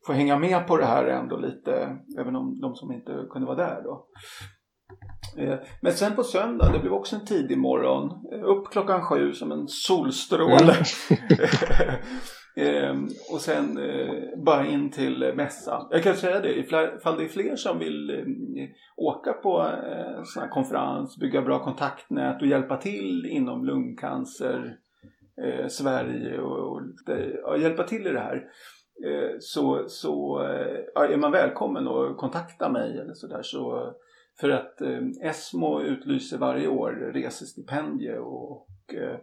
få 0.06 0.12
hänga 0.12 0.38
med 0.38 0.66
på 0.66 0.76
det 0.76 0.86
här 0.86 1.04
ändå 1.04 1.36
lite. 1.36 1.98
Även 2.20 2.36
om 2.36 2.60
de 2.60 2.74
som 2.74 2.92
inte 2.92 3.26
kunde 3.30 3.46
vara 3.46 3.56
där 3.56 3.82
då. 3.82 4.06
Eh, 5.38 5.58
men 5.82 5.92
sen 5.92 6.16
på 6.16 6.22
söndag, 6.22 6.72
det 6.72 6.78
blev 6.78 6.92
också 6.92 7.16
en 7.16 7.24
tidig 7.24 7.58
morgon. 7.58 8.10
Upp 8.44 8.70
klockan 8.70 9.02
sju 9.02 9.32
som 9.32 9.52
en 9.52 9.68
solstråle. 9.68 10.72
Mm. 10.72 10.84
Ehm, 12.58 13.08
och 13.32 13.40
sen 13.40 13.78
eh, 13.78 14.38
bara 14.44 14.66
in 14.66 14.90
till 14.90 15.22
eh, 15.22 15.34
mässan. 15.34 15.86
Jag 15.90 16.02
kan 16.02 16.14
säga 16.14 16.40
det, 16.40 16.58
ifall 16.58 17.16
det 17.18 17.24
är 17.24 17.28
fler 17.28 17.56
som 17.56 17.78
vill 17.78 18.10
eh, 18.10 18.68
åka 18.96 19.32
på 19.32 19.60
eh, 19.60 20.22
sån 20.24 20.42
här 20.42 20.50
konferens, 20.50 21.16
bygga 21.16 21.42
bra 21.42 21.64
kontaktnät 21.64 22.42
och 22.42 22.48
hjälpa 22.48 22.76
till 22.76 23.26
inom 23.26 23.64
lungcancer 23.64 24.76
eh, 25.42 25.66
Sverige 25.66 26.40
och, 26.40 26.72
och 26.72 26.82
ja, 27.42 27.56
hjälpa 27.56 27.82
till 27.82 28.06
i 28.06 28.12
det 28.12 28.20
här. 28.20 28.36
Eh, 29.06 29.36
så, 29.40 29.84
så 29.88 30.42
eh, 30.42 31.10
är 31.12 31.16
man 31.16 31.32
välkommen 31.32 31.88
att 31.88 32.16
kontakta 32.16 32.68
mig 32.68 32.98
eller 32.98 33.14
sådär. 33.14 33.42
Så, 33.42 33.94
för 34.40 34.50
att 34.50 34.80
eh, 34.80 35.28
ESMO 35.30 35.82
utlyser 35.82 36.38
varje 36.38 36.68
år 36.68 36.90
resestipendier 37.14 38.18
och, 38.18 38.52
och 38.52 38.68
Eh, 38.94 39.16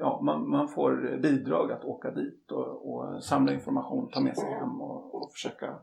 ja, 0.00 0.20
man, 0.22 0.50
man, 0.50 0.68
får 0.68 1.18
bidrag 1.22 1.72
att 1.72 1.84
åka 1.84 2.10
dit 2.10 2.52
och, 2.52 2.94
och, 2.94 3.24
samla 3.24 3.52
information, 3.52 4.10
ta 4.10 4.20
med 4.20 4.36
sig 4.36 4.50
hem 4.50 4.80
och, 4.80 5.14
och 5.14 5.32
försöka 5.32 5.78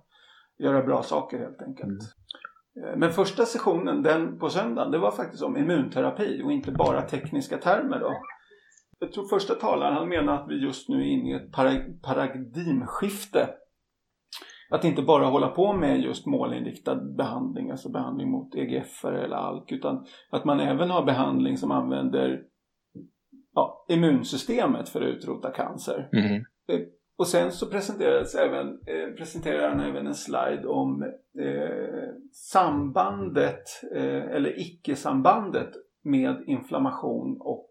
göra 0.60 0.84
bra 0.84 1.04
saker 1.04 1.40
helt 1.40 1.62
enkelt. 1.62 1.90
Mm. 1.90 2.90
Eh, 2.90 2.98
men 2.98 3.12
första 3.12 3.46
sessionen, 3.46 4.04
den 4.04 4.40
på 4.40 4.50
söndagen, 4.50 4.92
det 4.92 4.98
var 4.98 5.12
faktiskt 5.12 5.44
om 5.44 5.58
immunterapi 5.58 6.42
och 6.44 6.52
inte 6.52 6.72
bara 6.72 7.02
tekniska 7.02 7.58
termer 7.58 8.00
då. 8.00 8.14
Jag 9.00 9.12
tror 9.12 9.28
första 9.28 9.54
talaren 9.54 9.94
han 9.94 10.10
menar 10.10 10.34
att 10.34 10.50
vi 10.50 10.64
just 10.64 10.90
nu 10.90 10.98
är 10.98 11.06
inne 11.06 11.30
i 11.30 11.34
ett 11.34 11.52
paradigmskifte. 12.02 13.50
Att 14.70 14.84
inte 14.84 15.02
bara 15.02 15.26
hålla 15.26 15.48
på 15.48 15.74
med 15.74 16.02
just 16.02 16.26
målinriktad 16.26 16.96
behandling, 16.96 17.72
alltså 17.72 17.90
behandling 17.90 18.32
mot 18.32 18.56
EGF 18.56 19.06
eller 19.06 19.36
ALK, 19.36 19.72
utan 19.72 20.06
att 20.30 20.46
man 20.46 20.60
även 20.60 20.90
har 20.90 21.06
behandling 21.06 21.58
som 21.58 21.72
använder 21.72 22.42
ja, 23.56 23.86
immunsystemet 23.90 24.90
för 24.90 25.02
att 25.02 25.08
utrota 25.08 25.52
cancer. 25.52 26.10
Mm. 26.14 26.44
Och 27.16 27.28
sen 27.28 27.52
så 27.52 27.70
presenterades 27.70 28.36
även, 28.36 28.68
eh, 28.68 29.16
presenterade 29.18 29.68
han 29.68 29.80
även 29.80 30.08
en 30.08 30.16
slide 30.16 30.68
om 30.68 31.04
eh, 31.40 32.10
sambandet 32.32 33.64
eh, 33.96 34.36
eller 34.36 34.60
icke-sambandet 34.60 35.70
med 36.04 36.44
inflammation 36.48 37.38
och 37.42 37.70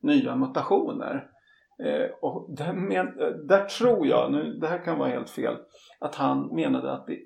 nya 0.00 0.36
mutationer. 0.36 1.28
Eh, 1.84 2.10
och 2.20 2.56
där, 2.56 2.72
men, 2.72 3.06
där, 3.46 3.64
tror 3.64 4.06
jag, 4.06 4.32
nu, 4.32 4.58
det 4.60 4.66
här 4.66 4.84
kan 4.84 4.98
vara 4.98 5.08
helt 5.08 5.30
fel, 5.30 5.56
att 5.98 6.14
han 6.14 6.54
menade 6.54 6.92
att, 6.92 7.06
det, 7.06 7.18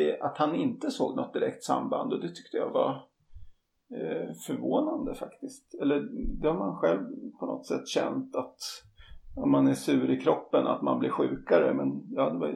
eh, 0.00 0.24
att 0.24 0.38
han 0.38 0.54
inte 0.54 0.90
såg 0.90 1.16
något 1.16 1.34
direkt 1.34 1.64
samband 1.64 2.12
och 2.12 2.20
det 2.20 2.28
tyckte 2.28 2.56
jag 2.56 2.70
var 2.70 3.02
förvånande 4.46 5.14
faktiskt. 5.14 5.74
Eller 5.82 6.00
det 6.40 6.48
har 6.48 6.58
man 6.58 6.76
själv 6.76 7.00
på 7.40 7.46
något 7.46 7.66
sätt 7.66 7.88
känt 7.88 8.36
att 8.36 8.56
om 9.36 9.50
man 9.50 9.68
är 9.68 9.74
sur 9.74 10.10
i 10.10 10.20
kroppen 10.20 10.66
att 10.66 10.82
man 10.82 10.98
blir 10.98 11.10
sjukare. 11.10 11.74
Men 11.74 12.02
ja, 12.10 12.30
det 12.30 12.38
var 12.38 12.54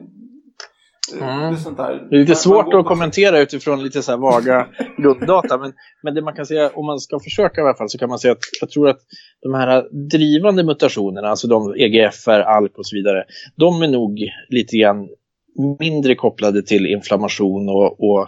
Mm. 1.13 1.55
Det, 1.75 1.83
är 1.83 2.09
det 2.09 2.15
är 2.15 2.19
lite 2.19 2.35
svårt 2.35 2.73
att 2.73 2.85
kommentera 2.85 3.39
utifrån 3.39 3.83
lite 3.83 4.01
så 4.01 4.11
här 4.11 4.17
vaga 4.17 4.67
grunddata. 4.97 5.57
Men, 5.57 5.73
men 6.03 6.13
det 6.13 6.21
man 6.21 6.35
kan 6.35 6.45
säga, 6.45 6.69
om 6.69 6.85
man 6.85 6.99
ska 6.99 7.19
försöka 7.19 7.61
i 7.61 7.63
alla 7.63 7.73
fall, 7.73 7.89
så 7.89 7.97
kan 7.97 8.09
man 8.09 8.19
säga 8.19 8.31
att 8.31 8.39
jag 8.61 8.69
tror 8.69 8.89
att 8.89 8.99
de 9.41 9.53
här 9.53 9.87
drivande 10.09 10.63
mutationerna, 10.63 11.27
alltså 11.27 11.47
de 11.47 11.73
EGFR, 11.77 12.39
ALK 12.39 12.77
och 12.77 12.85
så 12.85 12.95
vidare, 12.95 13.23
de 13.55 13.81
är 13.81 13.87
nog 13.87 14.19
lite 14.49 14.77
grann 14.77 15.09
mindre 15.79 16.15
kopplade 16.15 16.61
till 16.61 16.85
inflammation 16.85 17.69
och, 17.69 18.03
och 18.09 18.27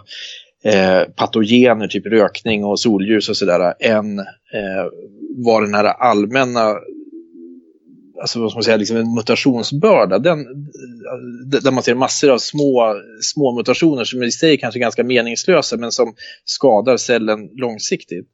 eh, 0.64 1.02
patogener, 1.16 1.88
typ 1.88 2.06
rökning 2.06 2.64
och 2.64 2.80
solljus 2.80 3.28
och 3.28 3.36
sådär, 3.36 3.74
än 3.80 4.18
eh, 4.18 4.84
vad 5.36 5.62
den 5.62 5.74
här 5.74 5.84
allmänna 5.84 6.74
alltså 8.22 8.40
vad 8.40 8.50
ska 8.50 8.56
man 8.56 8.64
säga, 8.64 8.76
liksom 8.76 8.96
en 8.96 9.14
mutationsbörda. 9.14 10.18
Den, 10.18 10.40
eh, 10.40 11.60
där 11.62 11.70
man 11.70 11.82
ser 11.82 11.94
massor 11.94 12.30
av 12.30 12.38
små, 12.38 12.94
små 13.20 13.56
mutationer 13.56 14.04
som 14.04 14.22
i 14.22 14.32
sig 14.32 14.58
kanske 14.58 14.78
är 14.78 14.80
ganska 14.80 15.04
meningslösa 15.04 15.76
men 15.76 15.92
som 15.92 16.14
skadar 16.44 16.96
cellen 16.96 17.50
långsiktigt. 17.54 18.26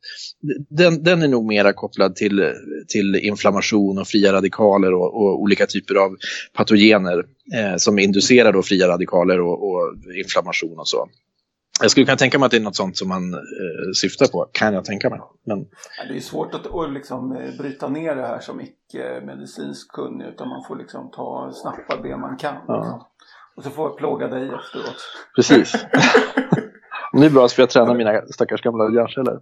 Den, 0.70 1.02
den 1.02 1.22
är 1.22 1.28
nog 1.28 1.46
mera 1.46 1.72
kopplad 1.72 2.16
till, 2.16 2.52
till 2.88 3.16
inflammation 3.16 3.98
och 3.98 4.08
fria 4.08 4.32
radikaler 4.32 4.94
och, 4.94 5.14
och 5.22 5.42
olika 5.42 5.66
typer 5.66 5.94
av 5.94 6.16
patogener 6.56 7.24
eh, 7.54 7.76
som 7.76 7.98
inducerar 7.98 8.52
då 8.52 8.62
fria 8.62 8.88
radikaler 8.88 9.40
och, 9.40 9.68
och 9.70 9.94
inflammation 10.24 10.78
och 10.78 10.88
så. 10.88 11.08
Jag 11.80 11.90
skulle 11.90 12.06
kunna 12.06 12.16
tänka 12.16 12.38
mig 12.38 12.46
att 12.46 12.50
det 12.50 12.56
är 12.56 12.60
något 12.60 12.76
sånt 12.76 12.96
som 12.96 13.08
man 13.08 13.34
eh, 13.34 13.40
syftar 13.94 14.26
på, 14.26 14.48
kan 14.52 14.74
jag 14.74 14.84
tänka 14.84 15.10
mig. 15.10 15.20
Men... 15.46 15.66
Det 16.08 16.16
är 16.16 16.20
svårt 16.20 16.54
att, 16.54 16.92
liksom, 16.92 17.36
eh, 17.36 17.56
bryta 17.58 17.88
ner 17.88 18.16
det 18.16 18.26
här 18.26 18.40
som 18.40 18.60
icke-medicinskt 18.60 19.92
kunnig 19.92 20.26
utan 20.26 20.48
man 20.48 20.64
får 20.68 20.76
liksom 20.76 21.10
ta 21.10 21.52
snappa 21.54 22.02
det 22.02 22.16
man 22.16 22.36
kan. 22.36 22.54
Ja. 22.66 22.76
Liksom. 22.76 23.02
Och 23.56 23.64
så 23.64 23.70
får 23.70 23.88
jag 23.88 23.96
plåga 23.96 24.28
dig 24.28 24.44
efteråt. 24.44 24.96
Precis. 25.36 25.72
det 27.12 27.26
är 27.26 27.30
bra 27.30 27.48
för 27.48 27.62
jag 27.62 27.70
tränar 27.70 27.94
mina 27.94 28.22
stackars 28.26 28.62
gamla 28.62 28.84
hjärnceller. 28.84 29.40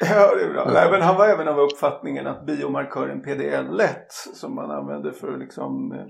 Ja, 0.00 0.34
det 0.34 0.44
är 0.44 0.52
bra. 0.52 0.70
Nej, 0.74 0.90
men 0.90 1.02
han 1.02 1.16
var 1.16 1.26
även 1.26 1.48
av 1.48 1.60
uppfattningen 1.60 2.26
att 2.26 2.46
biomarkören 2.46 3.24
PDL1 3.24 3.88
som 4.34 4.54
man 4.54 4.70
använder 4.70 5.10
för 5.10 5.32
att 5.32 5.38
liksom, 5.38 5.92
eh, 5.92 6.06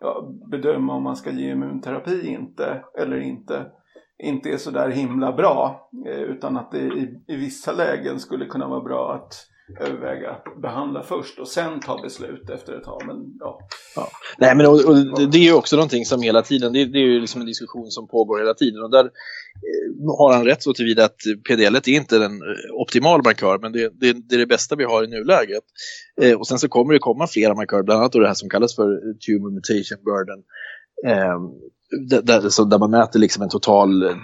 ja, 0.00 0.28
bedöma 0.50 0.94
om 0.94 1.02
man 1.02 1.16
ska 1.16 1.30
ge 1.30 1.50
immunterapi 1.50 2.26
inte, 2.26 2.84
eller 2.98 3.16
inte 3.16 3.66
inte 4.22 4.48
är 4.48 4.56
så 4.56 4.70
där 4.70 4.88
himla 4.88 5.32
bra. 5.32 5.90
Eh, 6.06 6.20
utan 6.20 6.56
att 6.56 6.70
det 6.70 6.78
i, 6.78 7.20
i 7.28 7.36
vissa 7.36 7.72
lägen 7.72 8.20
skulle 8.20 8.46
kunna 8.46 8.68
vara 8.68 8.80
bra 8.80 9.14
att 9.14 9.46
överväga 9.80 10.30
att 10.30 10.62
behandla 10.62 11.02
först 11.02 11.38
och 11.38 11.48
sen 11.48 11.80
ta 11.80 12.02
beslut 12.02 12.50
efter 12.50 12.72
ett 12.72 12.84
tag. 12.84 13.02
Men, 13.06 13.16
ja. 13.40 13.58
ja. 13.96 14.08
Nej, 14.38 14.56
men 14.56 14.66
och, 14.66 14.84
och 14.84 15.30
det 15.30 15.38
är 15.38 15.42
ju 15.42 15.52
också 15.52 15.76
någonting 15.76 16.04
som 16.04 16.22
hela 16.22 16.42
tiden, 16.42 16.72
det, 16.72 16.84
det, 16.84 16.98
är 16.98 17.02
ju 17.02 17.20
liksom 17.20 17.40
en 17.40 17.46
diskussion 17.46 17.90
som 17.90 18.08
pågår 18.08 18.38
hela 18.38 18.54
tiden 18.54 18.82
och 18.82 18.90
där 18.90 19.04
eh, 19.04 20.18
har 20.18 20.32
han 20.32 20.44
rätt 20.44 20.62
så 20.62 20.72
tillvida 20.72 21.04
att 21.04 21.18
PDL 21.48 21.76
är 21.76 21.88
inte 21.88 22.18
den 22.18 22.32
eh, 22.32 22.74
optimala 22.82 23.22
markör 23.22 23.58
men 23.58 23.72
det, 23.72 23.92
det, 24.00 24.12
det, 24.12 24.34
är 24.34 24.38
det 24.38 24.46
bästa 24.46 24.76
vi 24.76 24.84
har 24.84 25.04
i 25.04 25.06
nuläget. 25.06 25.64
Eh, 26.22 26.38
och 26.38 26.46
sen 26.46 26.58
så 26.58 26.68
kommer 26.68 26.92
det 26.92 26.98
komma 26.98 27.26
flera 27.26 27.54
markörer, 27.54 27.82
bland 27.82 28.00
annat 28.00 28.12
då 28.12 28.18
det 28.18 28.26
här 28.26 28.34
som 28.34 28.48
kallas 28.48 28.76
för 28.76 28.92
eh, 28.92 29.14
tumor 29.26 29.50
mutation 29.50 30.04
burden. 30.04 30.42
Eh, 31.06 31.38
där, 32.22 32.48
så 32.48 32.64
där 32.64 32.78
man 32.78 32.90
mäter 32.90 33.18
liksom 33.18 33.42
en 33.42 33.48
total 33.48 34.02
eh, 34.02 34.16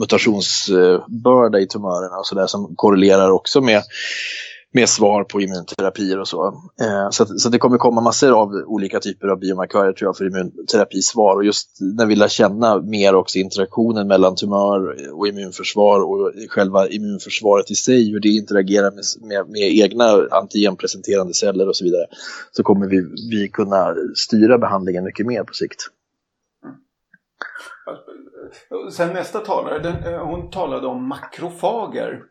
mutationsbörda 0.00 1.60
i 1.60 1.66
tumörerna 1.66 2.16
och 2.16 2.26
så 2.26 2.34
där 2.34 2.46
som 2.46 2.74
korrelerar 2.76 3.30
också 3.30 3.60
med, 3.60 3.82
med 4.72 4.88
svar 4.88 5.24
på 5.24 5.40
immunterapier 5.40 6.20
och 6.20 6.28
så. 6.28 6.46
Eh, 6.80 7.10
så, 7.10 7.26
så 7.26 7.48
det 7.48 7.58
kommer 7.58 7.78
komma 7.78 8.00
massor 8.00 8.40
av 8.42 8.48
olika 8.66 9.00
typer 9.00 9.28
av 9.28 9.38
biomarkörer 9.38 9.92
tror 9.92 10.08
jag 10.08 10.16
för 10.16 10.26
immunterapisvar 10.26 11.36
och 11.36 11.44
just 11.44 11.68
när 11.80 12.06
vi 12.06 12.16
lär 12.16 12.28
känna 12.28 12.82
mer 12.82 13.14
också 13.14 13.38
interaktionen 13.38 14.08
mellan 14.08 14.34
tumör 14.34 14.96
och 15.12 15.28
immunförsvar 15.28 16.00
och 16.00 16.32
själva 16.48 16.88
immunförsvaret 16.88 17.70
i 17.70 17.74
sig, 17.74 18.10
hur 18.10 18.20
det 18.20 18.28
interagerar 18.28 18.90
med, 18.90 19.04
med, 19.28 19.50
med 19.50 19.84
egna 19.84 20.28
antigenpresenterande 20.30 21.34
celler 21.34 21.68
och 21.68 21.76
så 21.76 21.84
vidare, 21.84 22.06
så 22.52 22.62
kommer 22.62 22.86
vi, 22.86 23.02
vi 23.30 23.48
kunna 23.48 23.94
styra 24.14 24.58
behandlingen 24.58 25.04
mycket 25.04 25.26
mer 25.26 25.44
på 25.44 25.54
sikt. 25.54 25.88
Sen 28.92 29.12
nästa 29.12 29.38
talare, 29.38 29.78
den, 29.78 30.14
eh, 30.14 30.26
hon 30.26 30.50
talade 30.50 30.86
om 30.86 31.08
makrofager. 31.08 32.22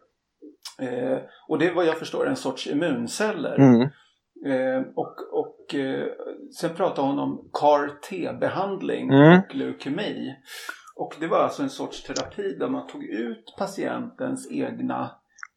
Eh, 0.79 1.17
och 1.47 1.59
det 1.59 1.73
vad 1.73 1.85
jag 1.85 1.97
förstår 1.97 2.27
en 2.27 2.35
sorts 2.35 2.67
immunceller. 2.67 3.55
Mm. 3.55 3.81
Eh, 4.45 4.83
och 4.95 5.15
och 5.31 5.75
eh, 5.75 6.07
sen 6.59 6.75
pratade 6.75 7.07
hon 7.07 7.19
om 7.19 7.49
CAR-T-behandling 7.53 9.09
mm. 9.09 9.39
och 9.39 9.55
leukemi. 9.55 10.35
Och 10.95 11.15
det 11.19 11.27
var 11.27 11.37
alltså 11.37 11.63
en 11.63 11.69
sorts 11.69 12.03
terapi 12.03 12.55
där 12.59 12.69
man 12.69 12.87
tog 12.87 13.03
ut 13.03 13.55
patientens 13.57 14.51
egna 14.51 15.11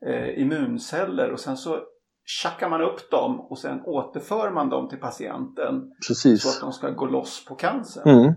eh, 0.06 0.40
immunceller 0.40 1.32
och 1.32 1.40
sen 1.40 1.56
så 1.56 1.80
tjackar 2.24 2.68
man 2.68 2.80
upp 2.80 3.10
dem 3.10 3.40
och 3.40 3.58
sen 3.58 3.80
återför 3.84 4.50
man 4.50 4.68
dem 4.68 4.88
till 4.88 5.00
patienten. 5.00 5.92
Precis. 6.08 6.42
Så 6.42 6.48
att 6.48 6.60
de 6.60 6.72
ska 6.72 6.90
gå 6.90 7.06
loss 7.06 7.44
på 7.44 7.54
cancern. 7.54 8.08
Mm. 8.08 8.34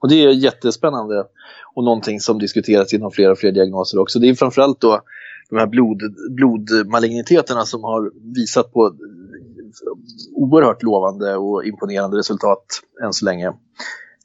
Och 0.00 0.08
det 0.08 0.24
är 0.24 0.30
jättespännande 0.30 1.24
och 1.74 1.84
någonting 1.84 2.20
som 2.20 2.38
diskuteras 2.38 2.94
inom 2.94 3.10
flera 3.10 3.32
och 3.32 3.38
fler 3.38 3.52
diagnoser 3.52 3.98
också. 3.98 4.18
Det 4.18 4.28
är 4.28 4.34
framförallt 4.34 4.80
då 4.80 5.00
de 5.50 5.58
här 5.58 5.66
blod, 5.66 6.02
blodmaligniteterna 6.30 7.64
som 7.64 7.84
har 7.84 8.12
visat 8.34 8.72
på 8.72 8.94
oerhört 10.34 10.82
lovande 10.82 11.36
och 11.36 11.64
imponerande 11.64 12.18
resultat 12.18 12.64
än 13.04 13.12
så 13.12 13.24
länge. 13.24 13.46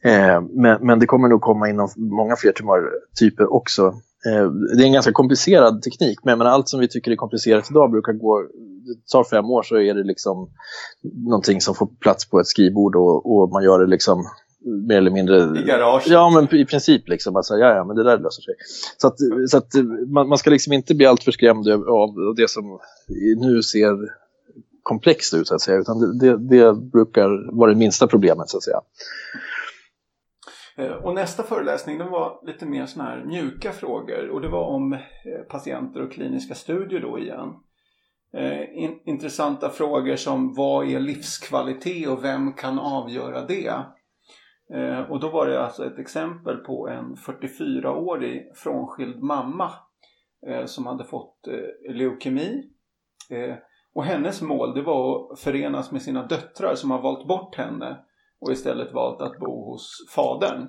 Eh, 0.04 0.42
men, 0.42 0.88
men, 0.88 1.00
det 1.00 1.06
kommer 1.06 1.28
nog 1.28 1.42
komma 1.42 1.70
inom 1.70 1.90
många 1.96 2.36
fler 2.36 2.52
tumörtyper 2.52 3.54
också. 3.54 3.82
Eh, 4.26 4.52
det 4.78 4.84
är 4.84 4.86
en 4.86 4.94
ganska 4.94 5.12
komplicerad 5.12 5.82
teknik, 5.82 6.20
men 6.24 6.38
menar, 6.38 6.52
allt 6.52 6.70
som 6.70 6.80
vi 6.80 6.88
tycker 6.88 7.12
är 7.12 7.16
komplicerat 7.16 7.72
idag 7.72 7.92
brukar 7.92 8.14
gå, 8.14 8.42
det 8.86 9.12
tar 9.12 9.24
fem 9.24 9.46
år 9.46 9.64
så 9.64 9.78
är 9.78 9.94
det 9.94 10.04
liksom 10.04 10.50
någonting 11.14 11.62
som 11.62 11.76
får 11.76 11.88
plats 12.00 12.30
på 12.30 12.40
ett 12.40 12.48
skrivbord 12.48 12.96
och, 12.96 13.36
och 13.36 13.52
man 13.52 13.64
gör 13.64 13.80
det 13.80 13.88
liksom 13.88 14.26
mer 14.88 14.98
eller 14.98 15.12
mindre... 15.12 15.36
I 15.36 15.64
garaget? 15.64 16.08
Ja, 16.08 16.30
men 16.30 16.60
i 16.60 16.66
princip 16.66 17.08
liksom. 17.08 17.36
Alltså, 17.36 17.54
ja, 17.54 17.76
ja, 17.76 17.84
men 17.86 17.96
det 17.96 18.04
där 18.04 18.18
löser 18.18 18.42
sig. 18.42 18.54
Så 18.98 19.08
att, 19.08 19.16
så 19.50 19.58
att 19.58 19.74
man, 20.08 20.30
man 20.30 20.38
ska 20.38 20.50
liksom 20.50 20.74
inte 20.74 20.96
bli 20.96 21.06
alltför 21.06 21.32
skrämd 21.32 21.68
av 21.70 22.36
det 22.38 22.50
som 22.50 22.80
nu 23.38 23.64
ser 23.64 23.98
komplext 24.84 25.34
ut 25.34 25.48
så 25.48 25.56
att 25.56 25.62
säga. 25.62 25.78
Utan 25.78 26.18
det, 26.20 26.38
det, 26.38 26.74
brukar 26.74 27.58
vara 27.58 27.72
det 27.72 27.78
minsta 27.78 28.08
problemet 28.08 28.50
så 28.50 28.58
att 28.58 28.64
säga. 28.64 28.82
Eh, 30.78 30.92
och 30.92 31.16
nästa 31.16 31.44
föreläsning 31.44 31.98
den 31.98 32.12
var 32.12 32.40
lite 32.46 32.66
mer 32.66 32.86
sådana 32.86 33.10
här 33.10 33.26
mjuka 33.26 33.72
frågor 33.72 34.30
och 34.30 34.42
det 34.42 34.48
var 34.48 34.64
om 34.64 34.94
eh, 34.94 35.00
patienter 35.50 36.02
och 36.02 36.12
kliniska 36.12 36.56
studier 36.56 37.00
då 37.00 37.20
igen. 37.20 37.54
Eh, 38.34 38.84
in, 38.84 39.00
intressanta 39.06 39.70
frågor 39.70 40.16
som 40.16 40.54
vad 40.54 40.90
är 40.90 41.00
livskvalitet 41.00 42.08
och 42.08 42.24
vem 42.24 42.54
kan 42.54 42.80
avgöra 42.80 43.46
det? 43.46 43.74
Eh, 44.74 45.12
och 45.12 45.20
då 45.20 45.30
var 45.30 45.48
det 45.48 45.64
alltså 45.64 45.86
ett 45.86 46.00
exempel 46.00 46.58
på 46.58 46.88
en 46.88 47.16
44-årig 47.16 48.52
frånskild 48.56 49.24
mamma 49.24 49.72
eh, 50.48 50.66
som 50.66 50.86
hade 50.86 51.04
fått 51.04 51.48
eh, 51.48 51.94
leukemi. 51.94 52.72
och 53.94 54.04
hennes 54.04 54.42
mål 54.42 54.74
det 54.74 54.82
var 54.82 55.34
att 55.34 55.40
förenas 55.40 55.92
med 55.92 56.02
sina 56.02 56.28
döttrar 56.28 56.76
som 56.76 56.92
har 56.92 57.02
valt 57.02 57.28
bort 57.28 57.56
henne 57.56 58.06
och 58.40 58.52
istället 58.52 58.94
valt 58.94 59.22
att 59.22 59.40
bo 59.40 59.72
hos 59.72 59.90
fadern. 60.16 60.68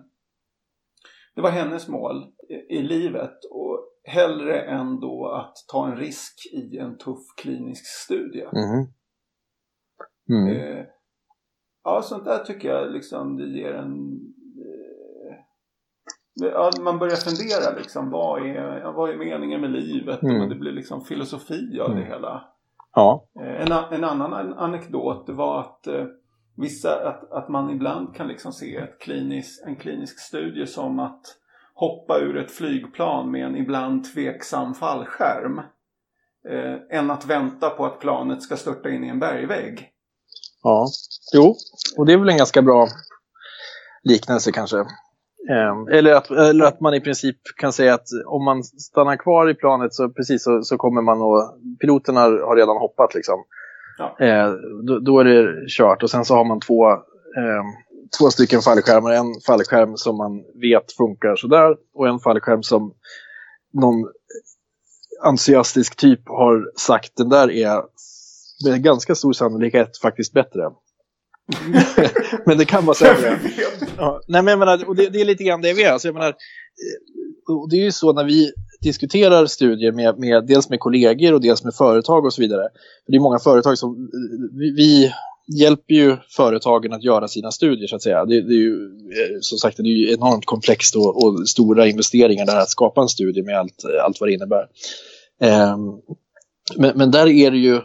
Det 1.34 1.40
var 1.40 1.50
hennes 1.50 1.88
mål 1.88 2.32
i 2.68 2.82
livet 2.82 3.44
och 3.50 3.88
hellre 4.04 4.60
än 4.60 5.00
då 5.00 5.28
att 5.28 5.54
ta 5.72 5.86
en 5.86 5.96
risk 5.96 6.34
i 6.52 6.78
en 6.78 6.98
tuff 6.98 7.34
klinisk 7.36 7.86
studie. 7.86 8.46
Mm. 8.52 8.86
Mm. 10.30 10.86
Ja, 11.86 12.02
sånt 12.02 12.24
där 12.24 12.38
tycker 12.38 12.68
jag 12.68 12.92
liksom 12.92 13.36
det 13.36 13.44
ger 13.44 13.72
en... 13.72 14.20
Eh, 14.58 15.36
ja, 16.34 16.70
man 16.80 16.98
börjar 16.98 17.16
fundera 17.16 17.78
liksom, 17.78 18.10
vad 18.10 18.46
är, 18.46 18.92
vad 18.92 19.10
är 19.10 19.16
meningen 19.16 19.60
med 19.60 19.70
livet? 19.70 20.22
Mm. 20.22 20.42
Och 20.42 20.48
det 20.48 20.54
blir 20.54 20.72
liksom 20.72 21.04
filosofi 21.04 21.80
av 21.80 21.88
det 21.88 21.96
mm. 21.96 22.08
hela. 22.08 22.44
Ja. 22.94 23.26
Eh, 23.40 23.60
en, 23.60 23.72
en 23.72 24.04
annan 24.04 24.54
anekdot 24.54 25.28
var 25.28 25.60
att 25.60 25.86
eh, 25.86 26.04
vissa, 26.56 27.08
att, 27.08 27.32
att 27.32 27.48
man 27.48 27.70
ibland 27.70 28.14
kan 28.14 28.28
liksom 28.28 28.52
se 28.52 28.76
ett 28.76 28.98
klinis, 29.00 29.62
en 29.66 29.76
klinisk 29.76 30.18
studie 30.18 30.66
som 30.66 30.98
att 30.98 31.22
hoppa 31.74 32.18
ur 32.18 32.36
ett 32.36 32.50
flygplan 32.50 33.30
med 33.30 33.46
en 33.46 33.56
ibland 33.56 34.14
tveksam 34.14 34.74
fallskärm. 34.74 35.58
Eh, 36.48 36.98
än 36.98 37.10
att 37.10 37.26
vänta 37.26 37.70
på 37.70 37.86
att 37.86 38.00
planet 38.00 38.42
ska 38.42 38.56
störta 38.56 38.90
in 38.90 39.04
i 39.04 39.08
en 39.08 39.20
bergvägg. 39.20 39.92
Ja, 40.66 40.88
jo, 41.34 41.56
och 41.96 42.06
det 42.06 42.12
är 42.12 42.16
väl 42.16 42.28
en 42.28 42.36
ganska 42.36 42.62
bra 42.62 42.88
liknelse 44.02 44.52
kanske. 44.52 44.78
Eh, 45.50 45.98
eller, 45.98 46.12
att, 46.12 46.30
eller 46.30 46.64
att 46.64 46.80
man 46.80 46.94
i 46.94 47.00
princip 47.00 47.36
kan 47.56 47.72
säga 47.72 47.94
att 47.94 48.06
om 48.26 48.44
man 48.44 48.64
stannar 48.64 49.16
kvar 49.16 49.50
i 49.50 49.54
planet 49.54 49.94
så 49.94 50.08
precis 50.08 50.44
så, 50.44 50.62
så 50.62 50.76
kommer 50.76 51.02
man 51.02 51.22
och 51.22 51.58
piloterna 51.80 52.20
har 52.20 52.56
redan 52.56 52.76
hoppat 52.76 53.14
liksom. 53.14 53.44
Ja. 53.98 54.26
Eh, 54.26 54.52
då, 54.86 54.98
då, 54.98 55.18
är 55.20 55.24
det 55.24 55.68
kört 55.68 56.02
och 56.02 56.10
sen 56.10 56.24
så 56.24 56.34
har 56.34 56.44
man 56.44 56.60
två 56.60 56.90
eh, 56.90 57.64
två 58.18 58.30
stycken 58.30 58.60
fallskärmar. 58.60 59.12
En 59.12 59.40
fallskärm 59.46 59.96
som 59.96 60.16
man 60.16 60.44
vet 60.60 60.92
funkar 60.92 61.36
sådär 61.36 61.76
och 61.94 62.08
en 62.08 62.18
fallskärm 62.18 62.62
som 62.62 62.94
någon 63.72 64.08
entusiastisk 65.24 65.96
typ 65.96 66.28
har 66.28 66.72
sagt 66.76 67.16
den 67.16 67.28
där 67.28 67.50
är 67.50 67.82
med 68.64 68.82
ganska 68.82 69.14
stor 69.14 69.32
sannolikhet 69.32 69.98
faktiskt 69.98 70.32
bättre. 70.32 70.62
men 72.46 72.58
det 72.58 72.64
kan 72.64 72.86
vara 72.86 72.94
sämre. 72.94 73.40
ja, 73.96 74.20
nej, 74.28 74.42
men 74.42 74.50
jag 74.52 74.58
menar, 74.58 74.88
och 74.88 74.96
det, 74.96 75.08
det, 75.08 75.20
är 75.20 75.24
lite 75.24 75.44
grann 75.44 75.62
det 75.62 75.72
vi 75.72 75.82
är. 75.82 75.92
Alltså, 75.92 76.08
jag 76.08 76.14
menar, 76.14 76.28
eh, 76.28 77.54
och 77.54 77.70
det 77.70 77.76
är 77.76 77.84
ju 77.84 77.92
så 77.92 78.12
när 78.12 78.24
vi 78.24 78.52
diskuterar 78.80 79.46
studier 79.46 79.92
med, 79.92 80.18
med, 80.18 80.46
dels 80.46 80.68
med 80.68 80.80
kollegor 80.80 81.32
och 81.34 81.40
dels 81.40 81.64
med 81.64 81.74
företag 81.74 82.24
och 82.24 82.32
så 82.32 82.42
vidare. 82.42 82.62
För 83.04 83.12
det 83.12 83.16
är 83.16 83.20
många 83.20 83.38
företag 83.38 83.78
som 83.78 83.90
eh, 83.90 84.58
vi, 84.58 84.70
vi 84.70 85.12
hjälper 85.60 85.94
ju 85.94 86.16
företagen 86.36 86.92
att 86.92 87.02
göra 87.02 87.28
sina 87.28 87.50
studier 87.50 87.86
så 87.86 87.96
att 87.96 88.02
säga. 88.02 88.24
Det, 88.24 88.42
det 88.42 88.54
är 88.54 88.58
ju 88.58 88.74
eh, 88.92 89.38
som 89.40 89.58
sagt 89.58 89.76
det 89.76 89.82
är 89.82 89.86
ju 89.86 90.12
enormt 90.12 90.46
komplext 90.46 90.96
och, 90.96 91.24
och, 91.24 91.48
stora 91.48 91.86
investeringar 91.86 92.46
där 92.46 92.56
att 92.56 92.70
skapa 92.70 93.00
en 93.00 93.08
studie 93.08 93.42
med 93.42 93.58
allt, 93.58 93.84
allt 94.02 94.20
vad 94.20 94.28
det 94.28 94.34
innebär. 94.34 94.68
Um, 95.72 96.00
men, 96.76 96.98
men, 96.98 97.10
där 97.10 97.26
är 97.26 97.50
det 97.50 97.58
ju 97.58 97.80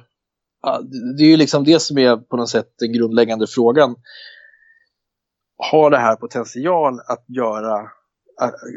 det 1.17 1.23
är 1.23 1.27
ju 1.27 1.37
liksom 1.37 1.63
det 1.63 1.79
som 1.79 1.97
är 1.97 2.17
på 2.17 2.37
något 2.37 2.49
sätt 2.49 2.67
den 2.79 2.93
grundläggande 2.93 3.47
frågan. 3.47 3.95
Har 5.71 5.89
det 5.89 5.97
här 5.97 6.15
potential 6.15 6.99
att 6.99 7.25
göra 7.27 7.89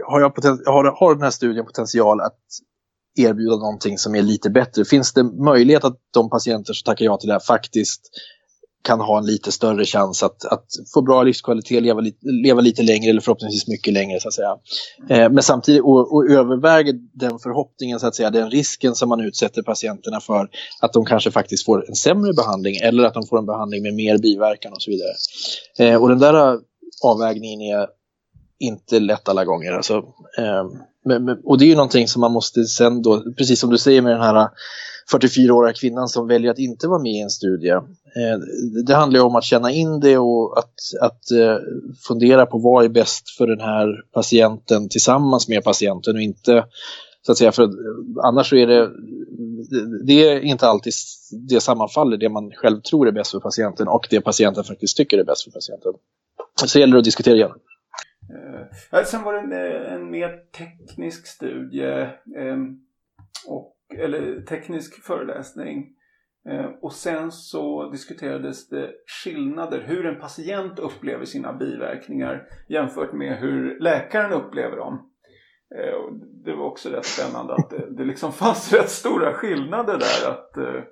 har, 0.07 0.21
jag 0.21 0.35
poten, 0.35 0.59
har, 0.67 0.85
har 0.85 1.15
den 1.15 1.23
här 1.23 1.31
studien 1.31 1.67
potential 1.67 2.21
att 2.21 2.41
erbjuda 3.19 3.57
någonting 3.57 3.99
som 3.99 4.15
är 4.15 4.23
lite 4.23 4.51
bättre? 4.51 4.85
Finns 4.85 5.13
det 5.13 5.25
möjlighet 5.25 5.85
att 5.85 5.97
de 6.15 6.31
patienter 6.31 6.73
som 6.73 6.85
tackar 6.85 7.05
ja 7.05 7.17
till 7.17 7.27
det 7.27 7.33
här 7.33 7.41
faktiskt 7.41 8.01
kan 8.85 9.01
ha 9.01 9.19
en 9.19 9.27
lite 9.27 9.53
större 9.53 9.85
chans 9.85 10.23
att, 10.23 10.45
att 10.45 10.67
få 10.95 11.03
bra 11.03 11.23
livskvalitet, 11.23 11.83
leva, 11.83 12.03
leva 12.21 12.61
lite 12.61 12.83
längre 12.83 13.11
eller 13.11 13.21
förhoppningsvis 13.21 13.69
mycket 13.69 13.93
längre 13.93 14.21
så 14.21 14.29
att 14.29 14.35
säga. 14.35 14.57
Eh, 15.09 15.31
men 15.31 15.43
samtidigt 15.43 15.83
och, 15.83 16.15
och 16.15 16.31
överväger 16.31 16.95
den 17.13 17.39
förhoppningen, 17.39 18.01
så 18.01 18.07
att 18.07 18.15
säga, 18.15 18.31
den 18.31 18.51
risken 18.51 18.95
som 18.95 19.09
man 19.09 19.21
utsätter 19.21 19.63
patienterna 19.63 20.21
för 20.21 20.49
att 20.81 20.93
de 20.93 21.05
kanske 21.05 21.31
faktiskt 21.31 21.65
får 21.65 21.89
en 21.89 21.95
sämre 21.95 22.33
behandling 22.33 22.77
eller 22.77 23.05
att 23.05 23.15
de 23.15 23.27
får 23.27 23.39
en 23.39 23.47
behandling 23.47 23.83
med 23.83 23.95
mer 23.95 24.19
biverkan 24.19 24.73
och 24.73 24.83
så 24.83 24.91
vidare. 24.91 25.13
Eh, 25.79 26.03
och 26.03 26.09
den 26.09 26.19
där 26.19 26.35
eh, 26.35 26.61
avvägningen 27.05 27.61
är 27.61 27.89
inte 28.59 29.01
lätt 29.01 29.29
alla 29.29 29.45
gånger. 29.45 29.73
Alltså, 29.73 29.95
eh, 30.39 30.65
men, 31.05 31.25
men, 31.25 31.39
och 31.45 31.59
det 31.59 31.65
är 31.65 31.69
ju 31.69 31.75
någonting 31.75 32.09
som 32.09 32.21
man 32.21 32.33
måste 32.33 32.65
sen 32.65 33.03
då, 33.03 33.23
precis 33.39 33.61
som 33.61 33.71
du 33.71 33.79
säger 33.79 34.03
med 34.03 34.13
den 34.13 34.23
här 34.23 34.49
44-åriga 35.13 35.73
kvinnan 35.73 36.09
som 36.09 36.29
väljer 36.29 36.51
att 36.51 36.59
inte 36.59 36.89
vara 36.89 37.03
med 37.03 37.13
i 37.13 37.21
en 37.21 37.31
studie. 37.31 37.71
Eh, 37.71 38.39
det 38.87 38.95
handlar 38.95 39.21
ju 39.21 39.27
om 39.27 39.37
att 39.37 39.45
känna 39.45 39.71
in 39.71 40.01
det 40.01 40.19
och 40.19 40.59
att, 40.59 40.75
att 41.01 41.31
eh, 41.31 41.57
fundera 42.09 42.47
på 42.47 42.59
vad 42.59 42.85
är 42.85 42.89
bäst 42.89 43.31
för 43.31 43.47
den 43.47 43.61
här 43.61 44.05
patienten 44.13 44.89
tillsammans 44.89 45.49
med 45.49 45.65
patienten 45.65 46.17
och 46.17 46.23
inte 46.23 46.65
så 47.27 47.33
att 47.33 47.39
säga, 47.39 47.53
för 47.53 47.71
annars 48.23 48.49
så 48.49 48.57
är 48.57 48.67
det, 48.67 48.91
det 50.05 50.29
är 50.29 50.41
inte 50.41 50.67
alltid 50.67 50.93
det 51.49 51.61
sammanfaller, 51.61 52.17
det 52.17 52.29
man 52.29 52.51
själv 52.51 52.81
tror 52.81 53.09
är 53.09 53.13
bäst 53.13 53.31
för 53.31 53.41
patienten 53.41 53.89
och 53.89 54.07
det 54.11 54.21
patienten 54.21 54.65
faktiskt 54.65 54.97
tycker 54.97 55.19
är 55.19 55.25
bäst 55.25 55.45
för 55.45 55.51
patienten. 55.51 55.93
Så 56.55 56.79
det 56.79 56.81
gäller 56.81 56.97
att 56.97 57.05
diskutera 57.05 57.35
igenom. 57.35 57.59
Eh, 58.93 59.05
sen 59.05 59.23
var 59.23 59.33
det 59.33 59.41
en, 59.41 59.53
eh, 59.53 59.93
en 59.93 60.11
mer 60.11 60.31
teknisk 60.59 61.27
studie 61.27 62.01
eh, 62.37 62.57
och 63.47 63.74
eller 64.01 64.41
teknisk 64.41 65.05
föreläsning. 65.05 65.95
Eh, 66.49 66.67
och 66.83 66.93
sen 66.93 67.33
så 67.33 67.91
diskuterades 67.91 68.69
det 68.69 68.91
skillnader, 69.07 69.85
hur 69.87 70.07
en 70.07 70.21
patient 70.21 70.79
upplever 70.79 71.25
sina 71.25 71.53
biverkningar 71.53 72.47
jämfört 72.69 73.13
med 73.13 73.37
hur 73.37 73.81
läkaren 73.81 74.33
upplever 74.33 74.77
dem. 74.77 75.11
Eh, 75.79 76.15
det 76.45 76.55
var 76.55 76.65
också 76.65 76.89
rätt 76.89 77.05
spännande 77.05 77.55
att 77.55 77.71
det, 77.71 77.97
det 77.97 78.05
liksom 78.05 78.33
fanns 78.43 78.73
rätt 78.73 78.91
stora 78.91 79.33
skillnader 79.33 79.99
där. 79.99 80.31
Att, 80.31 80.57
eh, 80.57 80.83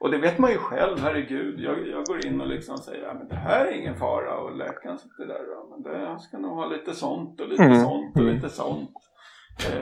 och 0.00 0.10
det 0.10 0.18
vet 0.18 0.38
man 0.38 0.50
ju 0.50 0.58
själv, 0.58 0.98
herregud. 0.98 1.60
Jag, 1.60 1.88
jag 1.88 2.04
går 2.04 2.26
in 2.26 2.40
och 2.40 2.46
liksom 2.46 2.76
säger 2.76 3.08
att 3.08 3.28
det 3.28 3.36
här 3.36 3.66
är 3.66 3.72
ingen 3.72 3.96
fara 3.96 4.38
och 4.38 4.56
läkaren 4.56 4.98
sitter 4.98 5.26
där 5.26 5.58
och 5.58 5.70
men 5.70 5.82
det, 5.82 6.18
ska 6.20 6.38
nog 6.38 6.56
ha 6.56 6.66
lite 6.66 6.92
sånt 6.94 7.40
och 7.40 7.48
lite 7.48 7.62
mm. 7.62 7.80
sånt 7.80 8.16
och 8.16 8.22
lite 8.22 8.48
sånt. 8.48 8.90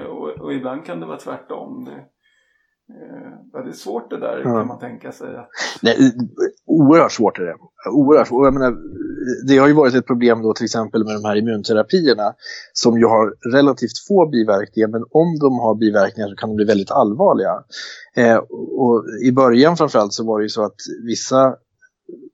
Och, 0.09 0.29
och, 0.29 0.53
ibland 0.53 0.87
kan 0.87 1.01
det 1.01 1.07
vara 1.07 1.19
tvärtom. 1.19 1.85
Det, 1.85 2.05
Ja, 3.53 3.63
det 3.63 3.69
är 3.69 3.73
svårt 3.73 4.11
det 4.11 4.21
där 4.21 4.43
kan 4.43 4.67
man 4.67 4.79
tänka 4.79 5.13
sig. 5.13 5.37
Att... 5.37 5.49
Nej, 5.83 6.13
oerhört 6.67 7.13
svårt 7.13 7.39
är 7.39 7.43
det. 7.43 7.57
Oerhört 7.91 8.29
svårt. 8.29 8.45
Jag 8.45 8.55
menar, 8.55 8.77
det 9.49 9.59
har 9.59 9.69
ju 9.69 9.75
varit 9.75 9.95
ett 9.95 10.07
problem 10.07 10.43
då 10.43 10.53
till 10.53 10.65
exempel 10.65 11.05
med 11.05 11.15
de 11.15 11.25
här 11.25 11.37
immunterapierna 11.37 12.35
som 12.73 12.99
ju 12.99 13.07
har 13.07 13.53
relativt 13.53 13.99
få 14.09 14.29
biverkningar 14.31 14.89
men 14.89 15.03
om 15.11 15.39
de 15.41 15.59
har 15.59 15.75
biverkningar 15.75 16.29
så 16.29 16.37
kan 16.37 16.49
de 16.49 16.57
bli 16.57 16.65
väldigt 16.65 16.91
allvarliga. 16.91 17.65
Eh, 18.17 18.37
och 18.79 19.05
I 19.25 19.33
början 19.33 19.77
framförallt 19.77 20.13
så 20.13 20.25
var 20.25 20.39
det 20.39 20.45
ju 20.45 20.49
så 20.49 20.65
att 20.65 20.81
vissa 21.07 21.57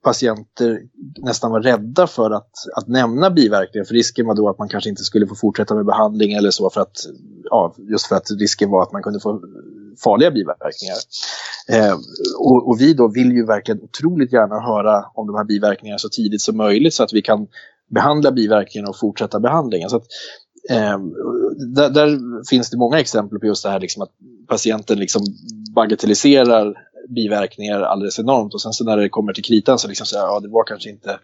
patienter 0.05 0.79
nästan 1.19 1.51
var 1.51 1.61
rädda 1.61 2.07
för 2.07 2.31
att, 2.31 2.51
att 2.77 2.89
nämna 2.89 3.31
biverkningar. 3.31 3.85
För 3.85 3.95
risken 3.95 4.27
var 4.27 4.35
då 4.35 4.49
att 4.49 4.59
man 4.59 4.69
kanske 4.69 4.91
inte 4.91 5.03
skulle 5.03 5.27
få 5.27 5.35
fortsätta 5.35 5.75
med 5.75 5.87
behandling 5.87 6.33
eller 6.33 6.51
så 6.51 6.71
för 6.71 6.81
att, 6.81 6.97
ja, 7.45 7.75
just 7.79 8.07
för 8.07 8.17
att 8.17 8.31
risken 8.41 8.71
var 8.71 8.83
att 8.83 8.93
man 8.93 9.03
kunde 9.03 9.21
få 9.21 9.41
farliga 10.05 10.31
biverkningar. 10.31 10.97
Eh, 11.69 11.99
och, 12.39 12.69
och, 12.69 12.81
vi 12.81 12.95
då 12.95 13.09
vill 13.09 13.33
ju 13.33 13.47
verkligen 13.47 13.81
otroligt 13.83 14.33
gärna 14.33 14.61
höra 14.61 15.05
om 15.15 15.27
de 15.27 15.37
här 15.37 15.45
biverkningarna 15.45 15.99
så 15.99 16.09
tidigt 16.09 16.43
som 16.43 16.57
möjligt 16.57 16.95
så 16.95 17.03
att 17.03 17.13
vi 17.13 17.23
kan 17.23 17.47
behandla 17.91 18.33
biverkningarna 18.33 18.89
och 18.89 18.99
fortsätta 18.99 19.41
behandlingen. 19.41 19.91
Så 19.91 19.97
att, 19.97 20.07
eh, 20.71 20.99
där, 21.75 21.91
där, 21.91 22.19
finns 22.51 22.71
det 22.71 22.77
många 22.77 23.01
exempel 23.01 23.39
på 23.39 23.47
just 23.47 23.63
det 23.63 23.71
här 23.71 23.81
liksom 23.81 24.03
att 24.03 24.13
patienten 24.49 24.99
liksom 24.99 25.23
bagatelliserar 25.75 26.75
biverkningar 27.09 27.81
alldeles 27.81 28.19
enormt 28.19 28.55
och 28.55 28.63
sen 28.63 28.73
så 28.73 28.85
när 28.85 28.97
det 28.97 29.09
kommer 29.09 29.33
till 29.33 29.45
kritan 29.45 29.79
så 29.79 29.89
liksom 29.89 30.07
så 30.07 30.19
här, 30.19 30.25
ja 30.25 30.41
det 30.41 30.49
var 30.49 30.65
kanske 30.65 30.91
inte 30.91 31.19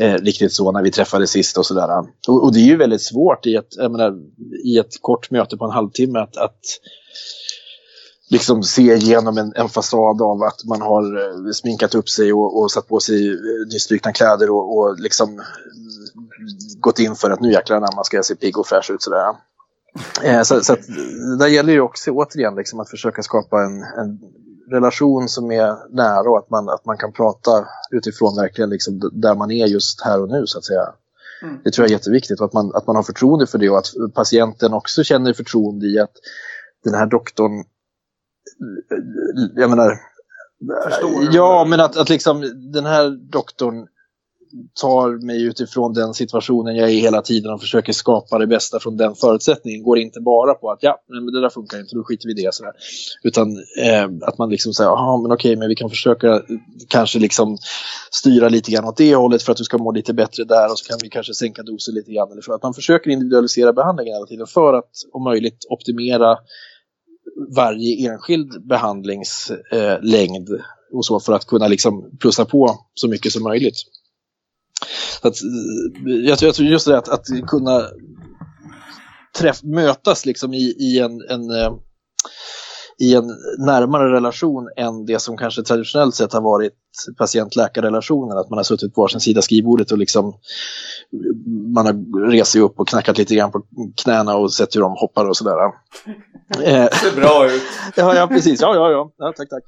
eh, 0.00 0.14
riktigt 0.14 0.52
så 0.52 0.72
när 0.72 0.82
vi 0.82 0.90
träffades 0.90 1.30
sist 1.30 1.58
och 1.58 1.66
sådär. 1.66 1.88
Och, 2.28 2.44
och, 2.44 2.52
det 2.52 2.60
är 2.60 2.66
ju 2.66 2.76
väldigt 2.76 3.02
svårt 3.02 3.46
i 3.46 3.54
ett, 3.54 3.76
menar, 3.78 4.18
i 4.64 4.78
ett 4.78 5.00
kort 5.00 5.30
möte 5.30 5.56
på 5.56 5.64
en 5.64 5.70
halvtimme 5.70 6.18
att, 6.18 6.36
att 6.36 6.60
liksom 8.32 8.62
se 8.62 8.94
igenom 8.94 9.38
en, 9.38 9.52
en 9.56 9.68
fasad 9.68 10.22
av 10.22 10.42
att 10.42 10.64
man 10.64 10.82
har 10.82 11.04
eh, 11.20 11.52
sminkat 11.52 11.94
upp 11.94 12.08
sig 12.08 12.32
och, 12.32 12.60
och 12.60 12.70
satt 12.70 12.88
på 12.88 13.00
sig 13.00 13.28
eh, 13.32 13.66
nystrukna 13.72 14.12
kläder 14.12 14.50
och, 14.50 14.78
och 14.78 15.00
liksom 15.00 15.42
gått 16.80 16.98
in 16.98 17.14
för 17.14 17.30
att 17.30 17.40
nu 17.40 17.52
jäklar 17.52 17.80
när 17.80 17.96
man 17.96 18.04
ska 18.04 18.22
se 18.22 18.34
pigg 18.34 18.58
och 18.58 18.66
fräsch 18.66 18.90
ut 18.90 19.02
sådär. 19.02 19.34
Eh, 20.22 20.42
så, 20.42 20.60
så 20.60 20.72
att, 20.72 20.80
där 21.38 21.46
gäller 21.46 21.72
ju 21.72 21.80
också 21.80 22.10
återigen 22.10 22.54
liksom 22.54 22.80
att 22.80 22.90
försöka 22.90 23.22
skapa 23.22 23.62
en, 23.62 23.82
en 23.82 24.18
relation 24.70 25.28
som 25.28 25.52
är 25.52 25.94
nära 25.96 26.30
och 26.30 26.38
att 26.38 26.50
man, 26.50 26.68
att 26.68 26.84
man 26.84 26.96
kan 26.96 27.12
prata 27.12 27.68
utifrån 27.90 28.36
verkligen 28.36 28.70
liksom 28.70 29.10
där 29.12 29.34
man 29.34 29.50
är 29.50 29.66
just 29.66 30.00
här 30.04 30.22
och 30.22 30.28
nu 30.28 30.46
så 30.46 30.58
att 30.58 30.64
säga. 30.64 30.92
Mm. 31.42 31.58
Det 31.64 31.70
tror 31.70 31.84
jag 31.84 31.90
är 31.90 31.94
jätteviktigt 31.94 32.40
och 32.40 32.46
att 32.46 32.52
man, 32.52 32.74
att 32.74 32.86
man 32.86 32.96
har 32.96 33.02
förtroende 33.02 33.46
för 33.46 33.58
det 33.58 33.70
och 33.70 33.78
att 33.78 34.14
patienten 34.14 34.72
också 34.72 35.02
känner 35.04 35.32
förtroende 35.32 35.86
i 35.86 35.98
att 35.98 36.12
den 36.84 36.94
här 36.94 37.06
doktorn, 37.06 37.64
jag 39.54 39.70
menar, 39.70 39.98
Förstår 40.84 41.28
ja, 41.32 41.64
men 41.68 41.80
att, 41.80 41.96
att 41.96 42.08
liksom 42.08 42.40
den 42.72 42.86
här 42.86 43.10
doktorn 43.10 43.86
tar 44.80 45.26
mig 45.26 45.42
utifrån 45.42 45.94
den 45.94 46.14
situationen 46.14 46.76
jag 46.76 46.90
är 46.90 46.94
hela 46.94 47.22
tiden 47.22 47.52
och 47.52 47.60
försöker 47.60 47.92
skapa 47.92 48.38
det 48.38 48.46
bästa 48.46 48.80
från 48.80 48.96
den 48.96 49.14
förutsättningen. 49.14 49.82
Går 49.82 49.98
inte 49.98 50.20
bara 50.20 50.54
på 50.54 50.70
att 50.70 50.78
ja, 50.82 51.02
men 51.08 51.26
det 51.26 51.40
där 51.40 51.48
funkar 51.48 51.80
inte, 51.80 51.96
då 51.96 52.04
skiter 52.04 52.26
vi 52.26 52.32
i 52.32 52.44
det. 52.44 52.54
Sådär. 52.54 52.72
Utan 53.22 53.56
eh, 53.56 54.28
att 54.28 54.38
man 54.38 54.50
liksom 54.50 54.72
säger, 54.72 54.90
ja 54.90 55.20
men 55.22 55.32
okej, 55.32 55.56
men 55.56 55.68
vi 55.68 55.74
kan 55.74 55.90
försöka 55.90 56.42
kanske 56.88 57.18
liksom 57.18 57.58
styra 58.10 58.48
lite 58.48 58.70
grann 58.70 58.84
åt 58.84 58.96
det 58.96 59.14
hållet 59.14 59.42
för 59.42 59.52
att 59.52 59.58
du 59.58 59.64
ska 59.64 59.78
må 59.78 59.92
lite 59.92 60.14
bättre 60.14 60.44
där 60.44 60.70
och 60.70 60.78
så 60.78 60.88
kan 60.88 60.98
vi 61.02 61.08
kanske 61.08 61.34
sänka 61.34 61.62
dosen 61.62 61.94
lite 61.94 62.12
grann. 62.12 62.32
Eller 62.32 62.42
för 62.42 62.52
att 62.52 62.62
man 62.62 62.74
försöker 62.74 63.10
individualisera 63.10 63.72
behandlingen 63.72 64.14
hela 64.14 64.26
tiden 64.26 64.46
för 64.46 64.74
att 64.74 64.90
om 65.12 65.24
möjligt 65.24 65.66
optimera 65.70 66.38
varje 67.56 68.10
enskild 68.10 68.66
behandlingslängd 68.68 70.50
eh, 70.50 70.60
och 70.92 71.04
så 71.06 71.20
för 71.20 71.32
att 71.32 71.46
kunna 71.46 71.68
liksom 71.68 72.10
plussa 72.20 72.44
på 72.44 72.86
så 72.94 73.08
mycket 73.08 73.32
som 73.32 73.42
möjligt. 73.42 73.76
Så 75.22 75.28
att, 75.28 75.34
eh, 75.42 76.14
jag, 76.14 76.38
tror, 76.38 76.48
jag 76.48 76.54
tror 76.54 76.68
just 76.68 76.86
det 76.86 76.98
att, 76.98 77.08
att 77.08 77.26
kunna 77.46 77.82
träff, 79.38 79.62
mötas 79.62 80.26
liksom 80.26 80.54
i, 80.54 80.76
i 80.78 80.98
en, 80.98 81.20
en 81.28 81.50
eh, 81.50 81.72
i 82.98 83.14
en 83.14 83.26
närmare 83.58 84.12
relation 84.12 84.68
än 84.76 85.06
det 85.06 85.18
som 85.18 85.36
kanske 85.36 85.62
traditionellt 85.62 86.14
sett 86.14 86.32
har 86.32 86.40
varit 86.40 86.72
patient-läkarrelationen. 87.18 88.38
Att 88.38 88.50
man 88.50 88.56
har 88.56 88.64
suttit 88.64 88.94
på 88.94 89.00
varsin 89.00 89.20
sida 89.20 89.42
skrivbordet 89.42 89.92
och 89.92 89.98
liksom 89.98 90.34
man 91.74 91.86
har 91.86 92.30
rest 92.30 92.52
sig 92.52 92.60
upp 92.60 92.80
och 92.80 92.88
knackat 92.88 93.18
lite 93.18 93.34
grann 93.34 93.52
på 93.52 93.62
knäna 94.02 94.36
och 94.36 94.52
sett 94.52 94.76
hur 94.76 94.80
de 94.80 94.92
hoppar 94.96 95.28
och 95.28 95.36
sådär. 95.36 95.56
Det 96.58 96.94
ser 96.94 97.20
bra 97.20 97.46
ut. 97.46 97.62
ja, 97.96 98.14
ja, 98.14 98.26
precis. 98.26 98.60
Ja, 98.60 98.74
ja, 98.74 98.90
ja. 98.90 99.12
ja 99.16 99.32
tack, 99.36 99.48
tack. 99.48 99.64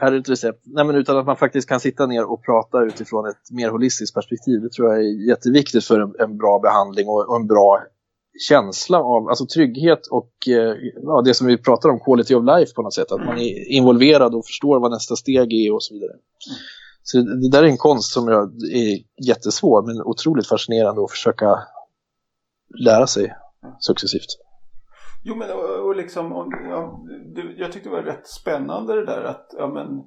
Här 0.00 0.12
är 0.12 0.18
ett 0.18 0.28
recept. 0.28 0.62
Nej, 0.64 0.84
men 0.84 0.96
utan 0.96 1.18
att 1.18 1.26
man 1.26 1.36
faktiskt 1.36 1.68
kan 1.68 1.80
sitta 1.80 2.06
ner 2.06 2.24
och 2.24 2.44
prata 2.44 2.82
utifrån 2.82 3.28
ett 3.28 3.50
mer 3.50 3.70
holistiskt 3.70 4.14
perspektiv. 4.14 4.60
Det 4.60 4.72
tror 4.72 4.88
jag 4.88 4.98
är 4.98 5.28
jätteviktigt 5.28 5.84
för 5.84 6.00
en, 6.00 6.14
en 6.18 6.38
bra 6.38 6.58
behandling 6.58 7.08
och, 7.08 7.28
och, 7.28 7.36
en 7.36 7.46
bra 7.46 7.82
känsla 8.48 8.98
av 8.98 9.28
alltså 9.28 9.46
trygghet 9.46 10.06
och 10.06 10.32
eh, 10.48 10.74
ja, 11.02 11.22
det 11.24 11.34
som 11.34 11.46
vi 11.46 11.58
pratar 11.58 11.88
om, 11.88 12.00
quality 12.00 12.34
of 12.34 12.44
life 12.44 12.74
på 12.74 12.82
något 12.82 12.94
sätt. 12.94 13.12
Att 13.12 13.24
man 13.24 13.38
är 13.38 13.72
involverad 13.72 14.34
och 14.34 14.46
förstår 14.46 14.80
vad 14.80 14.90
nästa 14.90 15.16
steg 15.16 15.52
är 15.52 15.74
och 15.74 15.82
så 15.82 15.94
vidare. 15.94 16.12
Så 17.08 17.18
det, 17.18 17.40
det 17.40 17.50
där 17.50 17.62
är 17.62 17.68
en 17.68 17.76
konst 17.76 18.12
som 18.12 18.28
jag, 18.28 18.42
är 18.72 18.98
jättesvår 19.28 19.82
men 19.82 20.02
otroligt 20.02 20.48
fascinerande 20.48 21.04
att 21.04 21.10
försöka 21.10 21.58
lära 22.78 23.06
sig 23.06 23.34
successivt. 23.80 24.30
Jo 25.24 25.34
men 25.34 25.50
och, 25.50 25.86
och 25.86 25.96
liksom, 25.96 26.32
och, 26.32 26.52
ja, 26.70 27.00
jag 27.56 27.72
tyckte 27.72 27.88
det 27.88 27.94
var 27.94 28.02
rätt 28.02 28.26
spännande 28.26 28.94
det 28.94 29.06
där 29.06 29.22
att, 29.22 29.54
ja, 29.58 29.66
men, 29.66 29.98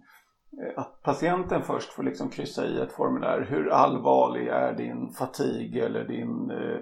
eh, 0.61 0.79
att 0.79 1.01
patienten 1.03 1.63
först 1.63 1.89
får 1.89 2.03
liksom 2.03 2.29
kryssa 2.29 2.65
i 2.65 2.79
ett 2.79 2.91
formulär. 2.91 3.47
Hur 3.49 3.69
allvarlig 3.69 4.47
är 4.47 4.73
din 4.73 5.13
fatig 5.13 5.77
eller 5.77 6.03
din 6.03 6.51
eh, 6.51 6.79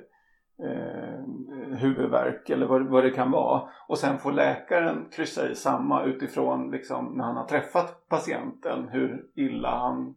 eh, 0.64 1.78
huvudvärk 1.78 2.50
eller 2.50 2.66
vad, 2.66 2.88
vad 2.88 3.04
det 3.04 3.10
kan 3.10 3.32
vara. 3.32 3.70
Och 3.88 3.98
sen 3.98 4.18
får 4.18 4.32
läkaren 4.32 5.10
kryssa 5.12 5.50
i 5.50 5.56
samma 5.56 6.04
utifrån 6.04 6.72
liksom, 6.72 7.14
när 7.18 7.24
han 7.24 7.36
har 7.36 7.48
träffat 7.48 8.08
patienten 8.10 8.90
hur 8.90 9.26
illa 9.36 9.80
han 9.80 10.16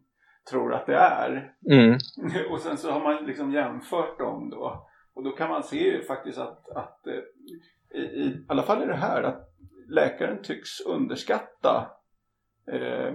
tror 0.49 0.73
att 0.73 0.85
det 0.85 0.95
är. 0.95 1.53
Mm. 1.71 1.97
Och 2.51 2.59
sen 2.59 2.77
så 2.77 2.91
har 2.91 3.01
man 3.03 3.25
liksom 3.25 3.51
jämfört 3.51 4.19
dem 4.19 4.49
då. 4.49 4.87
Och 5.13 5.23
då 5.23 5.31
kan 5.31 5.49
man 5.49 5.63
se 5.63 6.01
faktiskt 6.01 6.37
att, 6.37 6.69
att 6.69 7.07
eh, 7.07 7.99
i, 7.99 8.01
i 8.01 8.45
alla 8.47 8.63
fall 8.63 8.81
är 8.81 8.87
det 8.87 8.95
här 8.95 9.23
att 9.23 9.47
läkaren 9.87 10.41
tycks 10.41 10.81
underskatta 10.85 11.91
eh, 12.71 13.13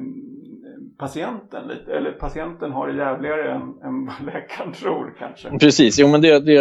patienten 0.98 1.68
lite. 1.68 1.92
Eller 1.92 2.12
patienten 2.12 2.70
har 2.70 2.88
det 2.88 2.96
jävligare 2.96 3.52
än, 3.52 3.62
än 3.62 4.06
vad 4.06 4.26
läkaren 4.34 4.72
tror 4.72 5.14
kanske. 5.18 5.58
Precis, 5.58 5.98
jo 5.98 6.08
men 6.08 6.20
det, 6.20 6.40
det 6.40 6.56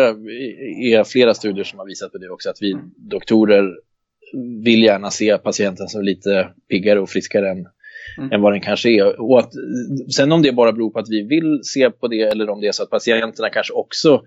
är 0.93 1.03
flera 1.03 1.33
studier 1.33 1.63
som 1.63 1.79
har 1.79 1.86
visat 1.86 2.11
på 2.11 2.17
det 2.17 2.29
också. 2.29 2.49
Att 2.49 2.61
vi 2.61 2.71
mm. 2.71 2.91
doktorer 2.97 3.73
vill 4.63 4.83
gärna 4.83 5.11
se 5.11 5.38
patienten 5.38 5.88
som 5.88 6.03
lite 6.03 6.49
piggare 6.69 6.99
och 6.99 7.09
friskare 7.09 7.49
än, 7.49 7.67
mm. 8.17 8.31
än 8.31 8.41
vad 8.41 8.53
den 8.53 8.61
kanske 8.61 8.89
är. 8.89 9.21
Och 9.21 9.39
att, 9.39 9.51
sen 10.15 10.31
om 10.31 10.41
det 10.41 10.51
bara 10.51 10.71
beror 10.71 10.89
på 10.89 10.99
att 10.99 11.09
vi 11.09 11.21
vill 11.23 11.59
se 11.63 11.89
på 11.89 12.07
det 12.07 12.21
eller 12.21 12.49
om 12.49 12.61
det 12.61 12.67
är 12.67 12.71
så 12.71 12.83
att 12.83 12.89
patienterna 12.89 13.49
kanske 13.49 13.73
också 13.73 14.21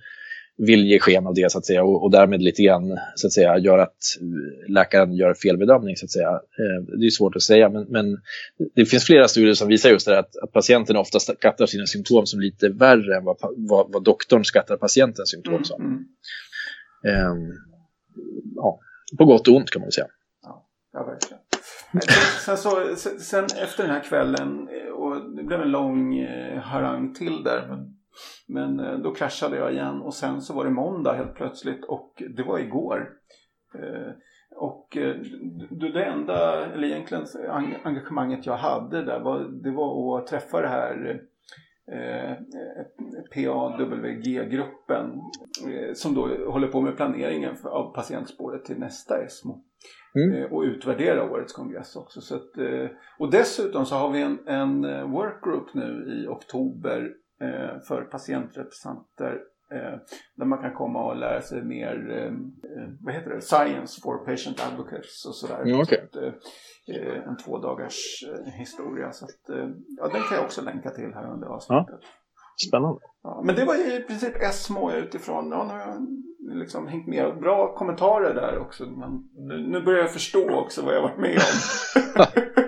vill 0.58 0.86
ge 0.86 0.98
sken 0.98 1.26
av 1.26 1.34
det 1.34 1.52
så 1.52 1.58
att 1.58 1.66
säga 1.66 1.84
och, 1.84 2.02
och 2.02 2.10
därmed 2.10 2.42
lite 2.42 2.62
grann 2.62 2.98
så 3.14 3.26
att 3.26 3.32
säga 3.32 3.58
gör 3.58 3.78
att 3.78 3.96
läkaren 4.68 5.12
gör 5.12 5.34
felbedömning 5.34 5.96
så 5.96 6.04
att 6.04 6.10
säga. 6.10 6.30
Eh, 6.30 6.98
det 6.98 7.06
är 7.06 7.10
svårt 7.10 7.36
att 7.36 7.42
säga 7.42 7.68
men, 7.68 7.86
men, 7.88 8.20
det 8.74 8.86
finns 8.86 9.04
flera 9.04 9.28
studier 9.28 9.54
som 9.54 9.68
visar 9.68 9.90
just 9.90 10.06
det 10.06 10.18
att, 10.18 10.36
att 10.36 10.52
patienten 10.52 10.96
ofta 10.96 11.20
skattar 11.20 11.66
sina 11.66 11.86
symptom 11.86 12.26
som 12.26 12.40
lite 12.40 12.68
värre 12.68 13.16
än 13.16 13.24
vad, 13.24 13.36
vad, 13.56 13.92
vad 13.92 14.04
doktorn 14.04 14.44
skattar 14.44 14.76
patientens 14.76 15.30
symptom 15.30 15.64
som. 15.64 15.82
Mm, 15.82 16.04
mm. 17.04 17.50
Eh, 17.50 17.54
ja, 18.54 18.80
på 19.18 19.24
gott 19.24 19.48
och 19.48 19.56
ont 19.56 19.70
kan 19.70 19.80
man 19.80 19.86
väl 19.86 19.92
säga. 19.92 20.06
Ja, 20.42 20.66
ja 20.92 21.04
verkligen. 21.04 21.38
Sen, 22.44 22.56
så, 22.56 22.96
sen, 23.20 23.44
efter 23.44 23.82
den 23.82 23.92
här 23.92 24.02
kvällen, 24.04 24.68
eh, 24.68 24.92
och 24.92 25.36
det 25.36 25.42
blev 25.42 25.60
en 25.60 25.70
lång 25.70 26.18
eh, 26.18 26.58
harang 26.58 27.14
till 27.14 27.42
där, 27.44 27.66
men 27.68 27.97
men 28.48 28.80
eh, 28.80 28.98
då 28.98 29.14
kraschade 29.14 29.56
jag 29.56 29.72
igen 29.72 30.02
och 30.02 30.14
sen 30.14 30.40
så 30.40 30.54
var 30.54 30.64
det 30.64 30.70
måndag 30.70 31.12
helt 31.12 31.34
plötsligt 31.34 31.84
och 31.84 32.22
det 32.36 32.42
var 32.42 32.58
igår. 32.58 33.10
Eh, 33.74 34.12
och 34.56 34.96
eh, 34.96 35.16
det 35.70 36.04
enda, 36.04 36.66
eller 36.66 36.88
egentligen 36.88 37.24
engagemanget 37.82 38.46
jag 38.46 38.56
hade 38.56 39.04
där 39.04 39.20
var, 39.20 39.62
det 39.62 39.70
var 39.70 40.18
att 40.18 40.26
träffa 40.26 40.60
det 40.60 40.68
här 40.68 41.22
PAWG-gruppen 43.34 45.20
som 45.94 46.14
då 46.14 46.50
håller 46.50 46.68
på 46.68 46.80
med 46.80 46.96
planeringen 46.96 47.56
av 47.64 47.94
patientspåret 47.94 48.64
till 48.64 48.78
nästa 48.78 49.22
ESMO. 49.22 49.64
Mm. 50.14 50.52
och 50.52 50.62
utvärdera 50.62 51.30
årets 51.30 51.52
kongress 51.52 51.96
också. 51.96 52.20
Så 52.20 52.34
att, 52.34 52.50
och 53.18 53.30
dessutom 53.30 53.86
så 53.86 53.94
har 53.94 54.10
vi 54.10 54.22
en, 54.22 54.48
en 54.48 54.82
workgroup 55.10 55.74
nu 55.74 56.22
i 56.22 56.26
oktober 56.26 57.14
för 57.88 58.02
patientrepresentanter 58.02 59.40
eh, 59.70 59.98
där 60.36 60.44
man 60.44 60.58
kan 60.58 60.74
komma 60.74 61.04
och 61.04 61.16
lära 61.16 61.40
sig 61.40 61.62
mer, 61.62 62.10
eh, 62.10 62.32
vad 63.00 63.14
heter 63.14 63.30
det, 63.30 63.40
science 63.40 64.00
for 64.02 64.18
patient 64.18 64.66
advocates 64.72 65.24
och 65.26 65.34
sådär. 65.34 65.62
Mm, 65.62 65.80
okay. 65.80 65.98
så 66.12 66.26
att, 66.26 66.34
en 67.26 67.36
två 67.36 67.58
dagars 67.58 68.24
historia. 68.58 69.12
Så 69.12 69.24
att, 69.24 69.56
ja, 69.98 70.08
den 70.08 70.22
kan 70.22 70.36
jag 70.36 70.44
också 70.44 70.62
länka 70.62 70.90
till 70.90 71.14
här 71.14 71.32
under 71.32 71.46
avsnittet. 71.46 71.86
Ja. 72.00 72.08
Spännande. 72.68 73.00
Ja, 73.22 73.42
men 73.44 73.54
det 73.54 73.64
var 73.64 73.74
i 73.74 74.02
princip 74.02 74.36
Esmo 74.42 74.92
utifrån, 74.92 75.50
ja, 75.50 75.64
nu 75.64 75.70
har 75.70 75.80
jag 75.80 76.06
liksom 76.58 76.86
hängt 76.86 77.06
med. 77.06 77.38
Bra 77.40 77.74
kommentarer 77.74 78.34
där 78.34 78.58
också. 78.58 78.86
Men 78.86 79.28
nu, 79.34 79.68
nu 79.68 79.80
börjar 79.80 80.00
jag 80.00 80.12
förstå 80.12 80.60
också 80.60 80.82
vad 80.82 80.94
jag 80.94 81.02
varit 81.02 81.18
med 81.18 81.36
om. 81.36 82.24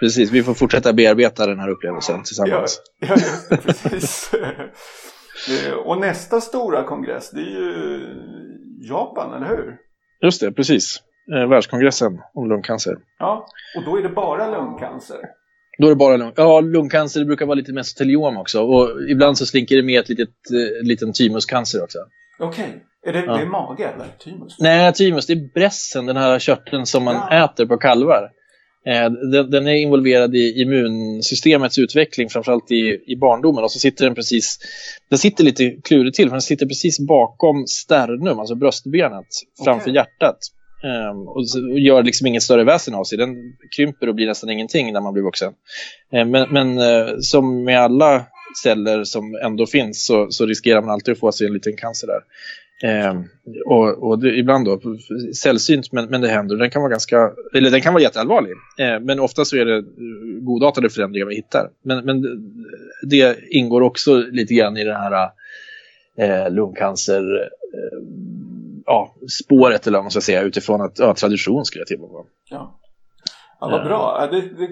precis, 0.00 0.30
vi 0.30 0.42
får 0.42 0.54
fortsätta 0.54 0.92
bearbeta 0.92 1.46
den 1.46 1.60
här 1.60 1.68
upplevelsen 1.68 2.22
tillsammans. 2.22 2.80
Ja, 3.00 3.16
ja 3.50 3.56
precis. 3.56 4.30
Eh, 5.48 5.72
och 5.72 6.00
nästa 6.00 6.40
stora 6.40 6.84
kongress, 6.84 7.30
det 7.30 7.40
är 7.40 7.44
ju 7.44 8.06
Japan, 8.80 9.34
eller 9.34 9.56
hur? 9.56 9.76
Just 10.22 10.40
det, 10.40 10.52
precis. 10.52 11.02
Eh, 11.34 11.48
världskongressen 11.48 12.18
om 12.34 12.48
lungcancer. 12.48 12.96
Ja, 13.18 13.46
och 13.76 13.84
då 13.84 13.98
är 13.98 14.02
det 14.02 14.08
bara 14.08 14.50
lungcancer. 14.50 15.18
Då 15.78 15.86
är 15.86 15.90
det 15.90 15.96
bara 15.96 16.16
lung. 16.16 16.32
Ja, 16.36 16.60
lungcancer 16.60 17.20
det 17.20 17.26
brukar 17.26 17.46
vara 17.46 17.54
lite 17.54 17.72
mesoteliom 17.72 18.36
också. 18.36 18.60
Och 18.62 18.88
ibland 19.10 19.38
så 19.38 19.46
slinker 19.46 19.76
det 19.76 19.82
med 19.82 20.00
ett 20.00 20.08
litet, 20.08 20.28
eh, 20.28 20.86
liten 20.86 21.12
thymuscancer 21.12 21.82
också. 21.82 21.98
Okej. 22.38 22.64
Okay. 22.64 22.80
Är 23.06 23.12
det, 23.12 23.26
ja. 23.26 23.36
det 23.36 23.42
är 23.42 23.46
mage 23.46 23.84
eller 23.84 24.06
thymus? 24.24 24.56
Nej, 24.58 24.92
thymus 24.92 25.26
det 25.26 25.32
är 25.32 25.52
brässen, 25.54 26.06
den 26.06 26.16
här 26.16 26.38
körteln 26.38 26.86
som 26.86 27.04
man 27.04 27.14
ja. 27.14 27.44
äter 27.44 27.66
på 27.66 27.76
kalvar. 27.76 28.30
Eh, 28.86 29.10
den, 29.10 29.50
den, 29.50 29.66
är 29.66 29.74
involverad 29.74 30.34
i 30.34 30.62
immunsystemets 30.62 31.78
utveckling, 31.78 32.28
framförallt 32.28 32.70
i, 32.70 33.02
i 33.06 33.16
barndomen. 33.16 33.64
Och 33.64 33.72
så 33.72 33.78
sitter 33.78 34.04
den 34.04 34.14
precis, 34.14 34.58
den 35.08 35.18
sitter 35.18 35.44
lite 35.44 35.76
klurigt 35.84 36.16
till, 36.16 36.28
för 36.28 36.34
den 36.34 36.42
sitter 36.42 36.66
precis 36.66 37.00
bakom 37.00 37.66
sternum, 37.66 38.38
alltså 38.38 38.54
bröstbenet, 38.54 39.12
okay. 39.12 39.64
framför 39.64 39.90
hjärtat. 39.90 40.38
Um, 40.82 41.28
och, 41.28 41.36
och, 41.36 41.78
gör 41.78 42.02
liksom 42.02 42.26
inget 42.26 42.42
större 42.42 42.64
väsen 42.64 42.94
av 42.94 43.04
sig. 43.04 43.18
Den 43.18 43.36
krymper 43.76 44.08
och 44.08 44.14
blir 44.14 44.26
nästan 44.26 44.50
ingenting 44.50 44.92
när 44.92 45.00
man 45.00 45.12
blir 45.12 45.22
vuxen. 45.22 45.52
Um, 46.12 46.30
men, 46.30 46.48
men 46.50 46.78
uh, 46.78 47.18
som 47.20 47.64
med 47.64 47.80
alla 47.80 48.26
celler 48.62 49.04
som 49.04 49.34
ändå 49.44 49.66
finns 49.66 50.06
så, 50.06 50.30
så, 50.30 50.46
riskerar 50.46 50.80
man 50.80 50.90
alltid 50.90 51.12
att 51.12 51.18
få 51.18 51.32
sig 51.32 51.46
en 51.46 51.52
liten 51.52 51.76
cancer 51.76 52.06
där. 52.06 52.20
Eh, 52.82 53.20
och, 53.66 54.08
och 54.08 54.18
det, 54.18 54.38
ibland 54.38 54.64
då 54.64 54.80
sällsynt, 55.42 55.92
men, 55.92 56.08
men 56.08 56.20
det 56.20 56.28
händer. 56.28 56.56
Den 56.56 56.70
kan 56.70 56.82
vara 56.82 56.90
ganska, 56.90 57.30
eller 57.54 57.70
den 57.70 57.80
kan 57.80 57.92
vara 57.94 58.02
jätteallvarlig. 58.02 58.52
Eh, 58.78 59.00
men 59.00 59.20
ofta 59.20 59.44
så 59.44 59.56
är 59.56 59.64
det 59.64 59.76
eh, 59.76 59.82
godartade 60.40 60.90
förändringar 60.90 61.26
vi 61.26 61.34
hittar. 61.34 61.70
Men, 61.82 62.04
men 62.04 62.22
det 63.02 63.38
ingår 63.50 63.80
också 63.80 64.16
lite 64.16 64.54
grann 64.54 64.76
i 64.76 64.84
det 64.84 64.94
här 64.94 65.30
eh, 66.18 66.52
lungcancer 66.52 67.50
eh, 67.74 67.98
ja, 68.86 69.14
spåret 69.42 69.86
eller 69.86 69.98
vad 69.98 70.04
man 70.04 70.10
ska 70.10 70.20
säga 70.20 70.42
utifrån 70.42 70.80
att 70.80 70.98
ja, 70.98 71.14
tradition 71.14 71.64
skulle 71.64 71.80
jag 71.80 71.88
till. 71.88 71.98
Ja. 72.50 72.79
Ja, 73.60 73.68
vad 73.68 73.84
bra. 73.84 74.28
Det, 74.30 74.40
det, 74.40 74.66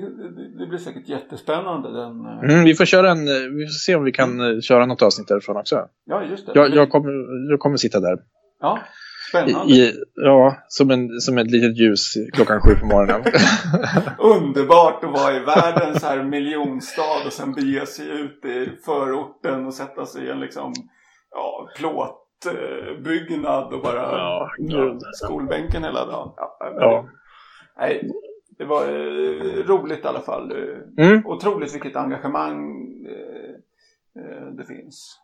det, 0.59 0.67
blir 0.67 0.79
säkert 0.79 1.09
jättespännande. 1.09 1.93
Den... 1.93 2.27
Eh, 2.27 2.55
mm, 2.55 2.65
vi 2.65 2.75
får 2.75 2.85
köra 2.85 3.11
en, 3.11 3.25
vi 3.57 3.67
får 3.67 3.73
se 3.73 3.95
om 3.95 4.05
vi 4.05 4.13
kan 4.13 4.41
mm. 4.41 4.63
köra 4.63 4.87
något 4.87 5.03
avsnitt 5.03 5.29
därifrån 5.29 5.57
också. 5.57 5.89
Ja, 6.05 6.25
just 6.25 6.47
det. 6.47 6.53
Jag, 6.55 6.75
jag, 6.75 6.91
kommer, 6.91 7.11
jag 7.51 7.61
kommer 7.61 7.77
sitta 7.77 8.01
där. 8.01 8.19
Ja, 8.61 8.79
spännande. 9.29 9.75
I, 9.75 9.93
ja, 10.15 10.57
som, 10.69 10.91
en, 10.91 11.21
som 11.21 11.39
ett 11.39 11.51
litet 11.51 11.79
ljus 11.79 12.15
klockan 12.33 12.61
sju 12.61 12.75
på 12.75 12.87
morgonen. 12.87 13.23
Underbart 14.19 15.05
att 15.05 15.13
vara 15.13 15.37
i 15.37 15.41
världens 15.41 16.05
här 16.05 16.23
miljonstad 16.23 17.27
och 17.27 17.33
sen 17.33 17.53
bege 17.53 17.87
sig 17.87 18.09
ut 18.09 18.45
i 18.45 18.69
förorten 18.85 19.67
och 19.67 19.75
sätta 19.75 20.07
sig 20.07 20.27
i 20.27 20.31
en 20.31 20.41
liksom, 20.41 20.73
ja, 21.31 21.69
plåt 21.77 22.25
byggnad 23.05 23.73
och 23.73 23.83
bara 23.83 23.97
ja, 23.97 24.51
ja, 24.59 24.99
skolbänken 25.13 25.85
hela 25.85 26.07
dagen. 26.07 26.33
Ja, 26.37 26.57
ja. 26.61 27.07
Nej, 27.79 28.11
det 28.59 28.65
var 28.65 28.83
eh, 28.83 29.67
roligt 29.67 30.05
i 30.05 30.09
alla 30.09 30.21
fall. 30.21 30.53
Mm. 30.99 31.27
Otroligt 31.27 31.75
vilket 31.75 31.97
engagemang 31.97 32.85
eh, 33.07 33.55
eh, 34.23 34.47
det 34.57 34.65
finns. 34.65 35.21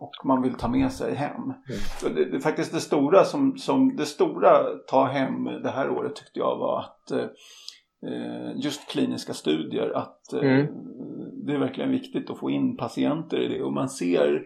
Och 0.00 0.12
man 0.24 0.42
vill 0.42 0.54
ta 0.54 0.68
med 0.68 0.92
sig 0.92 1.14
hem. 1.14 1.42
Mm. 1.42 2.14
Det, 2.14 2.24
det, 2.24 2.40
faktiskt 2.40 2.72
det 2.72 2.80
stora 2.80 3.24
som, 3.24 3.58
som 3.58 3.96
det 3.96 4.06
stora 4.06 4.64
ta 4.88 5.04
hem 5.04 5.44
det 5.44 5.70
här 5.70 5.90
året 5.90 6.16
tyckte 6.16 6.38
jag 6.38 6.58
var 6.58 6.80
att 6.80 7.30
just 8.56 8.90
kliniska 8.90 9.34
studier 9.34 9.92
att 9.96 10.32
mm. 10.32 10.66
det 11.46 11.52
är 11.52 11.58
verkligen 11.58 11.90
viktigt 11.90 12.30
att 12.30 12.38
få 12.38 12.50
in 12.50 12.76
patienter 12.76 13.40
i 13.40 13.48
det 13.48 13.62
och 13.62 13.72
man 13.72 13.88
ser 13.88 14.42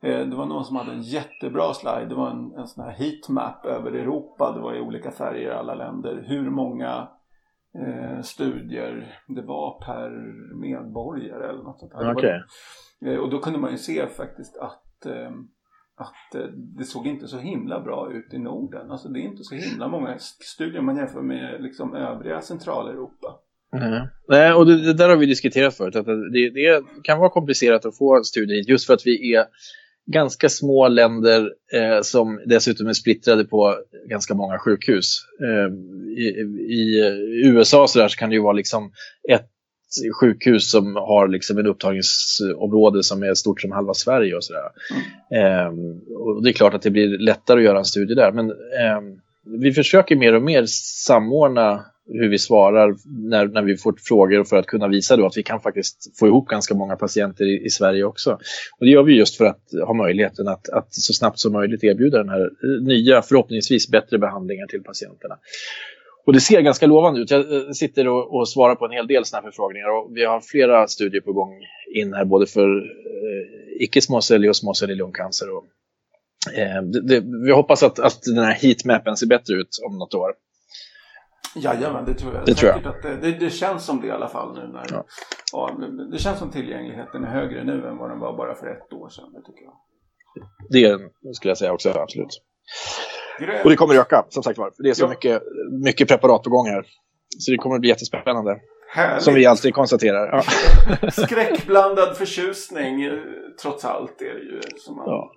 det 0.00 0.36
var 0.36 0.46
någon 0.46 0.64
som 0.64 0.76
hade 0.76 0.92
en 0.92 1.02
jättebra 1.02 1.74
slide. 1.74 2.06
Det 2.08 2.14
var 2.14 2.30
en, 2.30 2.52
en 2.58 2.66
sån 2.66 2.84
här 2.84 2.92
heatmap 2.92 3.66
över 3.66 3.92
Europa. 3.92 4.52
Det 4.52 4.60
var 4.60 4.74
i 4.74 4.80
olika 4.80 5.10
färger 5.10 5.50
i 5.50 5.54
alla 5.54 5.74
länder. 5.74 6.24
Hur 6.26 6.50
många 6.50 7.08
eh, 7.74 8.22
studier 8.22 9.20
det 9.26 9.42
var 9.42 9.80
per 9.84 10.10
medborgare 10.60 11.48
eller 11.48 11.62
något 11.62 11.78
sånt 11.78 11.92
där. 11.92 12.14
Okay. 12.14 12.40
Var, 13.00 13.12
eh, 13.12 13.18
och 13.18 13.30
då 13.30 13.38
kunde 13.38 13.58
man 13.58 13.70
ju 13.70 13.78
se 13.78 14.06
faktiskt 14.06 14.56
att, 14.56 15.06
eh, 15.06 15.30
att 15.96 16.34
eh, 16.34 16.50
det 16.52 16.84
såg 16.84 17.06
inte 17.06 17.28
så 17.28 17.38
himla 17.38 17.80
bra 17.80 18.12
ut 18.12 18.34
i 18.34 18.38
Norden. 18.38 18.90
Alltså 18.90 19.08
det 19.08 19.20
är 19.20 19.22
inte 19.22 19.44
så 19.44 19.54
himla 19.54 19.88
många 19.88 20.18
studier 20.18 20.82
man 20.82 20.96
jämför 20.96 21.22
med 21.22 21.62
liksom 21.62 21.94
övriga 21.94 22.40
Centraleuropa. 22.40 23.40
Mm. 23.72 24.06
Nej, 24.28 24.52
och 24.52 24.66
det, 24.66 24.84
det, 24.84 24.94
där 24.94 25.08
har 25.08 25.16
vi 25.16 25.26
diskuterat 25.26 25.74
förut. 25.74 25.96
Att 25.96 26.06
det, 26.06 26.50
det, 26.50 26.84
kan 27.04 27.18
vara 27.18 27.30
komplicerat 27.30 27.86
att 27.86 27.98
få 27.98 28.22
studier 28.24 28.70
just 28.70 28.86
för 28.86 28.94
att 28.94 29.06
vi 29.06 29.34
är 29.34 29.46
ganska 30.12 30.48
små 30.48 30.88
länder 30.88 31.52
eh, 31.72 32.02
som 32.02 32.40
dessutom 32.46 32.86
är 32.86 32.92
splittrade 32.92 33.44
på 33.44 33.74
ganska 34.08 34.34
många 34.34 34.58
sjukhus. 34.58 35.20
Eh, 35.42 35.74
i, 36.18 36.26
i, 36.68 37.00
USA 37.44 37.88
så, 37.88 37.98
där 37.98 38.08
så 38.08 38.18
kan 38.18 38.28
det 38.28 38.36
ju 38.36 38.42
vara 38.42 38.52
liksom 38.52 38.92
ett 39.30 39.48
sjukhus 40.20 40.70
som 40.70 40.96
har 40.96 41.28
liksom 41.28 41.58
en 41.58 41.66
upptagningsområde 41.66 43.02
som 43.02 43.22
är 43.22 43.34
stort 43.34 43.60
som 43.60 43.72
halva 43.72 43.94
Sverige 43.94 44.34
och 44.34 44.44
sådär. 44.44 44.62
Mm. 45.30 45.42
Eh, 45.42 45.72
och 46.16 46.42
det 46.42 46.50
är 46.50 46.52
klart 46.52 46.74
att 46.74 46.82
det 46.82 46.90
blir 46.90 47.18
lättare 47.18 47.58
att 47.58 47.64
göra 47.64 47.78
en 47.78 47.84
studie 47.84 48.14
där, 48.14 48.32
men 48.32 48.50
eh, 48.50 49.00
vi 49.62 49.72
försöker 49.72 50.16
mer 50.16 50.34
och 50.34 50.42
mer 50.42 50.64
samordna 51.06 51.84
hur 52.08 52.28
vi 52.28 52.38
svarar 52.38 52.94
när, 53.28 53.46
när 53.46 53.62
vi 53.62 53.76
får 53.76 53.94
frågor 54.08 54.44
för 54.44 54.56
att 54.56 54.66
kunna 54.66 54.88
visa 54.88 55.16
då 55.16 55.26
att 55.26 55.36
vi 55.36 55.42
kan 55.42 55.60
faktiskt 55.60 56.18
få 56.18 56.26
ihop 56.26 56.48
ganska 56.48 56.74
många 56.74 56.96
patienter 56.96 57.44
i, 57.44 57.64
i 57.64 57.70
Sverige 57.70 58.04
också. 58.04 58.32
Och 58.78 58.86
det 58.86 58.90
gör 58.90 59.02
vi 59.02 59.18
just 59.18 59.36
för 59.36 59.44
att 59.44 59.62
ha 59.86 59.94
möjligheten 59.94 60.48
att, 60.48 60.68
att 60.68 60.94
så 60.94 61.12
snabbt 61.12 61.38
som 61.38 61.52
möjligt 61.52 61.84
erbjuda 61.84 62.18
den 62.18 62.28
här 62.28 62.50
nya, 62.80 63.22
förhoppningsvis 63.22 63.88
bättre 63.88 64.18
behandlingar 64.18 64.66
till 64.66 64.82
patienterna. 64.82 65.38
Och 66.28 66.34
det 66.34 66.40
ser 66.40 66.60
ganska 66.60 66.86
lovande 66.86 67.20
ut. 67.20 67.30
Jag 67.30 67.40
eh, 67.40 67.70
sitter 67.70 68.08
och, 68.08 68.34
och 68.34 68.48
svarar 68.48 68.74
på 68.74 68.84
en 68.84 68.92
hel 68.92 69.06
del 69.06 69.24
sådana 69.24 69.46
förfrågningar 69.46 69.88
och 69.88 70.16
vi 70.16 70.24
har 70.24 70.40
flera 70.40 70.86
studier 70.86 71.20
på 71.20 71.32
gång 71.32 71.52
in 71.94 72.14
här 72.14 72.24
både 72.24 72.46
för 72.46 72.76
eh, 72.78 73.82
icke-småcellig 73.82 74.50
och 74.50 74.56
småcellig 74.56 74.96
lungcancer. 74.96 75.46
Och, 75.50 75.64
eh, 76.54 76.82
det, 76.82 77.00
det, 77.00 77.24
vi 77.46 77.52
hoppas 77.52 77.82
att, 77.82 77.98
att 77.98 78.22
den 78.22 78.44
här 78.44 78.52
heatmappen 78.52 79.16
ser 79.16 79.26
bättre 79.26 79.54
ut 79.54 79.68
om 79.86 79.98
något 79.98 80.14
år. 80.14 80.32
Jajamän, 81.54 82.04
det 82.04 82.14
tror 82.14 82.34
jag. 82.34 82.46
Det, 82.46 82.54
tror 82.54 82.70
jag. 82.70 82.86
Att 82.86 83.02
det, 83.02 83.16
det, 83.16 83.32
det, 83.32 83.50
känns 83.50 83.84
som 83.84 84.00
det 84.00 84.06
i 84.06 84.10
alla 84.10 84.28
fall 84.28 84.54
nu. 84.54 84.68
När, 84.72 84.86
ja. 84.90 85.04
Ja, 85.52 85.70
det 86.12 86.18
känns 86.18 86.38
som 86.38 86.50
tillgängligheten 86.50 87.24
är 87.24 87.28
högre 87.28 87.64
nu 87.64 87.86
än 87.86 87.96
vad 87.96 88.10
den 88.10 88.18
var 88.18 88.36
bara 88.36 88.54
för 88.54 88.66
ett 88.66 88.92
år 88.92 89.08
sedan. 89.08 89.32
Det 89.32 89.42
tycker 89.42 89.64
jag. 89.64 89.74
Det 91.22 91.34
skulle 91.34 91.50
jag 91.50 91.58
säga 91.58 91.72
också, 91.72 91.90
absolut. 91.90 92.42
Grön. 93.38 93.60
Och 93.64 93.70
det 93.70 93.76
kommer 93.76 93.94
öka, 93.94 94.26
som 94.28 94.42
sagt 94.42 94.58
var. 94.58 94.72
Det 94.78 94.90
är 94.90 94.94
så 94.94 95.04
ja. 95.04 95.08
mycket, 95.08 95.42
mycket 95.84 96.08
preparat 96.08 96.42
på 96.42 96.50
gång 96.50 96.66
här. 96.66 96.86
Så 97.38 97.50
det 97.50 97.56
kommer 97.56 97.74
att 97.74 97.80
bli 97.80 97.90
jättespännande. 97.90 98.60
Härligt. 98.90 99.22
Som 99.22 99.34
vi 99.34 99.46
alltid 99.46 99.74
konstaterar. 99.74 100.28
Ja. 100.32 101.10
Skräckblandad 101.10 102.16
förtjusning, 102.16 103.02
eh, 103.04 103.12
trots 103.62 103.84
allt, 103.84 104.22
är 104.22 104.34
det 104.34 104.40
ju. 104.40 104.60
Som 104.76 104.96
man 104.96 105.04
ja. 105.06 105.34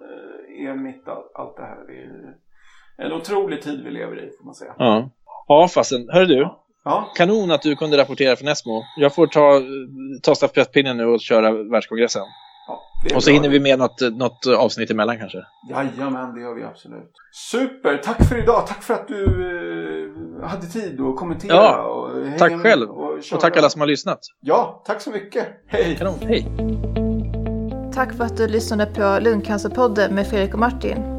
Eh, 0.59 0.69
är 0.69 0.75
mitt 0.75 1.07
allt 1.33 1.57
det 1.57 1.63
här. 1.63 1.87
Det 1.87 3.03
är 3.03 3.05
en 3.05 3.13
otrolig 3.13 3.61
tid 3.61 3.83
vi 3.83 3.91
lever 3.91 4.23
i, 4.23 4.31
får 4.37 4.45
man 4.45 4.55
säga. 4.55 4.75
Ja. 4.77 5.09
Ja, 5.51 5.67
fasen. 5.67 6.09
Hör 6.09 6.25
du. 6.25 6.47
Ja. 6.83 7.11
Kanon 7.15 7.51
att 7.51 7.61
du 7.61 7.75
kunde 7.75 7.97
rapportera 7.97 8.35
från 8.35 8.47
Esmo. 8.47 8.83
Jag 8.97 9.15
får 9.15 9.27
ta, 9.27 9.61
ta 10.21 10.35
stafettpinnen 10.35 10.97
nu 10.97 11.05
och 11.05 11.21
köra 11.21 11.51
världskongressen. 11.51 12.21
Ja, 12.67 13.15
och 13.15 13.23
så 13.23 13.29
bra. 13.29 13.33
hinner 13.33 13.49
vi 13.49 13.59
med 13.59 13.79
något, 13.79 14.01
något 14.01 14.47
avsnitt 14.57 14.91
emellan 14.91 15.17
kanske. 15.17 15.37
Jajamän, 15.69 16.35
det 16.35 16.41
gör 16.41 16.55
vi 16.55 16.63
absolut. 16.63 17.11
Super, 17.51 17.97
tack 17.97 18.29
för 18.29 18.37
idag. 18.37 18.67
Tack 18.67 18.83
för 18.83 18.93
att 18.93 19.07
du 19.07 19.23
eh, 20.41 20.49
hade 20.49 20.67
tid 20.67 21.01
att 21.01 21.15
kommentera. 21.15 21.55
Ja, 21.55 21.83
och 21.83 22.39
tack 22.39 22.61
själv. 22.61 22.89
Och, 22.89 23.13
och, 23.33 23.39
tack 23.39 23.57
alla 23.57 23.69
som 23.69 23.81
har 23.81 23.87
lyssnat. 23.87 24.19
Ja, 24.39 24.83
tack 24.85 25.01
så 25.01 25.11
mycket. 25.11 25.47
Hej. 25.67 25.95
Kanon, 25.99 26.19
hej. 26.21 26.47
Tack 27.93 28.13
för 28.13 28.23
att 28.23 28.37
du 28.37 28.47
lyssnade 28.47 28.85
på 28.85 29.19
Lungcancerpodden 29.21 30.15
med 30.15 30.27
Fredrik 30.27 30.53
och 30.53 30.59
Martin. 30.59 31.10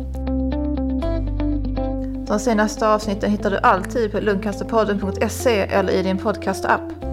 De 2.32 2.38
senaste 2.38 2.88
avsnitten 2.88 3.30
hittar 3.30 3.50
du 3.50 3.58
alltid 3.58 4.12
på 4.12 4.20
lungcancerpodden.se 4.20 5.58
eller 5.58 5.92
i 5.92 6.02
din 6.02 6.18
podcastapp. 6.18 7.11